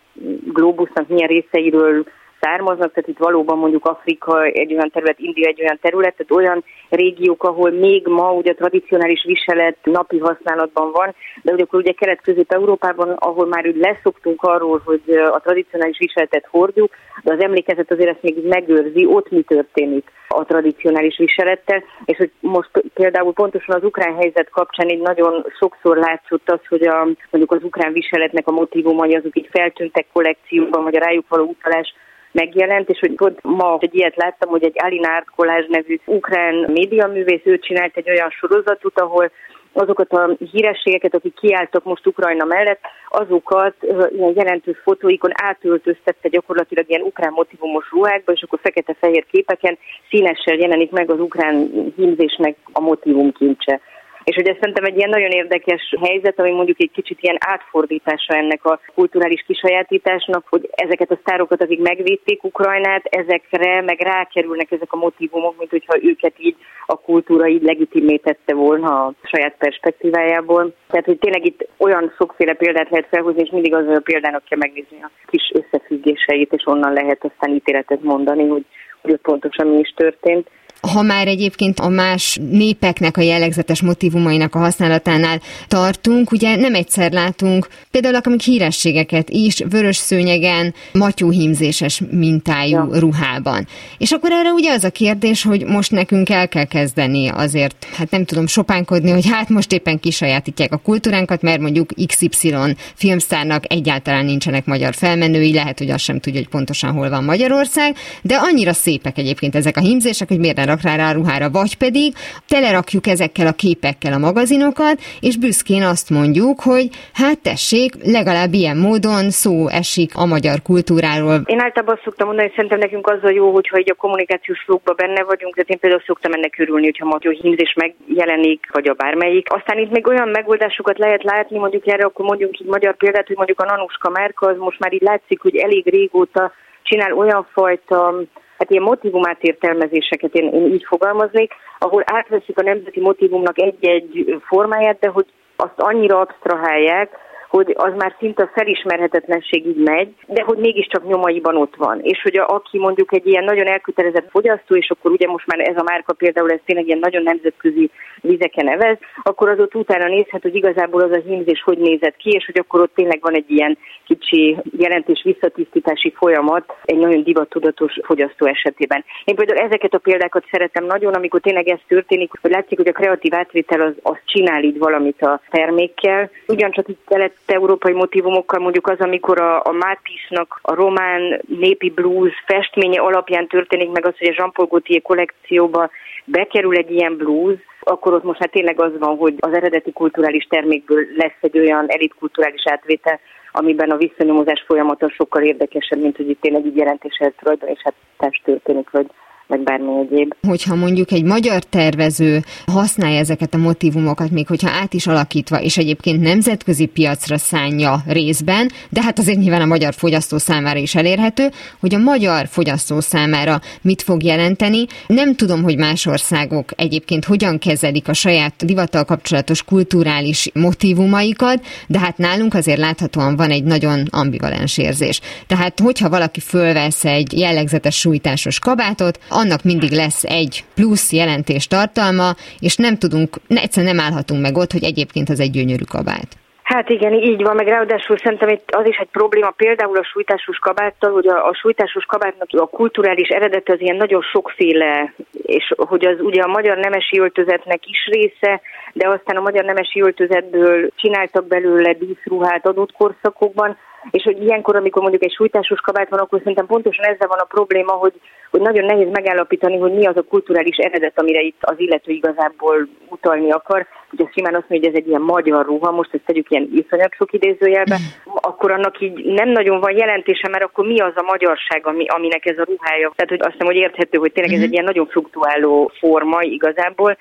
globusnak 0.53 1.09
milyen 1.09 1.29
részeiről 1.29 2.05
származnak, 2.45 2.93
tehát 2.93 3.09
itt 3.09 3.19
valóban 3.19 3.59
mondjuk 3.59 3.85
Afrika 3.87 4.45
egy 4.45 4.73
olyan 4.73 4.91
terület, 4.91 5.19
India 5.19 5.49
egy 5.49 5.63
olyan 5.63 5.79
terület, 5.81 6.15
tehát 6.17 6.43
olyan 6.43 6.65
régiók, 6.89 7.43
ahol 7.45 7.71
még 7.71 8.07
ma 8.07 8.33
ugye 8.33 8.51
a 8.51 8.55
tradicionális 8.55 9.25
viselet 9.27 9.77
napi 9.83 10.19
használatban 10.19 10.91
van, 10.93 11.15
de 11.43 11.53
ugye 11.53 11.63
akkor 11.63 11.79
ugye 11.79 11.93
Kelet-Közép-Európában, 11.93 13.09
ahol 13.11 13.47
már 13.47 13.67
úgy 13.67 13.77
leszoktunk 13.77 14.43
arról, 14.43 14.83
hogy 14.85 15.03
a 15.33 15.41
tradicionális 15.41 15.99
viseletet 15.99 16.47
hordjuk, 16.51 16.91
de 17.23 17.33
az 17.33 17.43
emlékezet 17.43 17.91
azért 17.91 18.11
ezt 18.11 18.23
még 18.23 18.47
megőrzi, 18.47 19.07
ott 19.07 19.31
mi 19.31 19.43
történik 19.43 20.11
a 20.29 20.45
tradicionális 20.45 21.17
viselettel, 21.17 21.85
és 22.05 22.17
hogy 22.17 22.31
most 22.41 22.71
például 22.95 23.33
pontosan 23.33 23.77
az 23.77 23.85
ukrán 23.85 24.15
helyzet 24.15 24.51
kapcsán 24.51 24.89
így 24.89 25.01
nagyon 25.01 25.47
sokszor 25.59 25.97
látszott 25.97 26.51
az, 26.51 26.61
hogy 26.69 26.87
a, 26.87 27.05
mondjuk 27.31 27.53
az 27.53 27.63
ukrán 27.63 27.93
viseletnek 27.93 28.49
a 28.49 28.53
motivumai 28.53 29.15
azok 29.15 29.37
így 29.37 29.49
feltűntek 29.53 30.07
kollekcióban, 30.13 30.83
vagy 30.83 30.97
a 30.97 31.05
rájuk 31.05 31.29
való 31.29 31.45
utalás 31.45 31.95
megjelent, 32.33 32.89
és 32.89 32.99
hogy 32.99 33.15
pont 33.15 33.39
ma 33.43 33.77
egy 33.81 33.95
ilyet 33.95 34.17
láttam, 34.17 34.51
hogy 34.51 34.65
egy 34.65 34.77
Alina 34.83 35.15
Art 35.15 35.31
Kolázs 35.37 35.67
nevű 35.69 35.99
ukrán 36.05 36.55
médiaművész, 36.55 37.41
ő 37.45 37.59
csinált 37.59 37.97
egy 37.97 38.11
olyan 38.11 38.31
sorozatot, 38.31 39.01
ahol 39.01 39.31
azokat 39.73 40.13
a 40.13 40.37
hírességeket, 40.53 41.15
akik 41.15 41.35
kiálltak 41.35 41.85
most 41.85 42.07
Ukrajna 42.07 42.45
mellett, 42.45 42.81
azokat 43.09 43.75
ilyen 44.17 44.33
jelentős 44.35 44.79
fotóikon 44.83 45.31
átöltöztette 45.35 46.29
gyakorlatilag 46.29 46.85
ilyen 46.89 47.03
ukrán 47.03 47.33
motivumos 47.33 47.91
ruhákba, 47.91 48.33
és 48.33 48.43
akkor 48.43 48.59
fekete-fehér 48.63 49.27
képeken 49.31 49.79
színessel 50.11 50.57
jelenik 50.57 50.91
meg 50.91 51.11
az 51.11 51.21
ukrán 51.21 51.71
hímzésnek 51.97 52.57
a 52.73 52.81
motivum 52.81 53.33
kincse. 53.33 53.81
És 54.25 54.35
hogy 54.35 54.49
ez 54.49 54.57
szerintem 54.61 54.85
egy 54.85 54.97
ilyen 54.97 55.11
nagyon 55.11 55.31
érdekes 55.31 55.95
helyzet, 56.01 56.39
ami 56.39 56.51
mondjuk 56.51 56.81
egy 56.81 56.91
kicsit 56.91 57.19
ilyen 57.21 57.39
átfordítása 57.41 58.35
ennek 58.35 58.65
a 58.65 58.81
kulturális 58.95 59.45
kisajátításnak, 59.47 60.47
hogy 60.49 60.69
ezeket 60.71 61.11
a 61.11 61.19
sztárokat, 61.21 61.63
akik 61.63 61.81
megvédték 61.81 62.45
Ukrajnát, 62.45 63.05
ezekre 63.05 63.81
meg 63.81 64.01
rákerülnek 64.01 64.71
ezek 64.71 64.93
a 64.93 64.97
motivumok, 64.97 65.59
mint 65.59 65.71
hogyha 65.71 65.99
őket 66.03 66.35
így 66.39 66.57
a 66.87 66.97
kultúra 66.97 67.47
így 67.49 67.63
legitimé 67.63 68.17
tette 68.17 68.55
volna 68.55 69.05
a 69.05 69.13
saját 69.23 69.55
perspektívájából. 69.59 70.75
Tehát, 70.91 71.07
hogy 71.07 71.19
tényleg 71.19 71.47
itt 71.47 71.69
olyan 71.77 72.13
sokféle 72.17 72.55
példát 72.55 72.91
lehet 72.91 73.09
felhozni, 73.11 73.43
és 73.43 73.51
mindig 73.51 73.75
az 73.75 73.87
a 73.87 74.01
példának 74.01 74.45
kell 74.45 74.59
megnézni 74.59 75.03
a 75.03 75.11
kis 75.27 75.53
összefüggéseit, 75.55 76.53
és 76.53 76.67
onnan 76.67 76.93
lehet 76.93 77.25
aztán 77.25 77.55
ítéletet 77.55 78.03
mondani, 78.03 78.49
hogy, 78.49 78.65
hogy 79.03 79.17
pontosan 79.17 79.67
mi 79.67 79.79
is 79.79 79.93
történt. 79.97 80.49
Ha 80.91 81.03
már 81.03 81.29
egyébként 81.29 81.81
a 81.81 81.89
más 81.89 82.39
népeknek 82.51 83.17
a 83.17 83.21
jellegzetes 83.21 83.83
motivumainak 83.83 84.55
a 84.55 84.59
használatánál 84.59 85.41
tartunk, 85.69 86.33
ugye 86.33 86.57
nem 86.57 86.75
egyszer 86.75 87.13
látunk 87.13 87.69
például 87.91 88.15
akik 88.15 88.41
hírességeket 88.41 89.31
is 89.31 89.63
vörös 89.71 89.97
szőnyegen, 89.97 90.75
matyóhímzéses 90.93 92.03
mintájú 92.11 92.77
ja. 92.77 92.99
ruhában. 92.99 93.67
És 93.99 94.11
akkor 94.11 94.33
erre 94.33 94.51
ugye 94.51 94.73
az 94.73 94.85
a 94.85 94.91
kérdés, 94.91 95.43
hogy 95.43 95.65
most 95.65 95.91
nekünk 95.91 96.29
el 96.29 96.49
kell 96.49 96.65
kezdeni 96.65 97.29
azért, 97.29 97.87
hát 97.97 98.11
nem 98.11 98.25
tudom 98.25 98.47
sopánkodni, 98.47 99.11
hogy 99.11 99.29
hát 99.31 99.49
most 99.49 99.73
éppen 99.73 100.01
kisajátítják 100.01 100.73
a 100.73 100.77
kultúránkat, 100.77 101.43
mert 101.43 101.61
mondjuk 101.61 101.91
XY 102.07 102.55
filmszárnak 102.95 103.73
egyáltalán 103.73 104.25
nincsenek 104.25 104.65
magyar 104.65 104.95
felmenői, 104.95 105.53
lehet, 105.53 105.79
hogy 105.79 105.91
azt 105.91 106.05
sem 106.05 106.21
tudja, 106.21 106.41
hogy 106.41 106.49
pontosan 106.49 106.93
hol 106.93 107.11
van 107.11 107.25
Magyarország, 107.25 107.97
de 108.23 108.35
annyira 108.35 108.73
szépek 108.73 109.19
egyébként 109.19 109.55
ezek 109.55 109.77
a 109.77 109.81
hímzések, 109.81 110.29
hogy 110.29 110.39
miért 110.39 110.57
ne 110.57 110.65
rak 110.73 110.83
rá, 110.83 110.97
rá 110.97 111.13
ruhára, 111.13 111.51
vagy 111.51 111.77
pedig 111.85 112.15
telerakjuk 112.55 113.07
ezekkel 113.07 113.47
a 113.47 113.59
képekkel 113.65 114.13
a 114.13 114.25
magazinokat, 114.29 114.97
és 115.21 115.35
büszkén 115.39 115.83
azt 115.83 116.11
mondjuk, 116.11 116.61
hogy 116.61 116.87
hát 117.21 117.39
tessék, 117.51 117.91
legalább 118.19 118.53
ilyen 118.53 118.77
módon 118.77 119.25
szó 119.31 119.69
esik 119.69 120.11
a 120.15 120.27
magyar 120.35 120.59
kultúráról. 120.69 121.39
Én 121.45 121.61
általában 121.67 121.95
azt 121.95 122.05
szoktam 122.05 122.27
mondani, 122.27 122.47
hogy 122.47 122.57
szerintem 122.57 122.79
nekünk 122.79 123.07
az 123.15 123.23
a 123.23 123.31
jó, 123.31 123.53
hogyha 123.53 123.79
így 123.79 123.91
a 123.91 124.03
kommunikációs 124.05 124.61
flókban 124.65 124.95
benne 124.97 125.23
vagyunk, 125.25 125.55
de 125.57 125.63
én 125.67 125.79
például 125.79 126.03
szoktam 126.07 126.33
ennek 126.33 126.55
örülni, 126.59 126.85
hogyha 126.85 127.15
magyar 127.15 127.33
hímzés 127.33 127.75
megjelenik, 127.83 128.61
vagy 128.73 128.89
a 128.89 128.93
bármelyik. 128.93 129.47
Aztán 129.53 129.79
itt 129.79 129.91
még 129.91 130.07
olyan 130.07 130.29
megoldásokat 130.29 130.99
lehet 130.99 131.23
látni, 131.23 131.59
mondjuk 131.59 131.87
erre 131.87 132.05
akkor 132.05 132.25
mondjuk 132.25 132.61
így 132.61 132.67
magyar 132.67 132.97
példát, 132.97 133.27
hogy 133.27 133.37
mondjuk 133.37 133.61
a 133.61 133.65
Nanuska 133.65 134.11
Márka, 134.11 134.47
az 134.47 134.57
most 134.59 134.79
már 134.79 134.93
így 134.93 135.03
látszik, 135.03 135.41
hogy 135.41 135.57
elég 135.57 135.87
régóta 135.87 136.53
csinál 136.83 137.13
olyan 137.13 137.47
fajta 137.53 138.15
hát 138.63 138.71
ilyen 138.71 138.83
motivumát 138.83 139.43
értelmezéseket 139.43 140.35
én, 140.35 140.53
én 140.53 140.73
így 140.73 140.85
fogalmaznék, 140.85 141.53
ahol 141.79 142.03
átveszik 142.07 142.59
a 142.59 142.63
nemzeti 142.63 143.01
motivumnak 143.01 143.61
egy-egy 143.61 144.41
formáját, 144.47 144.99
de 144.99 145.09
hogy 145.09 145.27
azt 145.57 145.77
annyira 145.77 146.21
absztrahálják, 146.21 147.19
hogy 147.53 147.75
az 147.77 147.93
már 147.97 148.15
szinte 148.19 148.43
a 148.43 148.51
felismerhetetlenségig 148.55 149.77
megy, 149.77 150.09
de 150.27 150.43
hogy 150.43 150.59
mégiscsak 150.59 151.07
nyomaiban 151.07 151.57
ott 151.57 151.77
van. 151.77 152.01
És 152.03 152.23
hogy 152.23 152.37
a, 152.37 152.47
aki 152.49 152.79
mondjuk 152.79 153.15
egy 153.15 153.27
ilyen 153.27 153.45
nagyon 153.45 153.67
elkötelezett 153.67 154.31
fogyasztó, 154.31 154.77
és 154.77 154.91
akkor 154.91 155.11
ugye 155.11 155.27
most 155.27 155.47
már 155.47 155.69
ez 155.69 155.77
a 155.77 155.83
márka 155.83 156.13
például 156.13 156.51
ez 156.51 156.59
tényleg 156.65 156.87
ilyen 156.87 156.99
nagyon 156.99 157.23
nemzetközi 157.23 157.91
vizeken 158.21 158.65
nevez, 158.65 158.99
akkor 159.23 159.49
az 159.49 159.59
ott 159.59 159.75
utána 159.75 160.07
nézhet, 160.07 160.43
hogy 160.43 160.55
igazából 160.55 161.03
az 161.03 161.11
a 161.11 161.23
hímzés 161.27 161.63
hogy 161.63 161.79
nézett 161.79 162.17
ki, 162.17 162.31
és 162.31 162.45
hogy 162.45 162.59
akkor 162.59 162.81
ott 162.81 162.95
tényleg 162.95 163.19
van 163.21 163.35
egy 163.35 163.51
ilyen 163.51 163.79
kicsi 164.07 164.57
jelentés 164.79 165.23
visszatisztítási 165.25 166.13
folyamat 166.17 166.75
egy 166.85 166.99
nagyon 166.99 167.23
divattudatos 167.23 167.99
fogyasztó 168.03 168.47
esetében. 168.47 169.05
Én 169.25 169.35
például 169.35 169.67
ezeket 169.67 169.95
a 169.95 169.99
példákat 169.99 170.45
szeretem 170.51 170.85
nagyon, 170.85 171.15
amikor 171.15 171.41
tényleg 171.41 171.69
ez 171.69 171.79
történik, 171.89 172.31
hogy 172.41 172.51
látszik, 172.51 172.79
hogy 172.79 172.89
a 172.89 172.93
kreatív 172.93 173.35
átvétel 173.35 173.81
az, 173.81 173.95
az 174.03 174.17
csinál 174.25 174.63
így 174.63 174.79
valamit 174.79 175.23
a 175.23 175.41
termékkel. 175.51 176.31
Ugyancsak 176.47 176.89
itt 176.89 177.01
kelet-európai 177.47 177.93
motivumokkal 177.93 178.61
mondjuk 178.61 178.87
az, 178.87 178.99
amikor 178.99 179.41
a, 179.41 179.61
a 179.65 179.73
Mátisnak 179.73 180.59
a 180.63 180.75
román 180.75 181.41
népi 181.47 181.91
blues 181.91 182.33
festménye 182.47 183.01
alapján 183.01 183.47
történik 183.47 183.91
meg 183.91 184.07
az, 184.07 184.19
hogy 184.19 184.29
a 184.29 184.35
Jean-Paul 184.37 184.69
Gaultier 184.69 185.03
kollekcióba 185.03 185.91
bekerül 186.25 186.77
egy 186.77 186.91
ilyen 186.91 187.17
blues, 187.17 187.59
akkor 187.81 188.13
ott 188.13 188.23
most 188.23 188.39
hát 188.39 188.51
tényleg 188.51 188.81
az 188.81 188.93
van, 188.99 189.17
hogy 189.17 189.35
az 189.39 189.53
eredeti 189.53 189.93
kulturális 189.93 190.45
termékből 190.45 191.07
lesz 191.17 191.39
egy 191.41 191.59
olyan 191.59 191.85
elitkulturális 191.89 192.63
átvétel, 192.65 193.21
amiben 193.53 193.91
a 193.91 193.97
visszanyomozás 193.97 194.65
folyamata 194.67 195.11
sokkal 195.11 195.43
érdekesebb, 195.43 196.01
mint 196.01 196.17
hogy 196.17 196.29
itt 196.29 196.41
tényleg 196.41 196.67
így 196.67 196.77
jelentéshez 196.77 197.33
tulajdon 197.39 197.69
és 197.69 197.81
hát 197.85 197.95
test 198.19 198.41
történik, 198.45 198.91
vagy 198.91 199.07
vagy 199.53 199.63
bármi 199.63 199.99
egyéb. 199.99 200.35
Hogyha 200.47 200.75
mondjuk 200.75 201.13
egy 201.13 201.25
magyar 201.25 201.63
tervező 201.65 202.43
használja 202.67 203.19
ezeket 203.19 203.55
a 203.55 203.59
motivumokat, 203.59 204.31
még 204.31 204.47
hogyha 204.47 204.71
át 204.71 204.95
is 204.95 205.07
alakítva, 205.07 205.61
és 205.61 205.77
egyébként 205.77 206.23
nemzetközi 206.23 206.87
piacra 206.87 207.39
szánja 207.39 208.03
részben, 208.07 208.71
de 208.89 209.03
hát 209.03 209.19
azért 209.19 209.39
nyilván 209.39 209.61
a 209.61 209.67
magyar 209.67 209.95
fogyasztó 209.95 210.39
számára 210.39 210.79
is 210.79 210.95
elérhető, 210.95 211.51
hogy 211.81 211.95
a 211.95 211.99
magyar 211.99 212.47
fogyasztó 212.47 213.01
számára 213.01 213.61
mit 213.83 214.03
fog 214.03 214.23
jelenteni. 214.23 214.87
Nem 215.07 215.35
tudom, 215.35 215.63
hogy 215.63 215.77
más 215.77 216.07
országok 216.07 216.71
egyébként 216.77 217.25
hogyan 217.25 217.59
kezelik 217.59 218.09
a 218.09 218.13
saját 218.13 218.67
divattal 218.67 219.05
kapcsolatos 219.05 219.63
kulturális 219.63 220.51
motivumaikat, 220.55 221.67
de 221.87 221.99
hát 221.99 222.19
nálunk 222.19 222.55
azért 222.55 222.79
láthatóan 222.79 223.37
van 223.37 223.51
egy 223.51 223.65
nagyon 223.65 224.07
ambivalens 224.11 224.79
érzés. 224.79 225.21
Tehát, 225.47 225.81
hogyha 225.81 226.09
valaki 226.09 226.41
fölvesz 226.41 227.05
egy 227.05 227.39
jellegzetes 227.39 227.99
sújtásos 227.99 228.59
kabátot, 228.59 229.19
annak 229.43 229.63
mindig 229.63 229.93
lesz 230.03 230.25
egy 230.25 230.65
plusz 230.75 231.13
jelentés 231.13 231.67
tartalma, 231.67 232.29
és 232.61 232.77
nem 232.77 232.95
tudunk, 232.99 233.31
egyszerűen 233.49 233.95
nem 233.95 234.05
állhatunk 234.05 234.41
meg 234.43 234.57
ott, 234.57 234.73
hogy 234.73 234.85
egyébként 234.85 235.29
az 235.29 235.41
egy 235.41 235.51
gyönyörű 235.51 235.87
kabát. 235.95 236.31
Hát 236.63 236.89
igen, 236.89 237.13
így 237.13 237.43
van, 237.43 237.55
meg 237.55 237.67
ráadásul 237.67 238.17
szerintem 238.17 238.49
itt 238.49 238.71
az 238.71 238.87
is 238.87 238.97
egy 238.97 239.09
probléma, 239.13 239.51
például 239.51 239.97
a 239.97 240.05
sújtásos 240.05 240.59
kabáttal, 240.59 241.13
hogy 241.13 241.27
a, 241.27 241.49
a 241.49 241.55
sújtásos 241.55 242.05
kabátnak 242.05 242.49
a 242.51 242.67
kulturális 242.67 243.29
eredete 243.29 243.73
az 243.73 243.81
ilyen 243.81 243.97
nagyon 243.97 244.23
sokféle, 244.23 245.15
és 245.33 245.73
hogy 245.77 246.05
az 246.07 246.21
ugye 246.21 246.43
a 246.43 246.55
magyar 246.57 246.77
nemesi 246.77 247.19
öltözetnek 247.19 247.87
is 247.87 248.07
része, 248.07 248.61
de 248.93 249.09
aztán 249.09 249.37
a 249.37 249.41
magyar 249.41 249.65
nemesi 249.65 250.01
öltözetből 250.01 250.91
csináltak 250.97 251.47
belőle 251.47 251.93
díszruhát 251.93 252.67
adott 252.67 252.93
korszakokban, 252.93 253.77
és 254.11 254.23
hogy 254.23 254.43
ilyenkor, 254.43 254.77
amikor 254.77 255.03
mondjuk 255.03 255.25
egy 255.25 255.35
sújtásos 255.35 255.81
kabát 255.81 256.09
van, 256.09 256.19
akkor 256.19 256.39
szerintem 256.39 256.67
pontosan 256.67 257.05
ezzel 257.05 257.29
van 257.29 257.39
a 257.39 257.45
probléma, 257.45 257.93
hogy, 257.93 258.13
hogy 258.51 258.61
nagyon 258.61 258.85
nehéz 258.85 259.09
megállapítani, 259.13 259.79
hogy 259.79 259.93
mi 259.93 260.07
az 260.07 260.17
a 260.17 260.23
kulturális 260.23 260.77
eredet, 260.77 261.19
amire 261.21 261.41
itt 261.41 261.61
az 261.61 261.75
illető 261.77 262.13
igazából 262.13 262.89
utalni 263.09 263.51
akar. 263.51 263.87
Ugye 264.13 264.25
simán 264.33 264.55
azt 264.55 264.69
mondja, 264.69 264.89
hogy 264.89 264.99
ez 264.99 265.03
egy 265.03 265.09
ilyen 265.09 265.21
magyar 265.21 265.67
ruha, 265.67 265.91
most 265.91 266.15
ezt 266.15 266.25
tegyük 266.25 266.51
ilyen 266.51 266.69
iszonyat 266.75 267.15
sok 267.15 267.33
idézőjelbe, 267.33 267.97
akkor 268.25 268.71
annak 268.71 269.01
így 269.01 269.25
nem 269.25 269.49
nagyon 269.49 269.81
van 269.81 269.97
jelentése, 269.97 270.49
mert 270.49 270.65
akkor 270.65 270.87
mi 270.87 271.01
az 271.01 271.13
a 271.15 271.23
magyarság, 271.23 271.87
ami, 271.87 272.07
aminek 272.07 272.47
ez 272.47 272.59
a 272.59 272.65
ruhája. 272.65 273.13
Tehát, 273.15 273.31
hogy 273.31 273.41
azt 273.41 273.53
hiszem, 273.53 273.67
hogy 273.67 273.77
érthető, 273.77 274.19
hogy 274.19 274.33
tényleg 274.33 274.55
ez 274.55 274.63
egy 274.63 274.73
ilyen 274.73 274.85
nagyon 274.85 275.07
fluktuáló 275.07 275.91
forma 275.99 276.43
igazából, 276.43 277.17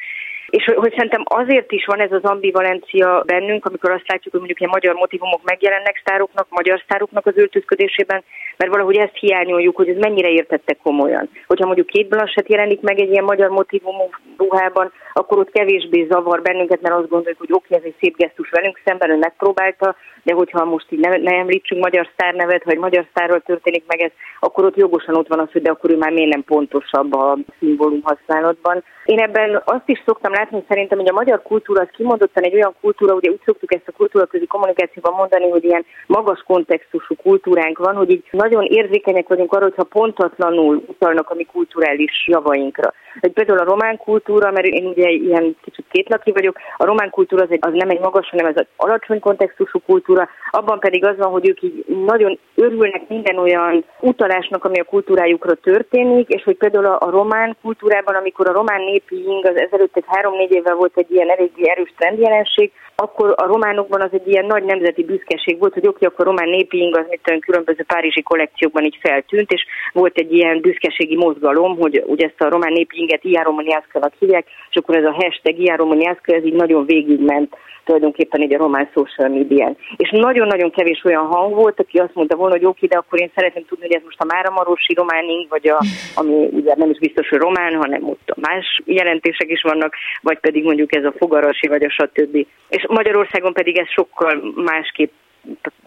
és 0.52 0.64
hogy, 0.76 0.94
szerintem 0.96 1.24
azért 1.26 1.72
is 1.72 1.86
van 1.86 2.00
ez 2.00 2.12
az 2.12 2.24
ambivalencia 2.24 3.24
bennünk, 3.26 3.66
amikor 3.66 3.92
azt 3.92 4.08
látjuk, 4.08 4.32
hogy 4.32 4.40
mondjuk 4.40 4.60
ilyen 4.60 4.72
magyar 4.74 4.96
motivumok 4.96 5.42
megjelennek 5.44 5.98
sztároknak, 5.98 6.48
magyar 6.50 6.82
sztároknak 6.84 7.26
az 7.26 7.38
öltözködésében, 7.38 8.24
mert 8.58 8.72
valahogy 8.72 8.98
ezt 8.98 9.18
hiányoljuk, 9.20 9.76
hogy 9.76 9.90
ez 9.90 9.98
mennyire 9.98 10.30
értettek 10.30 10.78
komolyan. 10.84 11.30
Hogyha 11.48 11.66
mondjuk 11.66 11.88
két 11.88 12.08
Blanchett 12.08 12.50
jelenik 12.50 12.82
meg 12.82 13.00
egy 13.00 13.12
ilyen 13.12 13.24
magyar 13.24 13.50
motivumú 13.50 14.10
ruhában, 14.38 14.92
akkor 15.14 15.38
ott 15.38 15.52
kevésbé 15.52 16.08
zavar 16.10 16.42
bennünket, 16.42 16.82
mert 16.82 16.96
azt 16.96 17.10
gondoljuk, 17.10 17.40
hogy 17.40 17.54
oké, 17.54 17.76
ez 17.76 17.84
egy 17.84 17.96
szép 18.00 18.18
gesztus 18.18 18.50
velünk 18.50 18.80
szemben, 18.86 19.10
ő 19.10 19.18
megpróbálta, 19.18 19.96
de 20.24 20.34
hogyha 20.34 20.66
most 20.66 20.86
így 20.90 21.00
ne, 21.00 21.18
ne 21.18 21.36
említsünk 21.38 21.82
magyar 21.82 22.10
sztárnevet, 22.14 22.64
vagy 22.64 22.78
magyar 22.78 23.06
sztárral 23.10 23.40
történik 23.40 23.84
meg 23.88 24.02
ez, 24.02 24.12
akkor 24.40 24.66
ott 24.66 24.76
jogosan 24.76 25.16
ott 25.16 25.28
van 25.28 25.40
az, 25.40 25.52
hogy 25.52 25.62
de 25.62 25.72
akkor 25.72 25.92
ő 25.92 25.98
már 25.98 26.12
miért 26.12 26.32
nem 26.32 26.44
pontosabb 26.44 27.14
a 27.14 27.38
szimbólum 27.60 28.02
használatban. 28.04 28.84
Én 29.12 29.20
ebben 29.20 29.62
azt 29.66 29.90
is 29.90 30.02
szoktam 30.06 30.32
látni, 30.34 30.58
hogy 30.58 30.66
szerintem, 30.68 30.98
hogy 30.98 31.10
a 31.10 31.14
magyar 31.14 31.42
kultúra 31.42 31.82
az 31.82 31.88
kimondottan 31.92 32.44
egy 32.44 32.54
olyan 32.54 32.76
kultúra, 32.82 33.14
ugye 33.14 33.30
úgy 33.30 33.42
szoktuk 33.46 33.74
ezt 33.74 33.88
a 33.88 33.92
kultúraközi 33.92 34.48
kommunikációban 34.48 35.14
mondani, 35.14 35.50
hogy 35.50 35.64
ilyen 35.64 35.86
magas 36.08 36.44
kontextusú 36.48 37.16
kultúránk 37.16 37.78
van, 37.78 37.96
hogy 37.96 38.10
így 38.10 38.24
nagyon 38.32 38.64
érzékenyek 38.64 39.28
vagyunk 39.28 39.54
arra, 39.54 39.64
hogyha 39.64 39.84
pontatlanul 39.84 40.84
utalnak 40.88 41.30
a 41.30 41.34
mi 41.34 41.44
kulturális 41.44 42.28
javainkra. 42.28 42.94
Hogy 43.20 43.32
például 43.32 43.60
a 43.60 43.64
román 43.64 43.98
kultúra, 43.98 44.52
mert 44.52 44.66
én 44.66 44.86
ugye 44.86 45.10
ilyen 45.10 45.56
kicsit 45.64 45.86
kétlaki 45.92 46.32
vagyok, 46.32 46.58
a 46.78 46.86
román 46.86 47.10
kultúra 47.10 47.44
az, 47.44 47.52
egy, 47.52 47.60
az 47.62 47.74
nem 47.74 47.90
egy 47.90 48.00
magas, 48.00 48.30
hanem 48.30 48.46
ez 48.46 48.58
az 48.58 48.66
alacsony 48.76 49.20
kontextusú 49.20 49.80
kultúra, 49.86 50.30
abban 50.52 50.80
pedig 50.80 51.06
az 51.06 51.18
van, 51.18 51.32
hogy 51.32 51.50
ők 51.50 51.62
így 51.62 51.86
nagyon 52.06 52.40
örülnek 52.56 53.02
minden 53.08 53.38
olyan 53.38 53.84
utalásnak, 54.00 54.66
ami 54.66 54.80
a 54.80 54.84
kultúrájukra 54.84 55.54
történik, 55.54 56.30
és 56.30 56.44
hogy 56.44 56.58
például 56.58 56.86
a, 56.86 56.98
a 57.00 57.10
román 57.10 57.58
kultúrában, 57.62 58.16
amikor 58.16 58.50
a 58.50 58.54
román 58.54 58.82
népi 58.82 59.24
ing 59.28 59.46
az 59.46 59.56
ezelőtt 59.56 59.96
egy 59.96 60.06
három-négy 60.08 60.52
évvel 60.52 60.76
volt 60.76 60.98
egy 60.98 61.12
ilyen 61.12 61.30
eléggé 61.30 61.70
erős 61.70 61.94
trendjelenség, 61.98 62.72
akkor 62.96 63.34
a 63.38 63.46
románokban 63.46 64.02
az 64.02 64.10
egy 64.12 64.28
ilyen 64.28 64.46
nagy 64.46 64.64
nemzeti 64.64 65.04
büszkeség 65.04 65.60
volt, 65.60 65.74
hogy 65.74 65.88
oké, 65.88 66.06
akkor 66.06 66.26
a 66.26 66.30
román 66.30 66.50
népi 66.50 66.78
ing 66.78 66.98
az 66.98 67.06
mit 67.10 67.40
különböző 67.40 67.84
párizsi 67.88 68.22
kollekciókban 68.22 68.84
így 68.84 68.98
feltűnt, 69.02 69.52
és 69.52 69.66
volt 69.94 70.18
egy 70.18 70.34
ilyen 70.34 70.62
büszkeségi 70.62 71.16
mozgalom, 71.16 71.78
hogy 71.78 72.04
ugye 72.06 72.26
ezt 72.26 72.42
a 72.42 72.50
román 72.50 72.74
népi 72.74 73.01
inget 73.02 73.24
Iáromoniászkának 73.24 74.14
hívják, 74.20 74.46
és 74.70 74.76
akkor 74.76 74.96
ez 74.96 75.06
a 75.06 75.18
hashtag 75.22 75.60
Iáromoniászka, 75.60 76.34
ez 76.34 76.46
így 76.46 76.54
nagyon 76.54 76.86
végigment 76.86 77.56
tulajdonképpen 77.84 78.42
egy 78.42 78.54
a 78.54 78.58
román 78.58 78.90
social 78.94 79.30
médián. 79.30 79.78
És 79.96 80.10
nagyon-nagyon 80.10 80.72
kevés 80.72 81.02
olyan 81.04 81.26
hang 81.26 81.54
volt, 81.54 81.80
aki 81.80 81.98
azt 81.98 82.16
mondta 82.16 82.36
volna, 82.36 82.56
hogy 82.56 82.66
oké, 82.66 82.86
de 82.88 82.98
akkor 82.98 83.22
én 83.22 83.32
szeretném 83.36 83.66
tudni, 83.66 83.86
hogy 83.86 83.96
ez 83.96 84.04
most 84.04 84.22
a 84.22 84.26
Máramarosi 84.34 84.94
románing, 84.94 85.48
vagy 85.50 85.68
a, 85.68 85.80
ami 86.16 86.48
ugye 86.52 86.74
nem 86.76 86.90
is 86.90 87.00
biztos, 87.00 87.30
hogy 87.30 87.40
román, 87.40 87.76
hanem 87.76 88.10
ott 88.10 88.34
más 88.36 88.82
jelentések 88.86 89.50
is 89.50 89.62
vannak, 89.62 89.94
vagy 90.22 90.40
pedig 90.40 90.64
mondjuk 90.64 90.96
ez 90.96 91.04
a 91.04 91.14
fogarasi, 91.18 91.68
vagy 91.68 91.84
a 91.84 91.90
stb. 91.90 92.36
És 92.70 92.86
Magyarországon 92.88 93.54
pedig 93.54 93.78
ez 93.78 93.88
sokkal 93.90 94.54
másképp 94.56 95.12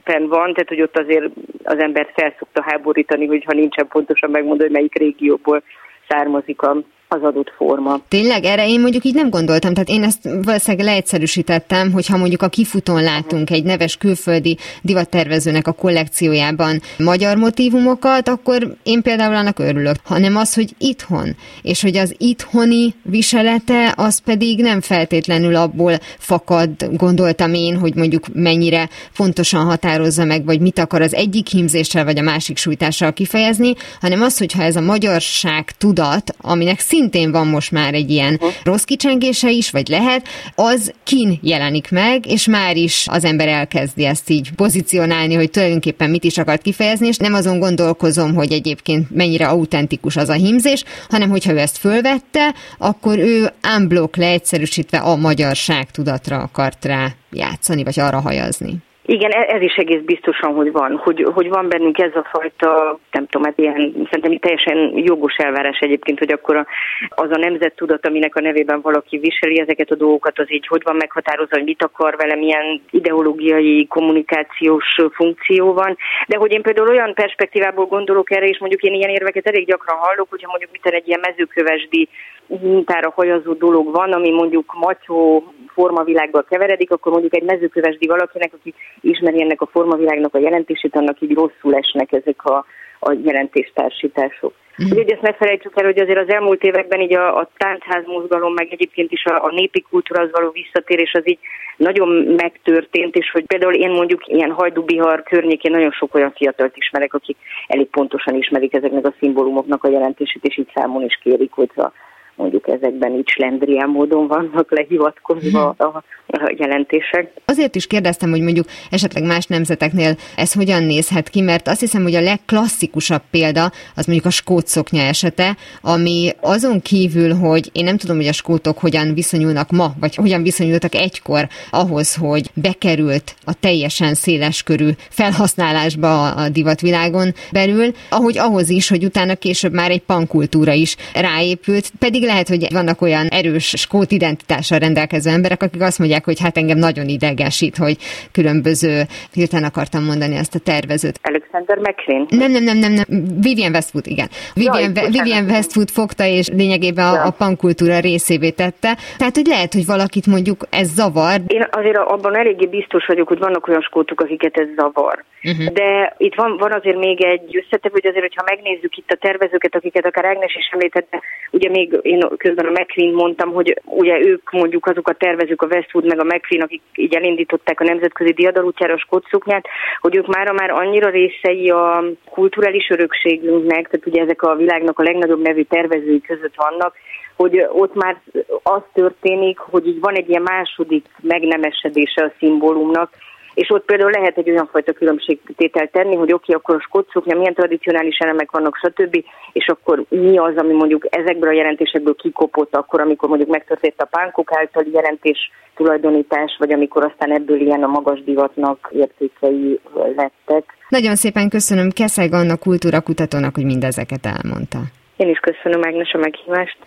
van, 0.05 0.53
tehát 0.53 0.69
hogy 0.69 0.83
ott 0.83 0.99
azért 0.99 1.25
az 1.65 1.79
embert 1.79 2.13
felszokta 2.15 2.63
háborítani, 2.67 3.27
hogyha 3.27 3.53
nincsen 3.53 3.89
pontosan 3.89 4.31
megmondani, 4.31 4.63
hogy 4.63 4.79
melyik 4.79 4.99
régióból 4.99 5.63
származik 6.09 6.63
a 6.63 6.77
az 7.09 7.23
adott 7.23 7.53
forma. 7.57 8.01
Tényleg? 8.09 8.45
Erre 8.45 8.69
én 8.69 8.81
mondjuk 8.81 9.05
így 9.05 9.15
nem 9.15 9.31
gondoltam, 9.31 9.73
tehát 9.73 9.89
én 9.89 10.03
ezt 10.03 10.29
valószínűleg 10.43 10.87
leegyszerűsítettem, 10.87 11.93
hogyha 11.93 12.17
mondjuk 12.17 12.43
a 12.43 12.49
kifutón 12.49 13.03
látunk 13.03 13.51
egy 13.51 13.65
neves 13.65 13.97
külföldi 13.97 14.59
divattervezőnek 14.83 15.67
a 15.67 15.73
kollekciójában 15.73 16.81
magyar 16.99 17.37
motivumokat, 17.37 18.29
akkor 18.29 18.75
én 18.83 19.03
például 19.03 19.35
annak 19.35 19.59
örülök, 19.59 19.97
hanem 20.05 20.37
az, 20.37 20.55
hogy 20.55 20.75
itthon, 20.79 21.37
és 21.63 21.83
hogy 21.83 21.97
az 21.97 22.15
itthoni 22.19 22.95
viselete 23.03 23.93
az 23.97 24.19
pedig 24.19 24.61
nem 24.61 24.81
feltétlenül 24.81 25.57
abból 25.57 25.99
fakad, 26.19 26.71
gondoltam 26.93 27.55
én, 27.55 27.79
hogy 27.79 27.95
mondjuk 27.95 28.25
mennyire 28.33 28.89
fontosan 29.11 29.65
határozza 29.65 30.25
meg, 30.25 30.45
vagy 30.45 30.61
mit 30.61 30.79
akar 30.79 31.03
az 31.03 31.15
egyik 31.15 31.47
hímzéssel, 31.47 32.05
vagy 32.05 32.19
a 32.19 32.23
másik 32.23 32.57
sújtással 32.57 33.13
kifejezni, 33.13 33.73
hanem 34.01 34.23
az, 34.23 34.39
hogyha 34.39 34.63
ez 34.63 34.77
a 34.77 34.81
magyarság 34.81 35.71
tudat, 35.79 36.35
aminek 36.41 36.79
szintén 36.95 37.31
van 37.31 37.47
most 37.47 37.71
már 37.71 37.95
egy 37.95 38.11
ilyen 38.11 38.41
rossz 38.65 38.83
kicsengése 38.83 39.51
is, 39.51 39.71
vagy 39.71 39.89
lehet, 39.89 40.29
az 40.55 40.93
kin 41.05 41.39
jelenik 41.43 41.91
meg, 41.91 42.27
és 42.27 42.47
már 42.47 42.77
is 42.77 43.07
az 43.11 43.25
ember 43.25 43.49
elkezdi 43.49 44.05
ezt 44.05 44.31
így 44.31 44.53
pozícionálni, 44.53 45.35
hogy 45.35 45.51
tulajdonképpen 45.51 46.11
mit 46.11 46.25
is 46.25 46.39
akart 46.39 46.63
kifejezni, 46.63 47.07
és 47.07 47.17
nem 47.17 47.35
azon 47.35 47.59
gondolkozom, 47.59 48.35
hogy 48.35 48.53
egyébként 48.53 49.11
mennyire 49.11 49.47
autentikus 49.47 50.17
az 50.17 50.29
a 50.29 50.33
hímzés, 50.33 50.85
hanem 51.09 51.31
hogyha 51.31 51.53
ő 51.53 51.59
ezt 51.59 51.79
fölvette, 51.79 52.55
akkor 52.79 53.19
ő 53.19 53.53
unblock 53.77 54.17
leegyszerűsítve 54.17 54.99
a 54.99 55.17
magyarság 55.17 55.91
tudatra 55.91 56.39
akart 56.39 56.85
rá 56.85 57.15
játszani, 57.31 57.85
vagy 57.85 58.01
arra 58.01 58.21
hajazni. 58.21 58.83
Igen, 59.07 59.31
e- 59.31 59.55
ez 59.55 59.63
is 59.63 59.75
egész 59.75 60.01
biztosan, 60.05 60.55
hogy 60.55 60.73
van, 60.73 60.97
hogy, 60.97 61.27
hogy 61.35 61.49
van 61.49 61.69
bennünk 61.69 61.99
ez 61.99 62.15
a 62.15 62.29
fajta, 62.33 62.99
nem 63.11 63.27
tudom, 63.27 63.47
hát 63.47 63.59
ilyen, 63.59 64.07
szerintem 64.11 64.39
teljesen 64.39 64.99
jogos 64.99 65.37
elvárás 65.37 65.79
egyébként, 65.79 66.19
hogy 66.19 66.33
akkor 66.33 66.57
a, 66.57 66.67
az 67.09 67.31
a 67.31 67.39
nemzettudat, 67.39 68.07
aminek 68.07 68.37
a 68.37 68.41
nevében 68.41 68.81
valaki 68.81 69.19
viseli 69.19 69.61
ezeket 69.61 69.91
a 69.91 69.95
dolgokat, 69.95 70.39
az 70.39 70.53
így 70.53 70.67
hogy 70.67 70.83
van 70.85 70.97
meghatározva, 70.97 71.57
hogy 71.57 71.65
mit 71.65 71.83
akar 71.83 72.17
vele, 72.17 72.35
milyen 72.35 72.83
ideológiai, 72.91 73.87
kommunikációs 73.87 74.97
funkció 75.13 75.73
van. 75.73 75.97
De 76.27 76.37
hogy 76.37 76.53
én 76.53 76.63
például 76.63 76.89
olyan 76.89 77.15
perspektívából 77.15 77.87
gondolok 77.87 78.31
erre, 78.31 78.47
és 78.47 78.59
mondjuk 78.59 78.83
én 78.83 78.95
ilyen 78.95 79.11
érveket 79.11 79.47
elég 79.47 79.67
gyakran 79.67 79.99
hallok, 79.99 80.31
hogyha 80.31 80.51
mondjuk 80.51 80.71
mit 80.71 80.87
egy 80.95 81.09
ilyen 81.09 81.21
mezőkövesdi 81.29 82.09
mintára 82.47 83.13
hajazó 83.15 83.53
dolog 83.53 83.91
van, 83.91 84.13
ami 84.13 84.31
mondjuk 84.31 84.75
matyó 84.81 85.53
formavilággal 85.75 86.45
keveredik, 86.45 86.91
akkor 86.91 87.13
mondjuk 87.13 87.35
egy 87.35 87.43
mezőkövesdi 87.43 88.07
valakinek, 88.07 88.53
aki 88.55 88.75
ismeri 89.01 89.43
ennek 89.43 89.61
a 89.61 89.67
formavilágnak 89.67 90.35
a 90.35 90.39
jelentését, 90.39 90.97
annak 90.97 91.21
így 91.21 91.35
rosszul 91.35 91.75
esnek 91.75 92.13
ezek 92.13 92.45
a, 92.45 92.65
a 93.01 93.13
jelentéstársítások. 93.25 94.53
Mm. 94.83 94.85
Úgyhogy 94.85 95.11
ezt 95.11 95.23
ne 95.23 95.33
felejtsük 95.33 95.73
el, 95.75 95.85
hogy 95.85 95.99
azért 95.99 96.19
az 96.19 96.29
elmúlt 96.29 96.63
években 96.63 97.01
így 97.01 97.15
a, 97.15 97.39
a 97.39 97.51
táncház 97.57 98.05
mozgalom, 98.07 98.53
meg 98.53 98.69
egyébként 98.71 99.13
is 99.13 99.25
a, 99.25 99.45
a 99.45 99.51
népi 99.51 99.81
kultúra 99.91 100.23
az 100.23 100.31
való 100.33 100.51
visszatérés 100.51 101.13
az 101.13 101.29
így 101.29 101.39
nagyon 101.77 102.09
megtörtént, 102.37 103.15
és 103.15 103.31
hogy 103.31 103.45
például 103.45 103.75
én 103.75 103.91
mondjuk 103.91 104.27
ilyen 104.27 104.51
hajdubihar 104.51 105.23
környékén 105.23 105.71
nagyon 105.71 105.91
sok 105.91 106.15
olyan 106.15 106.33
fiatalt 106.37 106.77
ismerek, 106.77 107.15
akik 107.15 107.37
elég 107.67 107.87
pontosan 107.87 108.35
ismerik 108.35 108.75
ezeknek 108.75 109.07
a 109.07 109.15
szimbólumoknak 109.19 109.85
a 109.85 109.91
jelentését, 109.91 110.45
és 110.45 110.59
így 110.59 110.71
számon 110.75 111.03
is 111.03 111.19
kérik, 111.23 111.53
hogy 111.53 111.71
a 111.77 111.93
mondjuk 112.37 112.69
ezekben 112.69 113.13
így 113.13 113.29
slendrián 113.29 113.89
módon 113.89 114.27
vannak 114.27 114.71
lehivatkozva 114.71 115.75
a, 115.79 115.85
a 116.27 116.55
jelentések. 116.57 117.31
Azért 117.45 117.75
is 117.75 117.87
kérdeztem, 117.87 118.31
hogy 118.31 118.41
mondjuk 118.41 118.67
esetleg 118.91 119.25
más 119.25 119.47
nemzeteknél 119.47 120.17
ez 120.37 120.53
hogyan 120.53 120.83
nézhet 120.83 121.29
ki, 121.29 121.41
mert 121.41 121.69
azt 121.69 121.81
hiszem, 121.81 122.03
hogy 122.03 122.15
a 122.15 122.21
legklasszikusabb 122.21 123.23
példa 123.31 123.71
az 123.97 124.07
mondjuk 124.07 124.27
a 124.27 124.31
skót 124.31 124.67
szoknya 124.67 125.03
esete, 125.03 125.57
ami 125.83 126.31
azon 126.41 126.81
kívül, 126.81 127.35
hogy 127.35 127.71
én 127.73 127.85
nem 127.85 127.97
tudom, 127.97 128.17
hogy 128.17 128.27
a 128.27 128.33
skótok 128.33 128.79
hogyan 128.79 129.15
viszonyulnak 129.15 129.71
ma, 129.71 129.93
vagy 130.01 130.15
hogyan 130.15 130.43
viszonyultak 130.43 130.95
egykor 130.95 131.49
ahhoz, 131.71 132.15
hogy 132.15 132.51
bekerült 132.55 133.35
a 133.45 133.55
teljesen 133.61 134.15
széleskörű 134.15 134.89
felhasználásba 135.09 136.31
a 136.31 136.49
divatvilágon 136.49 137.33
belül, 137.53 137.93
ahogy 138.11 138.39
ahhoz 138.39 138.69
is, 138.71 138.89
hogy 138.89 139.05
utána 139.05 139.35
később 139.35 139.73
már 139.73 139.91
egy 139.91 140.03
pankultúra 140.03 140.73
is 140.73 140.97
ráépült, 141.15 141.91
pedig 141.99 142.24
lehet, 142.25 142.49
hogy 142.49 142.73
vannak 142.73 143.03
olyan 143.03 143.27
erős 143.27 143.69
skót 143.77 144.11
identitással 144.11 144.79
rendelkező 144.79 145.31
emberek, 145.31 145.63
akik 145.63 145.83
azt 145.83 145.99
mondják, 145.99 146.25
hogy 146.25 146.41
hát 146.41 146.57
engem 146.57 146.79
nagyon 146.79 147.09
idegesít, 147.09 147.77
hogy 147.77 147.97
különböző, 148.33 149.03
hirtelen 149.33 149.69
akartam 149.69 150.05
mondani 150.05 150.37
ezt 150.37 150.55
a 150.55 150.59
tervezőt. 150.59 151.19
Alexander 151.23 151.79
McLean. 151.79 152.27
Nem, 152.31 152.51
nem, 152.51 152.65
nem, 152.65 152.79
nem, 152.79 152.93
nem. 152.93 153.05
Vivian 153.41 153.73
Westwood, 153.73 154.07
igen. 154.07 154.29
Vivian, 154.55 154.93
Jaj, 154.95 155.11
Vivian 155.11 155.45
Westwood 155.45 155.89
fogta, 155.89 156.25
és 156.25 156.49
lényegében 156.49 157.13
ja. 157.13 157.23
a, 157.23 157.27
a 157.27 157.31
pankultúra 157.31 157.99
részévé 158.01 158.51
tette. 158.51 158.97
Tehát, 159.17 159.35
hogy 159.35 159.47
lehet, 159.47 159.73
hogy 159.73 159.87
valakit 159.87 160.27
mondjuk 160.27 160.67
ez 160.71 160.89
zavar. 160.89 161.41
Én 161.47 161.67
azért 161.71 161.97
abban 161.97 162.37
eléggé 162.37 162.67
biztos 162.67 163.07
vagyok, 163.07 163.29
hogy 163.29 163.39
vannak 163.39 163.69
olyan 163.69 163.81
skótok, 163.81 164.21
akiket 164.21 164.57
ez 164.57 164.67
zavar. 164.77 165.25
Uh-huh. 165.43 165.73
De 165.73 166.15
itt 166.19 166.35
van, 166.35 166.57
van 166.57 166.73
azért 166.73 166.99
még 166.99 167.25
egy 167.25 167.57
összetevő, 167.57 167.93
hogy 167.93 168.07
azért, 168.07 168.27
hogyha 168.29 168.45
megnézzük 168.47 168.97
itt 168.97 169.11
a 169.11 169.17
tervezőket, 169.17 169.75
akiket 169.75 170.07
akár 170.07 170.25
Ágnes 170.25 170.55
is 170.55 170.69
említett, 170.73 171.09
ugye 171.51 171.69
még 171.71 171.99
én 172.15 172.29
közben 172.37 172.67
a 172.67 172.71
McQueen 172.71 173.15
mondtam, 173.15 173.53
hogy 173.53 173.81
ugye 173.85 174.19
ők 174.21 174.51
mondjuk 174.51 174.87
azok 174.87 175.09
a 175.09 175.13
tervezők, 175.13 175.63
a 175.63 175.67
Westwood 175.67 176.07
meg 176.07 176.21
a 176.21 176.25
McQueen, 176.25 176.65
akik 176.65 176.83
így 176.95 177.15
elindították 177.15 177.81
a 177.81 177.85
nemzetközi 177.85 178.33
diadalútjára 178.33 178.95
a 178.95 178.99
skótszoknyát, 178.99 179.67
hogy 180.01 180.17
ők 180.17 180.27
mára 180.27 180.53
már 180.53 180.71
annyira 180.71 181.11
részei 181.11 181.71
a 181.71 182.05
kulturális 182.31 182.89
örökségünknek, 182.91 183.89
tehát 183.89 184.07
ugye 184.07 184.23
ezek 184.23 184.43
a 184.43 184.55
világnak 184.55 184.99
a 184.99 185.03
legnagyobb 185.03 185.43
nevű 185.43 185.63
tervezői 185.63 186.21
között 186.21 186.55
vannak, 186.57 186.95
hogy 187.37 187.67
ott 187.73 187.95
már 187.95 188.21
az 188.63 188.83
történik, 188.93 189.59
hogy 189.59 189.87
így 189.87 190.01
van 190.01 190.15
egy 190.15 190.29
ilyen 190.29 190.43
második 190.43 191.07
megnemesedése 191.21 192.25
a 192.25 192.33
szimbólumnak, 192.39 193.11
és 193.55 193.71
ott 193.71 193.85
például 193.85 194.11
lehet 194.11 194.39
egy 194.39 194.51
olyan 194.51 194.69
fajta 194.73 194.93
különbségtételt 194.93 195.91
tenni, 195.91 196.15
hogy 196.15 196.33
oké, 196.33 196.55
okay, 196.55 196.55
akkor 196.55 196.75
a 196.75 196.81
skót 196.81 197.25
milyen 197.25 197.55
tradicionális 197.55 198.17
elemek 198.19 198.51
vannak, 198.51 198.77
stb., 198.77 199.25
és 199.53 199.67
akkor 199.67 200.05
mi 200.09 200.39
az, 200.39 200.57
ami 200.57 200.73
mondjuk 200.73 201.07
ezekből 201.11 201.49
a 201.49 201.53
jelentésekből 201.53 202.15
kikopott 202.15 202.77
akkor, 202.77 203.01
amikor 203.01 203.29
mondjuk 203.29 203.51
megtörtént 203.51 204.01
a 204.01 204.09
pánkok 204.11 204.53
általi 204.53 204.91
jelentés 204.93 205.51
tulajdonítás, 205.75 206.57
vagy 206.59 206.73
amikor 206.73 207.05
aztán 207.05 207.33
ebből 207.33 207.61
ilyen 207.61 207.83
a 207.83 207.87
magas 207.87 208.25
divatnak 208.25 208.91
értékei 208.93 209.81
lettek. 210.17 210.65
Nagyon 210.89 211.15
szépen 211.15 211.49
köszönöm 211.49 211.91
Keszeg 211.91 212.33
Anna 212.33 212.57
kultúrakutatónak, 212.57 213.55
hogy 213.55 213.65
mindezeket 213.65 214.27
elmondta. 214.27 214.79
Én 215.17 215.29
is 215.29 215.39
köszönöm 215.39 215.85
Ágnes 215.85 216.13
a 216.13 216.19
meghívást. 216.19 216.79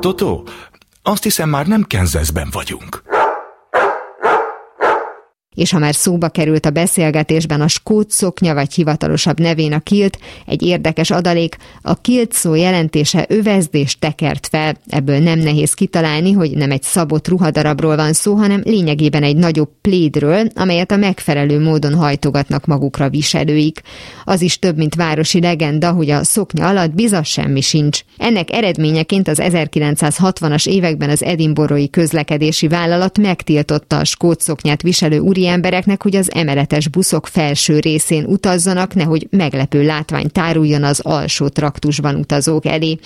Totó, 0.00 0.42
azt 1.02 1.22
hiszem 1.22 1.48
már 1.48 1.66
nem 1.66 1.82
Kenzeszben 1.88 2.48
vagyunk. 2.52 3.13
És 5.54 5.70
ha 5.70 5.78
már 5.78 5.94
szóba 5.94 6.28
került 6.28 6.66
a 6.66 6.70
beszélgetésben 6.70 7.60
a 7.60 7.68
skót 7.68 8.10
szoknya 8.10 8.54
vagy 8.54 8.74
hivatalosabb 8.74 9.40
nevén 9.40 9.72
a 9.72 9.80
kilt, 9.80 10.18
egy 10.46 10.62
érdekes 10.62 11.10
adalék, 11.10 11.56
a 11.82 12.00
kilt 12.00 12.32
szó 12.32 12.54
jelentése 12.54 13.26
övezdés 13.28 13.98
tekert 13.98 14.46
fel, 14.46 14.76
ebből 14.86 15.18
nem 15.18 15.38
nehéz 15.38 15.74
kitalálni, 15.74 16.32
hogy 16.32 16.50
nem 16.50 16.70
egy 16.70 16.82
szabott 16.82 17.28
ruhadarabról 17.28 17.96
van 17.96 18.12
szó, 18.12 18.34
hanem 18.34 18.60
lényegében 18.64 19.22
egy 19.22 19.36
nagyobb 19.36 19.70
plédről, 19.80 20.46
amelyet 20.54 20.90
a 20.90 20.96
megfelelő 20.96 21.60
módon 21.60 21.94
hajtogatnak 21.94 22.66
magukra 22.66 23.08
viselőik. 23.08 23.80
Az 24.24 24.40
is 24.42 24.58
több, 24.58 24.76
mint 24.76 24.94
városi 24.94 25.40
legenda, 25.40 25.90
hogy 25.90 26.10
a 26.10 26.24
szoknya 26.24 26.68
alatt 26.68 26.94
bizas 26.94 27.28
semmi 27.28 27.60
sincs. 27.60 28.00
Ennek 28.18 28.52
eredményeként 28.52 29.28
az 29.28 29.38
1960-as 29.42 30.66
években 30.66 31.10
az 31.10 31.22
edinborói 31.22 31.90
közlekedési 31.90 32.68
vállalat 32.68 33.18
megtiltotta 33.18 33.98
a 33.98 34.04
skót 34.04 34.40
szoknyát 34.40 34.82
viselő 34.82 35.18
úri 35.18 35.43
embereknek, 35.46 36.02
hogy 36.02 36.16
az 36.16 36.34
emeletes 36.34 36.88
buszok 36.88 37.26
felső 37.26 37.78
részén 37.78 38.24
utazzanak, 38.24 38.94
nehogy 38.94 39.26
meglepő 39.30 39.82
látvány 39.82 40.30
táruljon 40.30 40.84
az 40.84 41.00
alsó 41.00 41.48
traktusban 41.48 42.14
utazók 42.14 42.66
elé. 42.66 42.98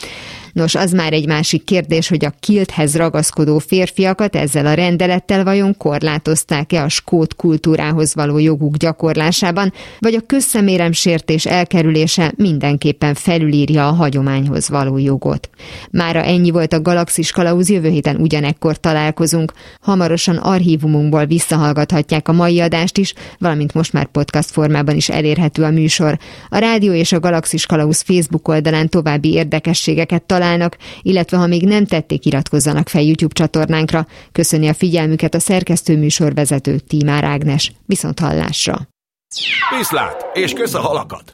Nos, 0.53 0.75
az 0.75 0.93
már 0.93 1.13
egy 1.13 1.27
másik 1.27 1.65
kérdés, 1.65 2.09
hogy 2.09 2.25
a 2.25 2.35
kilthez 2.41 2.97
ragaszkodó 2.97 3.59
férfiakat 3.59 4.37
ezzel 4.37 4.67
a 4.67 4.75
rendelettel 4.75 5.45
vajon 5.45 5.77
korlátozták-e 5.77 6.83
a 6.83 6.89
skót 6.89 7.37
kultúrához 7.37 8.15
való 8.15 8.39
joguk 8.39 8.77
gyakorlásában, 8.77 9.73
vagy 9.99 10.15
a 10.15 10.27
közszeméremsértés 10.27 11.47
elkerülése 11.47 12.33
mindenképpen 12.37 13.15
felülírja 13.15 13.89
a 13.89 13.93
hagyományhoz 13.93 14.69
való 14.69 14.99
jogot. 14.99 15.51
Mára 15.91 16.23
ennyi 16.23 16.51
volt 16.51 16.73
a 16.73 16.83
Galaxis 16.83 17.31
Kalauz, 17.31 17.69
jövő 17.69 17.89
héten 17.89 18.17
ugyanekkor 18.17 18.77
találkozunk. 18.77 19.53
Hamarosan 19.81 20.37
archívumunkból 20.37 21.27
visszahallgathatják 21.27 22.29
a 22.29 22.33
mai 22.33 22.61
adást 22.61 22.99
is, 22.99 23.15
valamint 23.39 23.75
most 23.75 23.93
már 23.93 24.07
podcast 24.07 24.51
formában 24.51 24.97
is 24.97 25.09
elérhető 25.09 25.63
a 25.63 25.71
műsor. 25.71 26.19
A 26.49 26.59
Rádió 26.59 26.93
és 26.93 27.13
a 27.13 27.21
Galaxis 27.21 27.67
Kalauz 27.67 28.01
Facebook 28.01 28.49
oldalán 28.49 28.89
további 28.89 29.33
érdekességeket 29.33 30.23
találnak, 30.49 30.77
illetve 31.03 31.37
ha 31.37 31.47
még 31.47 31.63
nem 31.63 31.87
tették, 31.87 32.25
iratkozzanak 32.25 32.89
fel 32.89 33.03
YouTube 33.03 33.35
csatornánkra. 33.35 34.07
Köszöni 34.33 34.69
a 34.69 34.75
figyelmüket 34.75 35.35
a 35.35 35.41
szerkesztő 35.41 35.97
műsorvezető 35.97 36.79
Tímár 36.79 37.25
Ágnes. 37.25 37.73
Viszont 37.87 38.19
hallásra! 38.19 38.89
Viszlát, 39.79 40.27
és 40.33 40.53
kösz 40.53 40.75
a 40.75 40.81
halakat! 40.81 41.33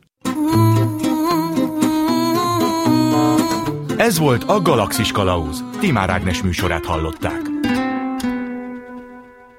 Ez 3.96 4.18
volt 4.18 4.44
a 4.44 4.62
Galaxis 4.62 5.12
Kalauz. 5.12 5.64
Timár 5.80 6.10
Ágnes 6.10 6.42
műsorát 6.42 6.84
hallották. 6.84 7.53